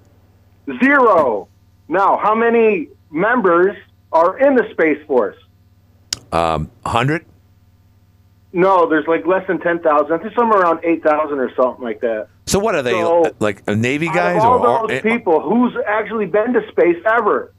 Zero. 0.83 1.47
Now, 1.87 2.17
how 2.21 2.35
many 2.35 2.89
members 3.11 3.75
are 4.11 4.37
in 4.39 4.55
the 4.55 4.67
Space 4.71 5.05
Force? 5.07 5.35
Um, 6.31 6.71
hundred. 6.85 7.25
No, 8.53 8.89
there's 8.89 9.07
like 9.07 9.25
less 9.25 9.45
than 9.47 9.59
10,000. 9.59 10.11
I 10.11 10.17
think 10.17 10.33
somewhere 10.35 10.59
around 10.59 10.79
8,000 10.83 11.39
or 11.39 11.53
something 11.55 11.83
like 11.83 12.01
that. 12.01 12.27
So 12.47 12.59
what 12.59 12.75
are 12.75 12.81
they 12.81 12.91
So- 12.91 13.33
like? 13.39 13.65
Navy 13.67 14.07
guys 14.07 14.43
all 14.43 14.59
or? 14.59 14.67
or- 14.83 14.87
those 14.89 15.01
people, 15.01 15.39
who's 15.39 15.73
actually 15.87 16.25
been 16.25 16.51
to 16.53 16.61
space 16.69 16.97
ever? 17.05 17.53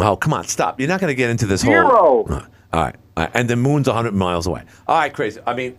oh, 0.00 0.14
come 0.14 0.32
on, 0.32 0.44
stop! 0.44 0.78
You're 0.78 0.88
not 0.88 1.00
going 1.00 1.10
to 1.10 1.14
get 1.16 1.28
into 1.28 1.44
this 1.46 1.62
Zero. 1.62 1.88
whole. 1.88 2.28
All 2.30 2.36
right, 2.82 2.94
all 3.16 3.24
right, 3.24 3.30
and 3.34 3.50
the 3.50 3.56
moon's 3.56 3.88
hundred 3.88 4.14
miles 4.14 4.46
away. 4.46 4.62
All 4.86 4.96
right, 4.96 5.12
crazy. 5.12 5.40
I 5.44 5.54
mean, 5.54 5.76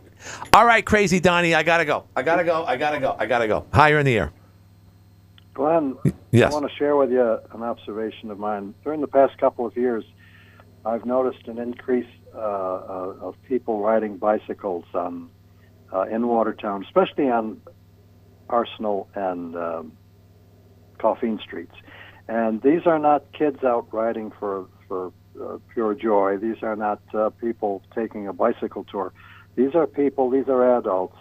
all 0.52 0.66
right, 0.66 0.86
crazy 0.86 1.22
Donnie. 1.22 1.56
I 1.56 1.64
gotta 1.64 1.86
go. 1.86 2.04
I 2.18 2.22
gotta 2.24 2.44
go. 2.44 2.66
I 2.66 2.76
gotta 2.76 3.00
go. 3.00 3.16
I 3.18 3.26
gotta 3.28 3.48
go. 3.48 3.66
Hi, 3.74 3.88
you're 3.90 4.00
in 4.00 4.06
the 4.06 4.18
air. 4.18 4.34
Glenn, 5.60 5.98
Yes. 6.32 6.54
I 6.54 6.54
want 6.58 6.72
to 6.72 6.78
share 6.78 6.96
with 6.96 7.12
you 7.12 7.38
an 7.52 7.64
observation 7.64 8.32
of 8.32 8.40
mine. 8.40 8.74
During 8.86 9.02
the 9.02 9.08
past 9.08 9.38
couple 9.40 9.66
of 9.66 9.76
years, 9.76 10.06
I've 10.86 11.06
noticed 11.06 11.50
an 11.50 11.58
increase 11.58 12.08
uh, 12.34 12.38
uh, 12.40 13.16
of 13.20 13.36
people 13.44 13.82
riding 13.82 14.16
bicycles 14.16 14.86
on 14.94 15.30
uh, 15.94 16.04
in 16.04 16.28
Watertown, 16.28 16.86
especially 16.86 17.30
on 17.30 17.60
Arsenal 18.48 19.10
and 19.16 19.58
um, 19.58 19.92
Coffeen 20.98 21.42
Streets. 21.42 21.76
And 22.30 22.62
these 22.62 22.86
are 22.86 23.00
not 23.00 23.26
kids 23.34 23.62
out 23.62 23.94
riding 23.94 24.32
for 24.40 24.68
for 24.88 25.12
uh, 25.42 25.58
pure 25.74 25.94
joy. 25.94 26.38
These 26.38 26.64
are 26.64 26.78
not 26.78 27.02
uh, 27.14 27.32
people 27.32 27.82
taking 27.94 28.30
a 28.30 28.34
bicycle 28.34 28.86
tour. 28.86 29.12
These 29.56 29.76
are 29.76 29.88
people. 29.88 30.30
These 30.30 30.48
are 30.48 30.78
adults 30.78 31.18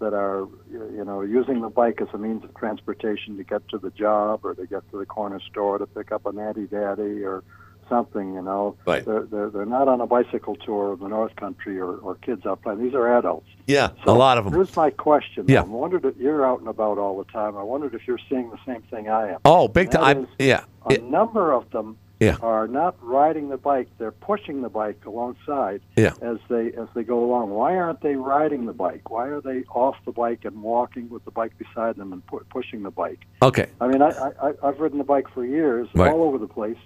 that 0.00 0.14
are 0.14 0.46
you 0.70 1.04
know 1.04 1.20
using 1.22 1.60
the 1.60 1.68
bike 1.68 2.00
as 2.00 2.08
a 2.12 2.18
means 2.18 2.44
of 2.44 2.54
transportation 2.54 3.36
to 3.36 3.44
get 3.44 3.66
to 3.68 3.78
the 3.78 3.90
job 3.90 4.40
or 4.44 4.54
to 4.54 4.66
get 4.66 4.88
to 4.90 4.98
the 4.98 5.06
corner 5.06 5.40
store 5.40 5.78
to 5.78 5.86
pick 5.86 6.12
up 6.12 6.26
a 6.26 6.32
natty 6.32 6.66
daddy 6.66 7.24
or 7.24 7.42
something 7.88 8.34
you 8.34 8.42
know 8.42 8.76
Right. 8.86 9.04
they're, 9.04 9.22
they're 9.22 9.48
they're 9.50 9.64
not 9.66 9.88
on 9.88 10.00
a 10.02 10.06
bicycle 10.06 10.56
tour 10.56 10.92
of 10.92 11.00
the 11.00 11.08
north 11.08 11.34
country 11.36 11.78
or, 11.80 11.96
or 11.96 12.16
kids 12.16 12.44
out 12.44 12.60
playing 12.62 12.82
these 12.82 12.94
are 12.94 13.16
adults 13.18 13.46
Yeah, 13.66 13.90
a 14.06 14.12
lot 14.12 14.36
of 14.38 14.44
them. 14.44 14.52
here's 14.54 14.76
my 14.76 14.90
question 14.90 15.46
Yeah. 15.48 15.60
I 15.60 15.64
wondered 15.64 16.04
if 16.04 16.16
you're 16.18 16.46
out 16.46 16.60
and 16.60 16.68
about 16.68 16.98
all 16.98 17.16
the 17.18 17.30
time 17.32 17.56
I 17.56 17.62
wondered 17.62 17.94
if 17.94 18.06
you're 18.06 18.20
seeing 18.28 18.50
the 18.50 18.58
same 18.66 18.82
thing 18.90 19.08
I 19.08 19.30
am 19.32 19.38
Oh, 19.44 19.68
big 19.68 19.90
time. 19.90 20.24
is, 20.24 20.28
Yeah. 20.38 20.64
a 20.86 20.94
It- 20.94 21.04
number 21.04 21.52
of 21.52 21.70
them 21.70 21.96
Yeah. 22.20 22.36
are 22.42 22.66
not 22.66 22.96
riding 23.00 23.48
the 23.48 23.56
bike 23.56 23.88
they're 23.98 24.10
pushing 24.10 24.62
the 24.62 24.68
bike 24.68 25.04
alongside 25.06 25.80
Yeah. 25.96 26.14
as 26.20 26.38
they 26.48 26.72
as 26.72 26.88
they 26.94 27.04
go 27.04 27.24
along 27.24 27.50
why 27.50 27.76
aren't 27.76 28.00
they 28.00 28.16
riding 28.16 28.66
the 28.66 28.72
bike 28.72 29.08
why 29.10 29.26
are 29.28 29.40
they 29.40 29.62
off 29.70 29.94
the 30.04 30.10
bike 30.10 30.44
and 30.44 30.60
walking 30.62 31.08
with 31.10 31.24
the 31.24 31.30
bike 31.30 31.52
beside 31.58 31.94
them 31.96 32.12
and 32.12 32.26
pu- 32.26 32.44
pushing 32.50 32.82
the 32.82 32.90
bike 32.90 33.20
Okay. 33.40 33.66
I 33.80 33.86
mean, 33.86 34.02
I, 34.02 34.08
I, 34.42 34.52
I've 34.64 34.80
ridden 34.80 34.98
the 34.98 35.04
bike 35.04 35.28
for 35.32 35.44
years, 35.44 35.88
Right. 35.94 36.10
all 36.12 36.24
over 36.24 36.38
the 36.38 36.48
place. 36.48 36.76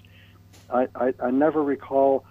I, 0.68 0.86
I, 0.94 1.14
I 1.18 1.30
never 1.30 1.62
recall 1.62 2.24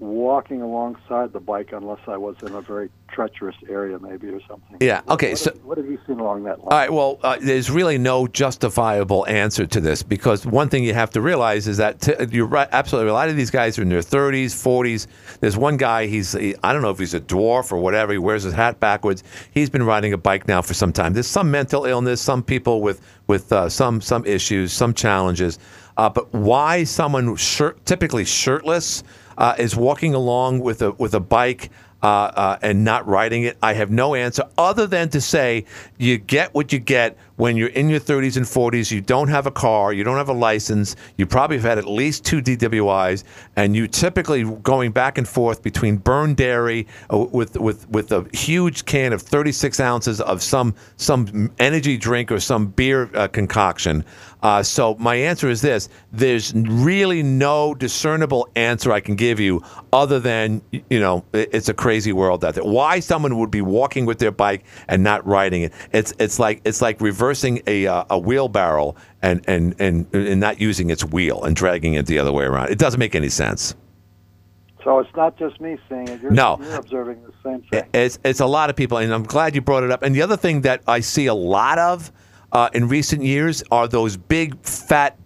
walking 0.00 0.62
alongside 0.62 1.32
the 1.32 1.40
bike 1.40 1.70
unless 1.72 1.98
I 2.06 2.16
was 2.16 2.36
in 2.42 2.54
a 2.54 2.60
very 2.60 2.88
treacherous 3.08 3.56
area, 3.68 3.98
maybe 3.98 4.28
or 4.28 4.40
something. 4.46 4.76
Yeah. 4.80 5.00
Okay. 5.08 5.30
What, 5.30 5.38
So. 5.38 5.50
have, 5.52 5.64
what 5.64 5.78
have 5.78 5.86
you 5.86 5.98
seen 6.06 6.20
along 6.20 6.44
that 6.44 6.58
line? 6.58 6.68
All 6.70 6.78
right. 6.78 6.92
Well, 6.92 7.18
uh, 7.22 7.38
there's 7.40 7.70
really 7.70 7.98
no 7.98 8.26
justifiable 8.28 9.26
answer 9.26 9.66
to 9.66 9.80
this 9.80 10.02
because 10.02 10.46
one 10.46 10.68
thing 10.68 10.84
you 10.84 10.94
have 10.94 11.10
to 11.10 11.20
realize 11.20 11.66
is 11.66 11.78
that 11.78 12.00
t- 12.00 12.14
you're 12.30 12.46
right, 12.46 12.68
absolutely. 12.70 13.10
A 13.10 13.14
lot 13.14 13.28
of 13.28 13.36
these 13.36 13.50
guys 13.50 13.78
are 13.78 13.82
in 13.82 13.88
their 13.88 14.00
30s, 14.00 14.46
40s. 14.46 15.06
There's 15.40 15.56
one 15.56 15.76
guy. 15.76 16.06
He's 16.06 16.32
he, 16.32 16.54
I 16.62 16.72
don't 16.72 16.82
know 16.82 16.90
if 16.90 16.98
he's 16.98 17.14
a 17.14 17.20
dwarf 17.20 17.72
or 17.72 17.78
whatever. 17.78 18.12
He 18.12 18.18
wears 18.18 18.44
his 18.44 18.54
hat 18.54 18.78
backwards. 18.78 19.24
He's 19.52 19.70
been 19.70 19.82
riding 19.82 20.12
a 20.12 20.18
bike 20.18 20.46
now 20.46 20.62
for 20.62 20.74
some 20.74 20.92
time. 20.92 21.12
There's 21.12 21.26
some 21.26 21.50
mental 21.50 21.86
illness, 21.86 22.20
some 22.20 22.42
people 22.42 22.82
with 22.82 23.00
with 23.26 23.52
uh, 23.52 23.68
some 23.68 24.00
some 24.00 24.24
issues, 24.26 24.72
some 24.72 24.94
challenges. 24.94 25.58
Uh, 25.96 26.08
but 26.08 26.32
why 26.32 26.84
someone 26.84 27.34
shirt, 27.34 27.84
typically 27.84 28.24
shirtless 28.24 29.02
uh, 29.38 29.54
is 29.58 29.74
walking 29.74 30.14
along 30.14 30.60
with 30.60 30.82
a 30.82 30.90
with 30.92 31.14
a 31.14 31.20
bike? 31.20 31.70
uh, 32.02 32.06
uh, 32.06 32.58
and 32.62 32.84
not 32.84 33.06
riding 33.06 33.42
it? 33.44 33.56
I 33.62 33.72
have 33.72 33.90
no 33.90 34.14
answer 34.14 34.44
other 34.56 34.86
than 34.86 35.08
to 35.10 35.20
say 35.20 35.64
you 35.98 36.18
get 36.18 36.54
what 36.54 36.72
you 36.72 36.78
get 36.78 37.16
when 37.36 37.56
you're 37.56 37.68
in 37.68 37.88
your 37.88 38.00
30s 38.00 38.36
and 38.36 38.46
40s. 38.46 38.90
You 38.90 39.00
don't 39.00 39.28
have 39.28 39.46
a 39.46 39.50
car, 39.50 39.92
you 39.92 40.04
don't 40.04 40.16
have 40.16 40.28
a 40.28 40.34
license, 40.34 40.96
you 41.16 41.26
probably 41.26 41.56
have 41.56 41.64
had 41.64 41.78
at 41.78 41.86
least 41.86 42.24
two 42.24 42.40
DWIs, 42.40 43.24
and 43.56 43.74
you 43.74 43.88
typically 43.88 44.44
going 44.44 44.92
back 44.92 45.18
and 45.18 45.28
forth 45.28 45.62
between 45.62 45.96
Byrne 45.96 46.34
Dairy 46.34 46.86
uh, 47.12 47.18
with 47.18 47.56
with 47.56 47.88
with 47.88 48.12
a 48.12 48.26
huge 48.32 48.84
can 48.84 49.12
of 49.12 49.22
36 49.22 49.80
ounces 49.80 50.20
of 50.20 50.42
some 50.42 50.74
some 50.96 51.52
energy 51.58 51.96
drink 51.96 52.30
or 52.30 52.40
some 52.40 52.68
beer 52.68 53.10
uh, 53.14 53.28
concoction. 53.28 54.04
Uh, 54.42 54.62
so 54.62 54.94
my 54.96 55.14
answer 55.16 55.48
is 55.48 55.60
this: 55.62 55.88
There's 56.12 56.54
really 56.54 57.22
no 57.22 57.74
discernible 57.74 58.48
answer 58.54 58.92
I 58.92 59.00
can 59.00 59.16
give 59.16 59.40
you 59.40 59.62
other 59.92 60.20
than 60.20 60.62
you 60.70 61.00
know 61.00 61.24
it's 61.32 61.68
a 61.68 61.74
crazy 61.74 62.12
world 62.12 62.44
out 62.44 62.54
there. 62.54 62.64
Why 62.64 63.00
someone 63.00 63.38
would 63.38 63.50
be 63.50 63.62
walking 63.62 64.06
with 64.06 64.18
their 64.18 64.30
bike 64.30 64.64
and 64.88 65.02
not 65.02 65.26
riding 65.26 65.62
it? 65.62 65.72
It's 65.92 66.12
it's 66.18 66.38
like 66.38 66.60
it's 66.64 66.80
like 66.80 67.00
reversing 67.00 67.62
a 67.66 67.86
uh, 67.86 68.04
a 68.10 68.18
wheelbarrow 68.18 68.94
and, 69.22 69.44
and 69.48 69.74
and 69.80 70.06
and 70.14 70.40
not 70.40 70.60
using 70.60 70.90
its 70.90 71.04
wheel 71.04 71.42
and 71.42 71.56
dragging 71.56 71.94
it 71.94 72.06
the 72.06 72.18
other 72.18 72.32
way 72.32 72.44
around. 72.44 72.70
It 72.70 72.78
doesn't 72.78 73.00
make 73.00 73.14
any 73.14 73.28
sense. 73.28 73.74
So 74.84 75.00
it's 75.00 75.14
not 75.16 75.36
just 75.36 75.60
me 75.60 75.76
seeing 75.88 76.06
it. 76.08 76.22
You're, 76.22 76.30
No. 76.30 76.58
you're 76.62 76.76
observing 76.76 77.18
the 77.24 77.32
same 77.42 77.62
thing. 77.62 77.84
It's 77.92 78.18
it's 78.24 78.40
a 78.40 78.46
lot 78.46 78.70
of 78.70 78.76
people, 78.76 78.98
and 78.98 79.12
I'm 79.12 79.24
glad 79.24 79.54
you 79.56 79.60
brought 79.60 79.82
it 79.82 79.90
up. 79.90 80.02
And 80.02 80.14
the 80.14 80.22
other 80.22 80.36
thing 80.36 80.60
that 80.62 80.82
I 80.86 81.00
see 81.00 81.26
a 81.26 81.34
lot 81.34 81.78
of 81.78 82.12
uh, 82.52 82.70
in 82.72 82.88
recent 82.88 83.22
years 83.22 83.62
are 83.70 83.88
those 83.88 84.16
big 84.16 84.58
fat 84.62 85.16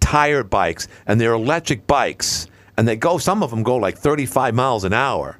tire 0.00 0.42
bikes, 0.44 0.88
and 1.06 1.20
they're 1.20 1.32
electric 1.32 1.86
bikes, 1.86 2.46
and 2.76 2.86
they 2.86 2.96
go. 2.96 3.18
Some 3.18 3.42
of 3.42 3.50
them 3.50 3.62
go 3.62 3.76
like 3.76 3.96
35 3.96 4.54
miles 4.54 4.84
an 4.84 4.92
hour. 4.92 5.38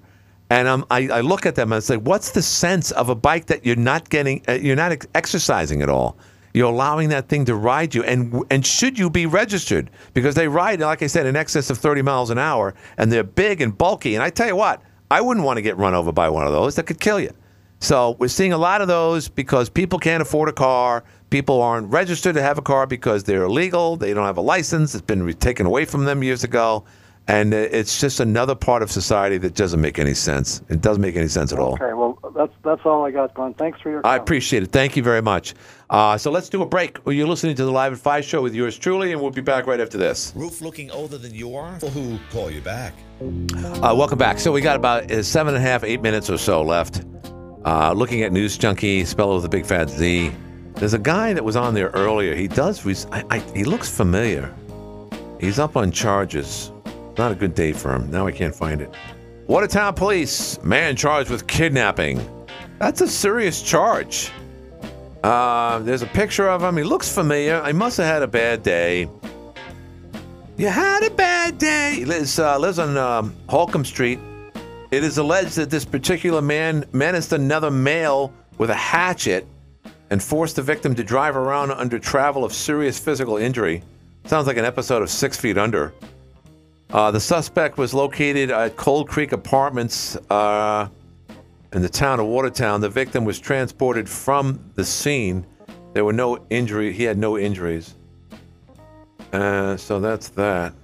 And 0.51 0.68
um, 0.68 0.85
I, 0.91 1.09
I 1.09 1.20
look 1.22 1.47
at 1.47 1.55
them 1.55 1.72
and 1.72 1.78
I 1.78 1.80
say, 1.80 1.97
what's 1.97 2.33
the 2.33 2.43
sense 2.43 2.91
of 2.91 3.09
a 3.09 3.14
bike 3.14 3.47
that 3.47 3.64
you're 3.64 3.74
not 3.74 4.11
getting, 4.11 4.43
uh, 4.47 4.53
you're 4.53 4.76
not 4.76 4.93
ex- 4.93 5.07
exercising 5.14 5.80
at 5.80 5.89
all? 5.89 6.18
You're 6.53 6.70
allowing 6.70 7.09
that 7.09 7.28
thing 7.28 7.47
to 7.47 7.55
ride 7.55 7.95
you, 7.95 8.03
and 8.03 8.45
and 8.51 8.66
should 8.66 8.99
you 8.99 9.09
be 9.09 9.24
registered 9.24 9.91
because 10.12 10.35
they 10.35 10.49
ride, 10.49 10.80
like 10.80 11.03
I 11.03 11.07
said, 11.07 11.24
in 11.24 11.37
excess 11.37 11.70
of 11.70 11.78
30 11.78 12.03
miles 12.03 12.28
an 12.28 12.37
hour, 12.37 12.74
and 12.99 13.11
they're 13.11 13.24
big 13.24 13.62
and 13.62 13.76
bulky. 13.76 14.14
And 14.14 14.22
I 14.22 14.28
tell 14.28 14.47
you 14.47 14.57
what, 14.57 14.83
I 15.11 15.22
wouldn't 15.22 15.47
want 15.47 15.57
to 15.57 15.62
get 15.62 15.78
run 15.78 15.95
over 15.95 16.12
by 16.12 16.28
one 16.28 16.47
of 16.47 16.53
those. 16.53 16.74
That 16.76 16.87
could 16.87 17.01
kill 17.01 17.18
you. 17.18 17.30
So 17.80 18.16
we're 18.18 18.28
seeing 18.28 18.53
a 18.53 18.59
lot 18.59 18.83
of 18.83 18.89
those 18.89 19.28
because 19.28 19.70
people 19.70 19.99
can't 19.99 20.20
afford 20.20 20.51
a 20.51 20.53
car. 20.53 21.03
People 21.33 21.62
aren't 21.62 21.91
registered 21.91 22.35
to 22.35 22.43
have 22.43 22.59
a 22.59 22.62
car 22.62 22.87
because 22.87 23.24
they're 23.24 23.45
illegal. 23.45 23.97
They 23.97 24.12
don't 24.12 24.26
have 24.26 24.37
a 24.37 24.43
license. 24.43 24.95
It's 24.95 25.01
been 25.01 25.22
re- 25.22 25.33
taken 25.33 25.64
away 25.64 25.87
from 25.87 26.05
them 26.05 26.22
years 26.22 26.45
ago. 26.45 26.85
And 27.26 27.55
uh, 27.55 27.57
it's 27.57 27.99
just 27.99 28.20
another 28.20 28.55
part 28.55 28.83
of 28.83 28.91
society 28.91 29.39
that 29.39 29.55
doesn't 29.55 29.80
make 29.80 29.99
any 29.99 30.12
sense. 30.12 30.61
It 30.68 30.83
doesn't 30.83 31.01
make 31.01 31.16
any 31.16 31.28
sense 31.28 31.51
at 31.51 31.59
all. 31.59 31.72
Okay, 31.72 31.95
well, 31.95 32.18
that's 32.37 32.53
that's 32.62 32.83
all 32.85 33.07
I 33.07 33.12
got, 33.12 33.33
Glenn. 33.33 33.55
Thanks 33.55 33.80
for 33.80 33.89
your 33.89 34.07
I 34.07 34.16
appreciate 34.16 34.62
it. 34.62 34.72
Thank 34.72 34.95
you 34.95 35.03
very 35.03 35.22
much. 35.22 35.55
Uh, 35.89 36.18
so 36.18 36.30
let's 36.30 36.51
do 36.51 36.61
a 36.61 36.66
break. 36.66 36.99
Well, 37.07 37.14
You're 37.14 37.26
listening 37.26 37.57
to 37.57 37.64
the 37.64 37.70
Live 37.72 37.95
at 37.95 37.99
5 37.99 38.24
show 38.26 38.43
with 38.43 38.55
yours 38.55 38.76
truly, 38.76 39.12
and 39.12 39.20
we'll 39.22 39.30
be 39.30 39.41
back 39.41 39.66
right 39.66 39.80
after 39.80 39.97
this. 39.97 40.35
Roof 40.37 40.61
looking 40.61 40.91
older 40.91 41.16
than 41.16 41.35
you 41.35 41.57
are? 41.57 41.78
Well, 41.80 41.93
who 41.93 42.18
call 42.30 42.51
you 42.51 42.61
back? 42.61 42.93
Uh, 43.22 43.95
welcome 43.97 44.18
back. 44.18 44.39
So 44.39 44.53
we 44.53 44.61
got 44.61 44.76
about 44.76 45.11
uh, 45.11 45.22
seven 45.22 45.55
and 45.55 45.64
a 45.64 45.66
half, 45.66 45.83
eight 45.83 46.03
minutes 46.03 46.28
or 46.28 46.37
so 46.37 46.61
left. 46.61 47.07
Uh, 47.64 47.95
looking 47.95 48.20
at 48.20 48.33
NewzJunkie, 48.33 49.07
spelled 49.07 49.37
with 49.37 49.47
a 49.47 49.49
big 49.49 49.64
fat 49.64 49.89
Z. 49.89 50.30
There's 50.75 50.95
a 50.95 50.99
guy 50.99 51.33
that 51.33 51.45
was 51.45 51.57
on 51.57 51.75
there 51.75 51.91
earlier. 51.91 52.35
He 52.35 52.49
does. 52.49 52.85
Res- 52.85 53.07
I, 53.12 53.25
I, 53.31 53.39
he 53.55 53.64
looks 53.64 53.89
familiar. 53.89 54.53
He's 55.41 55.59
up 55.59 55.77
on 55.77 55.91
charges. 55.91 56.73
Not 57.18 57.33
a 57.33 57.35
good 57.35 57.55
day 57.55 57.73
for 57.73 57.95
him. 57.95 58.11
Now 58.11 58.27
I 58.27 58.33
can't 58.33 58.55
find 58.55 58.81
it. 58.81 58.93
Watertown 59.47 59.95
Police 59.95 60.62
man 60.62 60.97
charged 60.97 61.31
with 61.31 61.47
kidnapping. 61.47 62.20
That's 62.79 63.01
a 63.01 63.09
serious 63.09 63.62
charge. 63.62 64.33
Uh, 65.23 65.79
there's 65.81 66.03
a 66.03 66.07
picture 66.07 66.49
of 66.49 66.62
him. 66.62 66.77
He 66.77 66.83
looks 66.83 67.12
familiar. 67.12 67.61
I 67.62 67.73
must 67.73 67.97
have 67.99 68.07
had 68.07 68.23
a 68.23 68.27
bad 68.27 68.62
day. 68.62 69.09
You 70.57 70.68
had 70.68 71.03
a 71.05 71.11
bad 71.11 71.59
day. 71.59 71.95
He 71.97 72.05
lives, 72.05 72.39
uh, 72.39 72.59
lives 72.59 72.79
on 72.79 72.97
um, 72.97 73.35
Holcomb 73.49 73.85
Street. 73.85 74.18
It 74.91 75.05
is 75.05 75.18
alleged 75.18 75.57
that 75.57 75.70
this 75.70 75.85
particular 75.85 76.43
man 76.43 76.85
menaced 76.93 77.33
another 77.33 77.70
male 77.70 78.33
with 78.59 78.70
a 78.70 78.75
hatchet 78.75 79.47
and 80.12 80.22
forced 80.22 80.56
the 80.56 80.62
victim 80.62 80.94
to 80.94 81.02
drive 81.02 81.36
around 81.36 81.70
under 81.70 81.98
travel 81.98 82.44
of 82.44 82.52
serious 82.52 82.98
physical 82.98 83.38
injury. 83.38 83.82
Sounds 84.26 84.46
like 84.46 84.58
an 84.58 84.64
episode 84.66 85.00
of 85.00 85.08
Six 85.08 85.38
Feet 85.38 85.56
Under. 85.56 85.94
Uh, 86.90 87.10
the 87.10 87.18
suspect 87.18 87.78
was 87.78 87.94
located 87.94 88.50
at 88.50 88.76
Cold 88.76 89.08
Creek 89.08 89.32
Apartments 89.32 90.16
uh, 90.28 90.86
in 91.72 91.80
the 91.80 91.88
town 91.88 92.20
of 92.20 92.26
Watertown. 92.26 92.82
The 92.82 92.90
victim 92.90 93.24
was 93.24 93.40
transported 93.40 94.06
from 94.06 94.62
the 94.74 94.84
scene. 94.84 95.46
There 95.94 96.04
were 96.04 96.12
no 96.12 96.44
injury. 96.50 96.92
He 96.92 97.04
had 97.04 97.16
no 97.16 97.38
injuries. 97.38 97.94
Uh, 99.32 99.78
so 99.78 99.98
that's 99.98 100.28
that. 100.28 100.74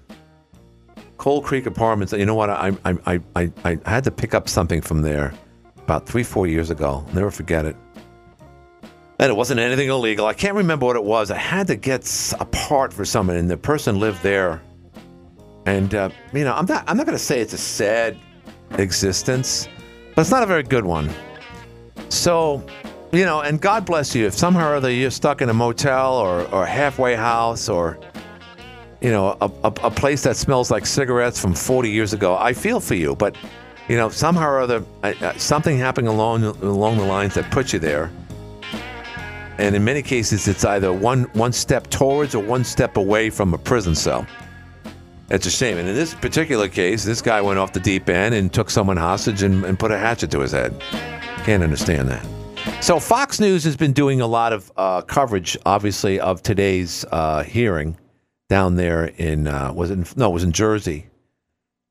Cold 1.18 1.44
Creek 1.44 1.66
Apartments. 1.66 2.14
You 2.14 2.24
know 2.24 2.34
what? 2.34 2.48
I, 2.48 2.72
I, 2.86 2.96
I, 3.04 3.20
I, 3.36 3.50
I 3.84 3.90
had 3.90 4.04
to 4.04 4.10
pick 4.10 4.32
up 4.32 4.48
something 4.48 4.80
from 4.80 5.02
there 5.02 5.34
about 5.76 6.06
three, 6.06 6.22
four 6.22 6.46
years 6.46 6.70
ago. 6.70 7.04
I'll 7.06 7.14
never 7.14 7.30
forget 7.30 7.66
it. 7.66 7.76
And 9.20 9.30
it 9.30 9.34
wasn't 9.34 9.58
anything 9.58 9.88
illegal. 9.88 10.26
I 10.26 10.34
can't 10.34 10.54
remember 10.54 10.86
what 10.86 10.96
it 10.96 11.02
was. 11.02 11.30
I 11.30 11.38
had 11.38 11.66
to 11.66 11.76
get 11.76 12.32
a 12.38 12.44
part 12.44 12.92
for 12.92 13.04
someone, 13.04 13.36
and 13.36 13.50
the 13.50 13.56
person 13.56 13.98
lived 13.98 14.22
there. 14.22 14.62
And 15.66 15.94
uh, 15.94 16.10
you 16.32 16.44
know, 16.44 16.54
I'm 16.54 16.66
not. 16.66 16.84
I'm 16.86 16.96
not 16.96 17.04
going 17.04 17.18
to 17.18 17.24
say 17.24 17.40
it's 17.40 17.52
a 17.52 17.58
sad 17.58 18.16
existence, 18.72 19.68
but 20.14 20.20
it's 20.20 20.30
not 20.30 20.42
a 20.42 20.46
very 20.46 20.62
good 20.62 20.84
one. 20.84 21.10
So, 22.10 22.64
you 23.12 23.24
know, 23.24 23.40
and 23.40 23.60
God 23.60 23.84
bless 23.84 24.14
you 24.14 24.26
if 24.26 24.34
somehow 24.34 24.70
or 24.70 24.74
other 24.76 24.90
you're 24.90 25.10
stuck 25.10 25.42
in 25.42 25.48
a 25.48 25.54
motel 25.54 26.14
or, 26.14 26.42
or 26.48 26.64
halfway 26.64 27.14
house 27.14 27.68
or, 27.68 27.98
you 29.00 29.10
know, 29.10 29.36
a, 29.40 29.50
a, 29.64 29.72
a 29.84 29.90
place 29.90 30.22
that 30.22 30.36
smells 30.36 30.70
like 30.70 30.86
cigarettes 30.86 31.40
from 31.40 31.54
40 31.54 31.90
years 31.90 32.12
ago. 32.12 32.36
I 32.36 32.52
feel 32.52 32.80
for 32.80 32.94
you, 32.94 33.14
but, 33.16 33.36
you 33.88 33.96
know, 33.96 34.08
somehow 34.08 34.48
or 34.48 34.60
other 34.60 34.84
uh, 35.02 35.12
uh, 35.20 35.36
something 35.36 35.78
happening 35.78 36.08
along 36.08 36.44
along 36.44 36.98
the 36.98 37.04
lines 37.04 37.34
that 37.34 37.50
put 37.50 37.72
you 37.72 37.78
there. 37.78 38.10
And 39.58 39.74
in 39.74 39.84
many 39.84 40.02
cases, 40.02 40.46
it's 40.46 40.64
either 40.64 40.92
one 40.92 41.24
one 41.34 41.52
step 41.52 41.88
towards 41.90 42.34
or 42.34 42.42
one 42.42 42.64
step 42.64 42.96
away 42.96 43.28
from 43.28 43.54
a 43.54 43.58
prison 43.58 43.94
cell. 43.94 44.26
It's 45.30 45.46
a 45.46 45.50
shame. 45.50 45.76
And 45.76 45.88
in 45.88 45.94
this 45.94 46.14
particular 46.14 46.68
case, 46.68 47.04
this 47.04 47.20
guy 47.20 47.40
went 47.42 47.58
off 47.58 47.72
the 47.72 47.80
deep 47.80 48.08
end 48.08 48.34
and 48.34 48.52
took 48.52 48.70
someone 48.70 48.96
hostage 48.96 49.42
and, 49.42 49.64
and 49.64 49.78
put 49.78 49.90
a 49.90 49.98
hatchet 49.98 50.30
to 50.30 50.40
his 50.40 50.52
head. 50.52 50.80
Can't 51.44 51.62
understand 51.62 52.08
that. 52.08 52.24
So 52.82 53.00
Fox 53.00 53.40
News 53.40 53.64
has 53.64 53.76
been 53.76 53.92
doing 53.92 54.20
a 54.20 54.26
lot 54.26 54.52
of 54.52 54.72
uh, 54.76 55.02
coverage, 55.02 55.56
obviously, 55.66 56.20
of 56.20 56.42
today's 56.42 57.04
uh, 57.10 57.42
hearing 57.42 57.98
down 58.48 58.76
there 58.76 59.06
in 59.06 59.46
uh, 59.46 59.72
was 59.74 59.90
it 59.90 59.98
in, 59.98 60.06
no, 60.16 60.30
it 60.30 60.32
was 60.32 60.44
in 60.44 60.52
Jersey. 60.52 61.06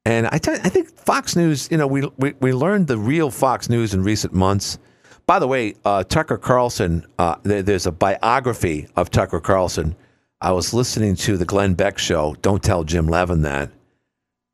And 0.05 0.25
I 0.27 0.35
I 0.35 0.69
think 0.69 0.89
Fox 0.97 1.35
News, 1.35 1.67
you 1.69 1.77
know, 1.77 1.85
we, 1.85 2.09
we 2.17 2.33
we 2.39 2.53
learned 2.53 2.87
the 2.87 2.97
real 2.97 3.29
Fox 3.29 3.69
News 3.69 3.93
in 3.93 4.03
recent 4.03 4.33
months. 4.33 4.79
By 5.27 5.39
the 5.39 5.47
way, 5.47 5.75
uh, 5.83 6.03
Tucker 6.05 6.37
Carlson, 6.37 7.05
uh, 7.19 7.35
there, 7.43 7.61
there's 7.61 7.85
a 7.85 7.91
biography 7.91 8.87
of 8.95 9.11
Tucker 9.11 9.41
Carlson. 9.41 9.95
I 10.39 10.53
was 10.53 10.73
listening 10.73 11.15
to 11.17 11.35
the 11.35 11.45
Glenn 11.45 11.73
Beck 11.73 11.97
show. 11.97 12.35
Don't 12.41 12.63
tell 12.63 12.83
Jim 12.85 13.07
Levin 13.07 13.41
that. 13.41 13.69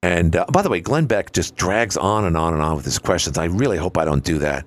And 0.02 0.36
uh, 0.36 0.46
by 0.52 0.64
the 0.64 0.70
way, 0.70 0.82
Glenn 0.82 1.06
Beck 1.06 1.32
just 1.32 1.56
drags 1.56 1.96
on 1.96 2.26
and 2.26 2.36
on 2.36 2.54
and 2.54 2.62
on 2.62 2.76
with 2.76 2.86
his 2.86 2.98
questions. 3.00 3.38
I 3.38 3.46
really 3.46 3.78
hope 3.78 3.98
I 3.98 4.06
don't 4.06 4.24
do 4.24 4.40
that. 4.40 4.66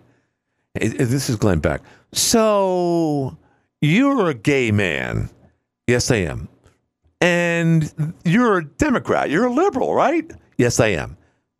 It- 0.76 0.94
it- 1.00 1.06
this 1.06 1.28
is 1.28 1.36
Glenn 1.36 1.58
Beck. 1.58 1.82
So 2.12 3.36
you're 3.80 4.30
a 4.30 4.34
gay 4.34 4.70
man. 4.70 5.28
Yes, 5.88 6.10
I 6.10 6.16
am. 6.16 6.48
And 7.20 8.14
you're 8.24 8.58
a 8.58 8.64
Democrat. 8.64 9.28
You're 9.30 9.46
a 9.46 9.52
liberal, 9.52 9.94
right? 9.94 10.30
Yes, 10.56 10.78
I 10.80 10.88
am. 10.88 11.16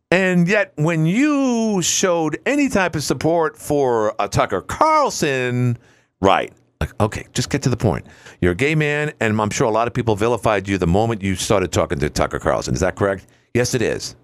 And 0.09 0.47
yet, 0.47 0.71
when 0.75 1.05
you 1.05 1.81
showed 1.81 2.39
any 2.45 2.69
type 2.69 2.95
of 2.95 3.03
support 3.03 3.57
for 3.57 4.19
uh, 4.21 4.27
Tucker 4.29 4.61
Carlson, 4.61 5.77
right? 6.21 6.53
Like, 6.79 6.91
okay, 7.01 7.25
just 7.33 7.49
get 7.49 7.61
to 7.63 7.69
the 7.69 7.75
point. 7.77 8.05
You're 8.39 8.53
a 8.53 8.55
gay 8.55 8.73
man, 8.73 9.11
and 9.19 9.39
I'm 9.41 9.49
sure 9.49 9.67
a 9.67 9.71
lot 9.71 9.87
of 9.87 9.93
people 9.93 10.15
vilified 10.15 10.67
you 10.67 10.77
the 10.77 10.87
moment 10.87 11.21
you 11.21 11.35
started 11.35 11.73
talking 11.73 11.99
to 11.99 12.09
Tucker 12.09 12.39
Carlson. 12.39 12.73
Is 12.73 12.79
that 12.79 12.95
correct? 12.95 13.27
Yes, 13.53 13.73
it 13.73 13.81
is. 13.81 14.15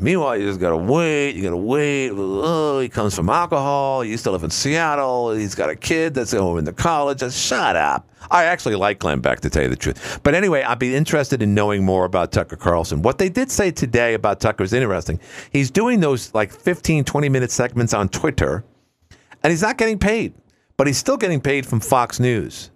Meanwhile, 0.00 0.36
you 0.36 0.46
just 0.46 0.60
gotta 0.60 0.76
wait. 0.76 1.34
You 1.34 1.42
gotta 1.42 1.56
wait. 1.56 2.10
Oh, 2.12 2.78
he 2.78 2.88
comes 2.88 3.16
from 3.16 3.28
alcohol. 3.28 4.02
He 4.02 4.10
used 4.10 4.22
to 4.24 4.30
live 4.30 4.44
in 4.44 4.50
Seattle. 4.50 5.32
He's 5.32 5.56
got 5.56 5.70
a 5.70 5.76
kid 5.76 6.14
that's 6.14 6.32
going 6.32 6.58
into 6.58 6.72
college. 6.72 7.18
Just 7.18 7.36
shut 7.36 7.74
up. 7.74 8.08
I 8.30 8.44
actually 8.44 8.76
like 8.76 9.00
Glenn 9.00 9.20
Beck, 9.20 9.40
to 9.40 9.50
tell 9.50 9.64
you 9.64 9.68
the 9.68 9.76
truth. 9.76 10.20
But 10.22 10.34
anyway, 10.34 10.62
I'd 10.62 10.78
be 10.78 10.94
interested 10.94 11.42
in 11.42 11.54
knowing 11.54 11.84
more 11.84 12.04
about 12.04 12.30
Tucker 12.30 12.56
Carlson. 12.56 13.02
What 13.02 13.18
they 13.18 13.28
did 13.28 13.50
say 13.50 13.70
today 13.72 14.14
about 14.14 14.38
Tucker 14.38 14.62
is 14.62 14.72
interesting. 14.72 15.18
He's 15.50 15.70
doing 15.70 15.98
those 15.98 16.32
like 16.32 16.52
15, 16.52 17.04
20 17.04 17.28
minute 17.28 17.50
segments 17.50 17.92
on 17.92 18.08
Twitter, 18.08 18.64
and 19.42 19.50
he's 19.50 19.62
not 19.62 19.78
getting 19.78 19.98
paid, 19.98 20.34
but 20.76 20.86
he's 20.86 20.98
still 20.98 21.16
getting 21.16 21.40
paid 21.40 21.66
from 21.66 21.80
Fox 21.80 22.20
News. 22.20 22.70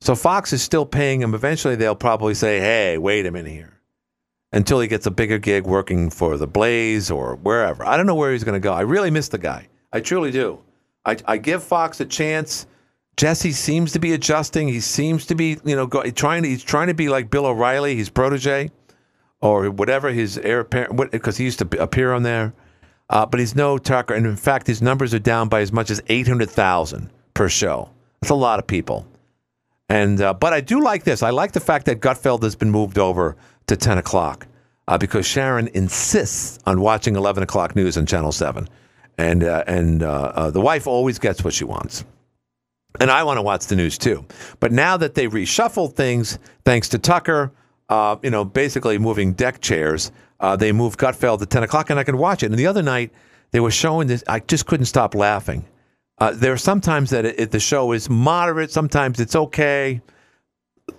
So 0.00 0.16
Fox 0.16 0.52
is 0.52 0.62
still 0.62 0.86
paying 0.86 1.20
him. 1.20 1.34
Eventually, 1.34 1.76
they'll 1.76 1.94
probably 1.94 2.34
say, 2.34 2.58
hey, 2.58 2.98
wait 2.98 3.26
a 3.26 3.30
minute 3.30 3.52
here 3.52 3.74
until 4.54 4.78
he 4.78 4.86
gets 4.86 5.04
a 5.04 5.10
bigger 5.10 5.36
gig 5.36 5.66
working 5.66 6.08
for 6.08 6.38
the 6.38 6.46
Blaze 6.46 7.10
or 7.10 7.34
wherever. 7.34 7.84
I 7.84 7.96
don't 7.96 8.06
know 8.06 8.14
where 8.14 8.32
he's 8.32 8.44
going 8.44 8.54
to 8.54 8.60
go. 8.60 8.72
I 8.72 8.82
really 8.82 9.10
miss 9.10 9.28
the 9.28 9.36
guy. 9.36 9.68
I 9.92 10.00
truly 10.00 10.30
do. 10.30 10.60
I, 11.04 11.16
I 11.26 11.36
give 11.38 11.62
Fox 11.62 12.00
a 12.00 12.06
chance. 12.06 12.66
Jesse 13.16 13.50
seems 13.50 13.92
to 13.92 13.98
be 13.98 14.12
adjusting. 14.12 14.68
He 14.68 14.80
seems 14.80 15.26
to 15.26 15.34
be, 15.34 15.58
you 15.64 15.74
know, 15.76 15.86
go, 15.86 16.08
trying 16.10 16.44
to. 16.44 16.48
He's 16.48 16.62
trying 16.62 16.86
to 16.86 16.94
be 16.94 17.08
like 17.08 17.30
Bill 17.30 17.46
O'Reilly, 17.46 17.96
his 17.96 18.08
protege, 18.08 18.70
or 19.40 19.70
whatever 19.70 20.10
his 20.10 20.38
heir 20.38 20.60
apparent, 20.60 21.10
because 21.10 21.36
he 21.36 21.44
used 21.44 21.58
to 21.58 21.82
appear 21.82 22.12
on 22.12 22.22
there. 22.22 22.54
Uh, 23.10 23.26
but 23.26 23.38
he's 23.38 23.54
no 23.54 23.76
Tucker, 23.76 24.14
and 24.14 24.24
in 24.24 24.36
fact, 24.36 24.66
his 24.66 24.80
numbers 24.80 25.12
are 25.12 25.18
down 25.18 25.48
by 25.48 25.60
as 25.60 25.72
much 25.72 25.90
as 25.90 26.00
eight 26.08 26.26
hundred 26.26 26.50
thousand 26.50 27.10
per 27.34 27.48
show. 27.48 27.90
That's 28.20 28.30
a 28.30 28.34
lot 28.34 28.58
of 28.58 28.66
people. 28.66 29.06
And 29.88 30.20
uh, 30.20 30.32
but 30.32 30.52
I 30.52 30.60
do 30.60 30.82
like 30.82 31.04
this. 31.04 31.22
I 31.22 31.30
like 31.30 31.52
the 31.52 31.60
fact 31.60 31.86
that 31.86 32.00
Gutfeld 32.00 32.42
has 32.42 32.56
been 32.56 32.70
moved 32.70 32.98
over 32.98 33.36
to 33.66 33.76
10 33.76 33.98
o'clock 33.98 34.46
uh, 34.88 34.98
because 34.98 35.26
Sharon 35.26 35.68
insists 35.68 36.58
on 36.66 36.80
watching 36.80 37.16
11 37.16 37.42
o'clock 37.42 37.74
news 37.74 37.96
on 37.96 38.06
Channel 38.06 38.32
7. 38.32 38.68
And, 39.16 39.44
uh, 39.44 39.64
and 39.66 40.02
uh, 40.02 40.32
uh, 40.34 40.50
the 40.50 40.60
wife 40.60 40.86
always 40.86 41.18
gets 41.18 41.44
what 41.44 41.54
she 41.54 41.64
wants. 41.64 42.04
And 43.00 43.10
I 43.10 43.24
want 43.24 43.38
to 43.38 43.42
watch 43.42 43.66
the 43.66 43.76
news 43.76 43.98
too. 43.98 44.24
But 44.60 44.72
now 44.72 44.96
that 44.96 45.14
they 45.14 45.26
reshuffled 45.26 45.94
things, 45.94 46.38
thanks 46.64 46.88
to 46.90 46.98
Tucker, 46.98 47.52
uh, 47.88 48.16
you 48.22 48.30
know, 48.30 48.44
basically 48.44 48.98
moving 48.98 49.32
deck 49.32 49.60
chairs, 49.60 50.12
uh, 50.40 50.56
they 50.56 50.72
moved 50.72 50.98
Gutfeld 50.98 51.38
to 51.40 51.46
10 51.46 51.62
o'clock 51.64 51.90
and 51.90 51.98
I 51.98 52.04
can 52.04 52.18
watch 52.18 52.42
it. 52.42 52.46
And 52.46 52.58
the 52.58 52.66
other 52.66 52.82
night, 52.82 53.12
they 53.50 53.60
were 53.60 53.70
showing 53.70 54.08
this. 54.08 54.22
I 54.28 54.40
just 54.40 54.66
couldn't 54.66 54.86
stop 54.86 55.14
laughing. 55.14 55.64
there 56.34 56.52
are 56.52 56.58
sometimes 56.58 57.10
that 57.10 57.24
it, 57.24 57.38
it, 57.38 57.50
the 57.50 57.60
show 57.60 57.92
is 57.92 58.10
moderate, 58.10 58.70
sometimes 58.70 59.20
it's 59.20 59.36
okay. 59.36 60.00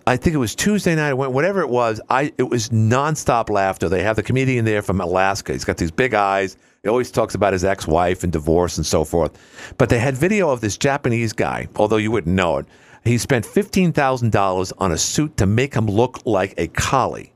I 0.07 0.17
think 0.17 0.36
it 0.36 0.39
was 0.39 0.55
Tuesday 0.55 0.95
night. 0.95 1.09
It 1.09 1.17
went 1.17 1.31
whatever 1.31 1.61
it 1.61 1.69
was. 1.69 1.99
I 2.09 2.31
it 2.38 2.49
was 2.49 2.69
nonstop 2.69 3.49
laughter. 3.49 3.89
They 3.89 4.03
have 4.03 4.15
the 4.15 4.23
comedian 4.23 4.65
there 4.65 4.81
from 4.81 5.01
Alaska. 5.01 5.53
He's 5.53 5.65
got 5.65 5.77
these 5.77 5.91
big 5.91 6.13
eyes. 6.13 6.57
He 6.83 6.89
always 6.89 7.09
talks 7.09 7.33
about 7.33 7.53
his 7.53 7.63
ex-wife 7.63 8.23
and 8.23 8.31
divorce 8.31 8.77
and 8.77 8.86
so 8.86 9.03
forth. 9.03 9.38
But 9.77 9.89
they 9.89 9.97
had 9.97 10.15
video 10.15 10.49
of 10.49 10.61
this 10.61 10.77
Japanese 10.77 11.33
guy. 11.33 11.67
Although 11.75 11.97
you 11.97 12.11
wouldn't 12.11 12.36
know 12.36 12.57
it, 12.59 12.67
he 13.03 13.17
spent 13.17 13.45
fifteen 13.45 13.91
thousand 13.93 14.31
dollars 14.31 14.71
on 14.73 14.91
a 14.91 14.97
suit 14.97 15.38
to 15.38 15.45
make 15.45 15.73
him 15.73 15.88
look 15.88 16.19
like 16.25 16.53
a 16.57 16.67
collie. 16.67 17.33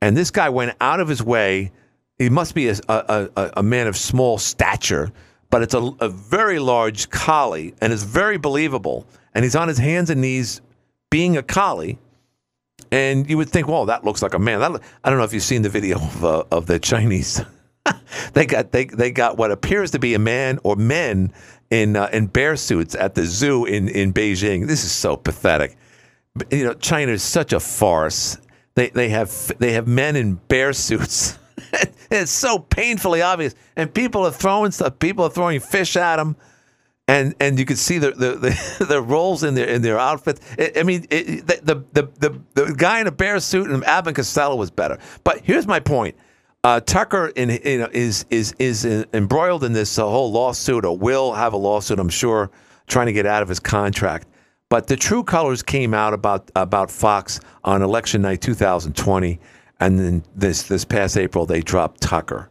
And 0.00 0.16
this 0.16 0.30
guy 0.30 0.48
went 0.48 0.76
out 0.80 0.98
of 0.98 1.08
his 1.08 1.22
way. 1.22 1.72
He 2.18 2.28
must 2.28 2.54
be 2.54 2.68
a, 2.68 2.76
a, 2.88 3.28
a, 3.36 3.50
a 3.58 3.62
man 3.62 3.86
of 3.86 3.96
small 3.96 4.38
stature, 4.38 5.12
but 5.50 5.62
it's 5.62 5.74
a, 5.74 5.82
a 6.00 6.08
very 6.08 6.58
large 6.58 7.10
collie, 7.10 7.74
and 7.80 7.92
it's 7.92 8.04
very 8.04 8.38
believable. 8.38 9.06
And 9.34 9.44
he's 9.44 9.56
on 9.56 9.66
his 9.68 9.78
hands 9.78 10.10
and 10.10 10.20
knees 10.20 10.60
being 11.12 11.36
a 11.36 11.42
collie, 11.42 11.98
and 12.90 13.28
you 13.28 13.36
would 13.36 13.50
think, 13.50 13.68
well, 13.68 13.84
that 13.84 14.02
looks 14.02 14.22
like 14.22 14.32
a 14.32 14.38
man. 14.38 14.60
That, 14.60 14.80
I 15.04 15.10
don't 15.10 15.18
know 15.18 15.24
if 15.24 15.34
you've 15.34 15.42
seen 15.42 15.60
the 15.60 15.68
video 15.68 15.98
of, 15.98 16.24
uh, 16.24 16.44
of 16.50 16.64
the 16.64 16.78
Chinese. 16.78 17.42
they 18.32 18.46
got 18.46 18.72
they 18.72 18.86
they 18.86 19.10
got 19.10 19.36
what 19.36 19.50
appears 19.50 19.90
to 19.90 19.98
be 19.98 20.14
a 20.14 20.18
man 20.18 20.58
or 20.62 20.74
men 20.74 21.30
in 21.70 21.96
uh, 21.96 22.08
in 22.14 22.28
bear 22.28 22.56
suits 22.56 22.94
at 22.94 23.14
the 23.14 23.26
zoo 23.26 23.66
in 23.66 23.88
in 23.88 24.14
Beijing. 24.14 24.66
This 24.66 24.84
is 24.84 24.92
so 24.92 25.16
pathetic. 25.16 25.76
You 26.50 26.64
know, 26.64 26.74
China 26.74 27.12
is 27.12 27.22
such 27.22 27.52
a 27.52 27.60
farce. 27.60 28.38
They 28.74 28.88
they 28.88 29.10
have 29.10 29.52
they 29.58 29.72
have 29.72 29.86
men 29.86 30.16
in 30.16 30.36
bear 30.48 30.72
suits. 30.72 31.38
it's 32.10 32.30
so 32.30 32.58
painfully 32.58 33.20
obvious, 33.20 33.54
and 33.76 33.92
people 33.92 34.26
are 34.26 34.32
throwing 34.32 34.70
stuff. 34.70 34.98
People 34.98 35.26
are 35.26 35.30
throwing 35.30 35.60
fish 35.60 35.94
at 35.94 36.16
them 36.16 36.36
and 37.08 37.34
and 37.40 37.58
you 37.58 37.64
could 37.64 37.78
see 37.78 37.98
the 37.98 38.12
the, 38.12 38.32
the, 38.36 38.84
the 38.88 39.02
rolls 39.02 39.42
in 39.42 39.54
their 39.54 39.66
in 39.66 39.82
their 39.82 39.98
outfits. 39.98 40.40
I, 40.76 40.82
mean, 40.82 41.06
it, 41.10 41.46
the, 41.46 41.84
the 41.92 42.08
the 42.18 42.40
the 42.54 42.74
guy 42.74 43.00
in 43.00 43.06
a 43.06 43.12
bear 43.12 43.40
suit 43.40 43.70
and 43.70 43.84
Abbott 43.84 44.16
Costello 44.16 44.56
was 44.56 44.70
better. 44.70 44.98
But 45.24 45.40
here's 45.42 45.66
my 45.66 45.80
point: 45.80 46.16
uh, 46.64 46.80
Tucker 46.80 47.28
in, 47.34 47.50
you 47.64 47.78
know, 47.78 47.88
is 47.92 48.24
is 48.30 48.54
is 48.58 48.84
embroiled 48.84 49.64
in 49.64 49.72
this 49.72 49.98
uh, 49.98 50.04
whole 50.04 50.30
lawsuit, 50.30 50.84
or 50.84 50.96
will 50.96 51.32
have 51.32 51.52
a 51.52 51.56
lawsuit, 51.56 51.98
I'm 51.98 52.08
sure, 52.08 52.50
trying 52.86 53.06
to 53.06 53.12
get 53.12 53.26
out 53.26 53.42
of 53.42 53.48
his 53.48 53.60
contract. 53.60 54.28
But 54.68 54.86
the 54.86 54.96
true 54.96 55.24
colors 55.24 55.62
came 55.62 55.92
out 55.92 56.14
about 56.14 56.50
about 56.54 56.90
Fox 56.90 57.40
on 57.64 57.82
election 57.82 58.22
night 58.22 58.40
2020, 58.40 59.40
and 59.80 59.98
then 59.98 60.24
this 60.36 60.62
this 60.62 60.84
past 60.84 61.16
April 61.16 61.46
they 61.46 61.60
dropped 61.62 62.00
Tucker. 62.00 62.48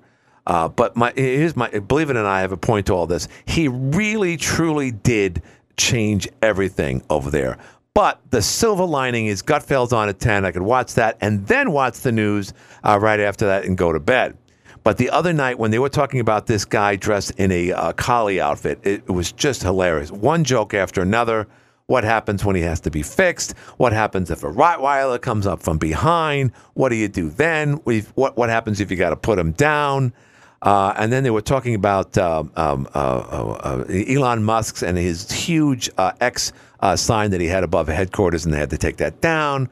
Uh, 0.47 0.67
but 0.67 0.95
my 0.95 1.13
here's 1.15 1.55
my 1.55 1.69
believe 1.69 2.09
it 2.09 2.17
or 2.17 2.23
not, 2.23 2.25
I 2.25 2.41
have 2.41 2.51
a 2.51 2.57
point 2.57 2.87
to 2.87 2.93
all 2.93 3.07
this. 3.07 3.27
He 3.45 3.67
really 3.67 4.37
truly 4.37 4.91
did 4.91 5.41
change 5.77 6.27
everything 6.41 7.03
over 7.09 7.29
there. 7.29 7.57
But 7.93 8.21
the 8.29 8.41
silver 8.41 8.85
lining 8.85 9.27
is 9.27 9.43
Gutfeld's 9.43 9.93
on 9.93 10.09
at 10.09 10.19
ten. 10.19 10.45
I 10.45 10.51
could 10.51 10.61
watch 10.61 10.93
that 10.95 11.17
and 11.21 11.45
then 11.47 11.71
watch 11.71 11.99
the 11.99 12.11
news 12.11 12.53
uh, 12.83 12.97
right 12.99 13.19
after 13.19 13.45
that 13.47 13.65
and 13.65 13.77
go 13.77 13.91
to 13.91 13.99
bed. 13.99 14.37
But 14.83 14.97
the 14.97 15.09
other 15.11 15.31
night 15.31 15.59
when 15.59 15.69
they 15.69 15.79
were 15.79 15.89
talking 15.89 16.19
about 16.19 16.47
this 16.47 16.65
guy 16.65 16.95
dressed 16.95 17.31
in 17.37 17.51
a 17.51 17.71
uh, 17.71 17.93
collie 17.93 18.41
outfit, 18.41 18.79
it, 18.83 19.03
it 19.07 19.11
was 19.11 19.31
just 19.31 19.61
hilarious. 19.61 20.11
One 20.11 20.43
joke 20.43 20.73
after 20.73 21.01
another. 21.01 21.47
What 21.87 22.03
happens 22.05 22.45
when 22.45 22.55
he 22.55 22.61
has 22.61 22.79
to 22.81 22.89
be 22.91 23.03
fixed? 23.03 23.57
What 23.75 23.91
happens 23.91 24.31
if 24.31 24.45
a 24.45 24.47
Rottweiler 24.47 25.21
comes 25.21 25.45
up 25.45 25.61
from 25.61 25.77
behind? 25.77 26.53
What 26.73 26.87
do 26.89 26.95
you 26.95 27.09
do 27.09 27.29
then? 27.29 27.73
What 28.15 28.37
what 28.37 28.49
happens 28.49 28.79
if 28.79 28.89
you 28.89 28.95
got 28.95 29.09
to 29.09 29.17
put 29.17 29.37
him 29.37 29.51
down? 29.51 30.13
Uh, 30.61 30.93
and 30.97 31.11
then 31.11 31.23
they 31.23 31.31
were 31.31 31.41
talking 31.41 31.73
about 31.73 32.17
um, 32.17 32.51
um, 32.55 32.87
uh, 32.93 32.97
uh, 32.97 33.59
uh 33.63 33.85
Elon 33.89 34.43
Musk's 34.43 34.83
and 34.83 34.97
his 34.97 35.31
huge 35.31 35.89
uh, 35.97 36.11
X 36.21 36.53
uh, 36.81 36.95
sign 36.95 37.31
that 37.31 37.41
he 37.41 37.47
had 37.47 37.63
above 37.63 37.87
headquarters, 37.87 38.45
and 38.45 38.53
they 38.53 38.59
had 38.59 38.69
to 38.69 38.77
take 38.77 38.97
that 38.97 39.21
down. 39.21 39.69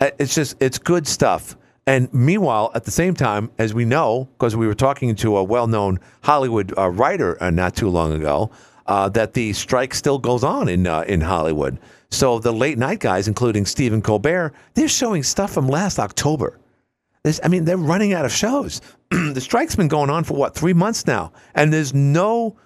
It's 0.00 0.34
just, 0.34 0.56
it's 0.60 0.78
good 0.78 1.06
stuff. 1.06 1.56
And 1.86 2.12
meanwhile, 2.12 2.72
at 2.74 2.84
the 2.84 2.90
same 2.90 3.14
time, 3.14 3.50
as 3.58 3.74
we 3.74 3.84
know, 3.84 4.28
because 4.32 4.56
we 4.56 4.66
were 4.66 4.74
talking 4.74 5.14
to 5.14 5.36
a 5.36 5.44
well 5.44 5.66
known 5.66 6.00
Hollywood 6.22 6.72
writer 6.76 7.38
not 7.52 7.76
too 7.76 7.88
long 7.88 8.12
ago, 8.12 8.50
that 8.86 9.34
the 9.34 9.52
strike 9.52 9.94
still 9.94 10.18
goes 10.18 10.42
on 10.42 10.68
in, 10.68 10.86
in 10.86 11.20
Hollywood. 11.20 11.78
So 12.10 12.38
the 12.38 12.52
late 12.52 12.78
night 12.78 13.00
guys, 13.00 13.28
including 13.28 13.66
Stephen 13.66 14.02
Colbert, 14.02 14.52
they're 14.74 14.88
showing 14.88 15.22
stuff 15.22 15.52
from 15.52 15.68
last 15.68 15.98
October. 15.98 16.58
I 17.42 17.48
mean, 17.48 17.64
they're 17.64 17.78
running 17.78 18.12
out 18.12 18.24
of 18.24 18.32
shows. 18.32 18.82
the 19.10 19.40
strike's 19.40 19.76
been 19.76 19.88
going 19.88 20.10
on 20.10 20.24
for 20.24 20.34
what 20.34 20.54
three 20.54 20.74
months 20.74 21.06
now, 21.06 21.32
and 21.54 21.72
there's 21.72 21.94
no 21.94 22.56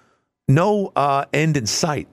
no 0.47 0.91
uh, 0.95 1.25
end 1.33 1.55
in 1.55 1.65
sight. 1.65 2.07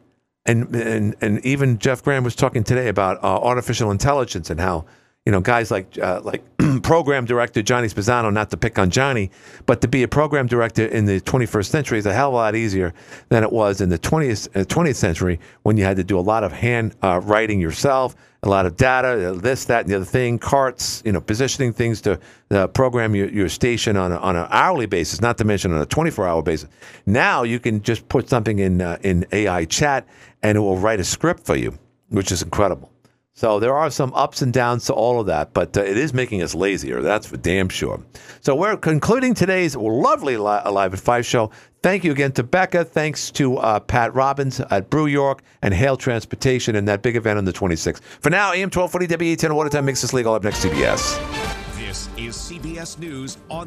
And, 0.44 0.74
and 0.76 1.16
and 1.20 1.44
even 1.44 1.78
Jeff 1.78 2.04
Graham 2.04 2.22
was 2.22 2.36
talking 2.36 2.62
today 2.62 2.86
about 2.86 3.22
uh, 3.24 3.26
artificial 3.26 3.90
intelligence 3.90 4.48
and 4.48 4.60
how 4.60 4.84
you 5.26 5.32
know 5.32 5.40
guys 5.40 5.70
like 5.70 5.98
uh, 5.98 6.20
like 6.24 6.42
program 6.82 7.26
director 7.26 7.60
Johnny 7.62 7.88
Spezzano, 7.88 8.32
not 8.32 8.50
to 8.50 8.56
pick 8.56 8.78
on 8.78 8.90
Johnny, 8.90 9.30
but 9.66 9.80
to 9.82 9.88
be 9.88 10.02
a 10.02 10.08
program 10.08 10.46
director 10.46 10.86
in 10.86 11.04
the 11.04 11.20
21st 11.20 11.66
century 11.66 11.98
is 11.98 12.06
a 12.06 12.14
hell 12.14 12.28
of 12.28 12.34
a 12.34 12.36
lot 12.36 12.54
easier 12.54 12.94
than 13.28 13.42
it 13.42 13.52
was 13.52 13.80
in 13.80 13.90
the 13.90 13.98
20th 13.98 14.48
20th 14.66 14.90
uh, 14.90 14.94
century 14.94 15.38
when 15.64 15.76
you 15.76 15.84
had 15.84 15.96
to 15.96 16.04
do 16.04 16.18
a 16.18 16.20
lot 16.20 16.44
of 16.44 16.52
hand 16.52 16.94
uh, 17.02 17.20
writing 17.24 17.60
yourself 17.60 18.16
a 18.42 18.48
lot 18.48 18.64
of 18.64 18.76
data, 18.76 19.36
this, 19.40 19.64
that, 19.66 19.80
and 19.80 19.90
the 19.90 19.96
other 19.96 20.04
thing, 20.04 20.38
carts, 20.38 21.02
you 21.04 21.12
know, 21.12 21.20
positioning 21.20 21.72
things 21.72 22.00
to 22.02 22.18
uh, 22.50 22.66
program 22.68 23.14
your, 23.14 23.28
your 23.28 23.48
station 23.48 23.96
on, 23.96 24.12
a, 24.12 24.16
on 24.18 24.36
an 24.36 24.46
hourly 24.50 24.86
basis, 24.86 25.20
not 25.20 25.36
to 25.38 25.44
mention 25.44 25.72
on 25.72 25.80
a 25.80 25.86
24 25.86 26.26
hour 26.26 26.42
basis. 26.42 26.68
Now 27.06 27.42
you 27.42 27.58
can 27.58 27.82
just 27.82 28.08
put 28.08 28.28
something 28.28 28.58
in, 28.58 28.80
uh, 28.80 28.98
in 29.02 29.26
AI 29.32 29.64
chat 29.64 30.06
and 30.42 30.56
it 30.56 30.60
will 30.60 30.78
write 30.78 31.00
a 31.00 31.04
script 31.04 31.44
for 31.44 31.56
you, 31.56 31.76
which 32.08 32.30
is 32.30 32.42
incredible. 32.42 32.90
So 33.38 33.60
there 33.60 33.76
are 33.76 33.90
some 33.90 34.14
ups 34.14 34.40
and 34.40 34.50
downs 34.50 34.86
to 34.86 34.94
all 34.94 35.20
of 35.20 35.26
that, 35.26 35.52
but 35.52 35.76
uh, 35.76 35.82
it 35.82 35.98
is 35.98 36.14
making 36.14 36.40
us 36.40 36.54
lazier. 36.54 37.02
That's 37.02 37.26
for 37.26 37.36
damn 37.36 37.68
sure. 37.68 38.02
So 38.40 38.54
we're 38.56 38.78
concluding 38.78 39.34
today's 39.34 39.76
lovely 39.76 40.38
li- 40.38 40.62
Live 40.70 40.94
at 40.94 41.00
Five 41.00 41.26
show. 41.26 41.50
Thank 41.82 42.02
you 42.02 42.12
again 42.12 42.32
to 42.32 42.42
Becca. 42.42 42.86
Thanks 42.86 43.30
to 43.32 43.58
uh, 43.58 43.80
Pat 43.80 44.14
Robbins 44.14 44.60
at 44.60 44.88
Brew 44.88 45.04
York 45.04 45.42
and 45.60 45.74
Hale 45.74 45.98
Transportation 45.98 46.76
and 46.76 46.88
that 46.88 47.02
big 47.02 47.14
event 47.14 47.36
on 47.36 47.44
the 47.44 47.52
26th. 47.52 48.00
For 48.00 48.30
now, 48.30 48.52
AM 48.54 48.70
1240 48.70 49.36
WE10 49.36 49.54
Watertown 49.54 49.84
makes 49.84 50.00
this 50.00 50.14
legal 50.14 50.32
up 50.32 50.42
next 50.42 50.64
CBS. 50.64 51.18
This 51.76 52.08
is 52.16 52.36
CBS 52.36 52.98
News 52.98 53.36
on. 53.50 53.64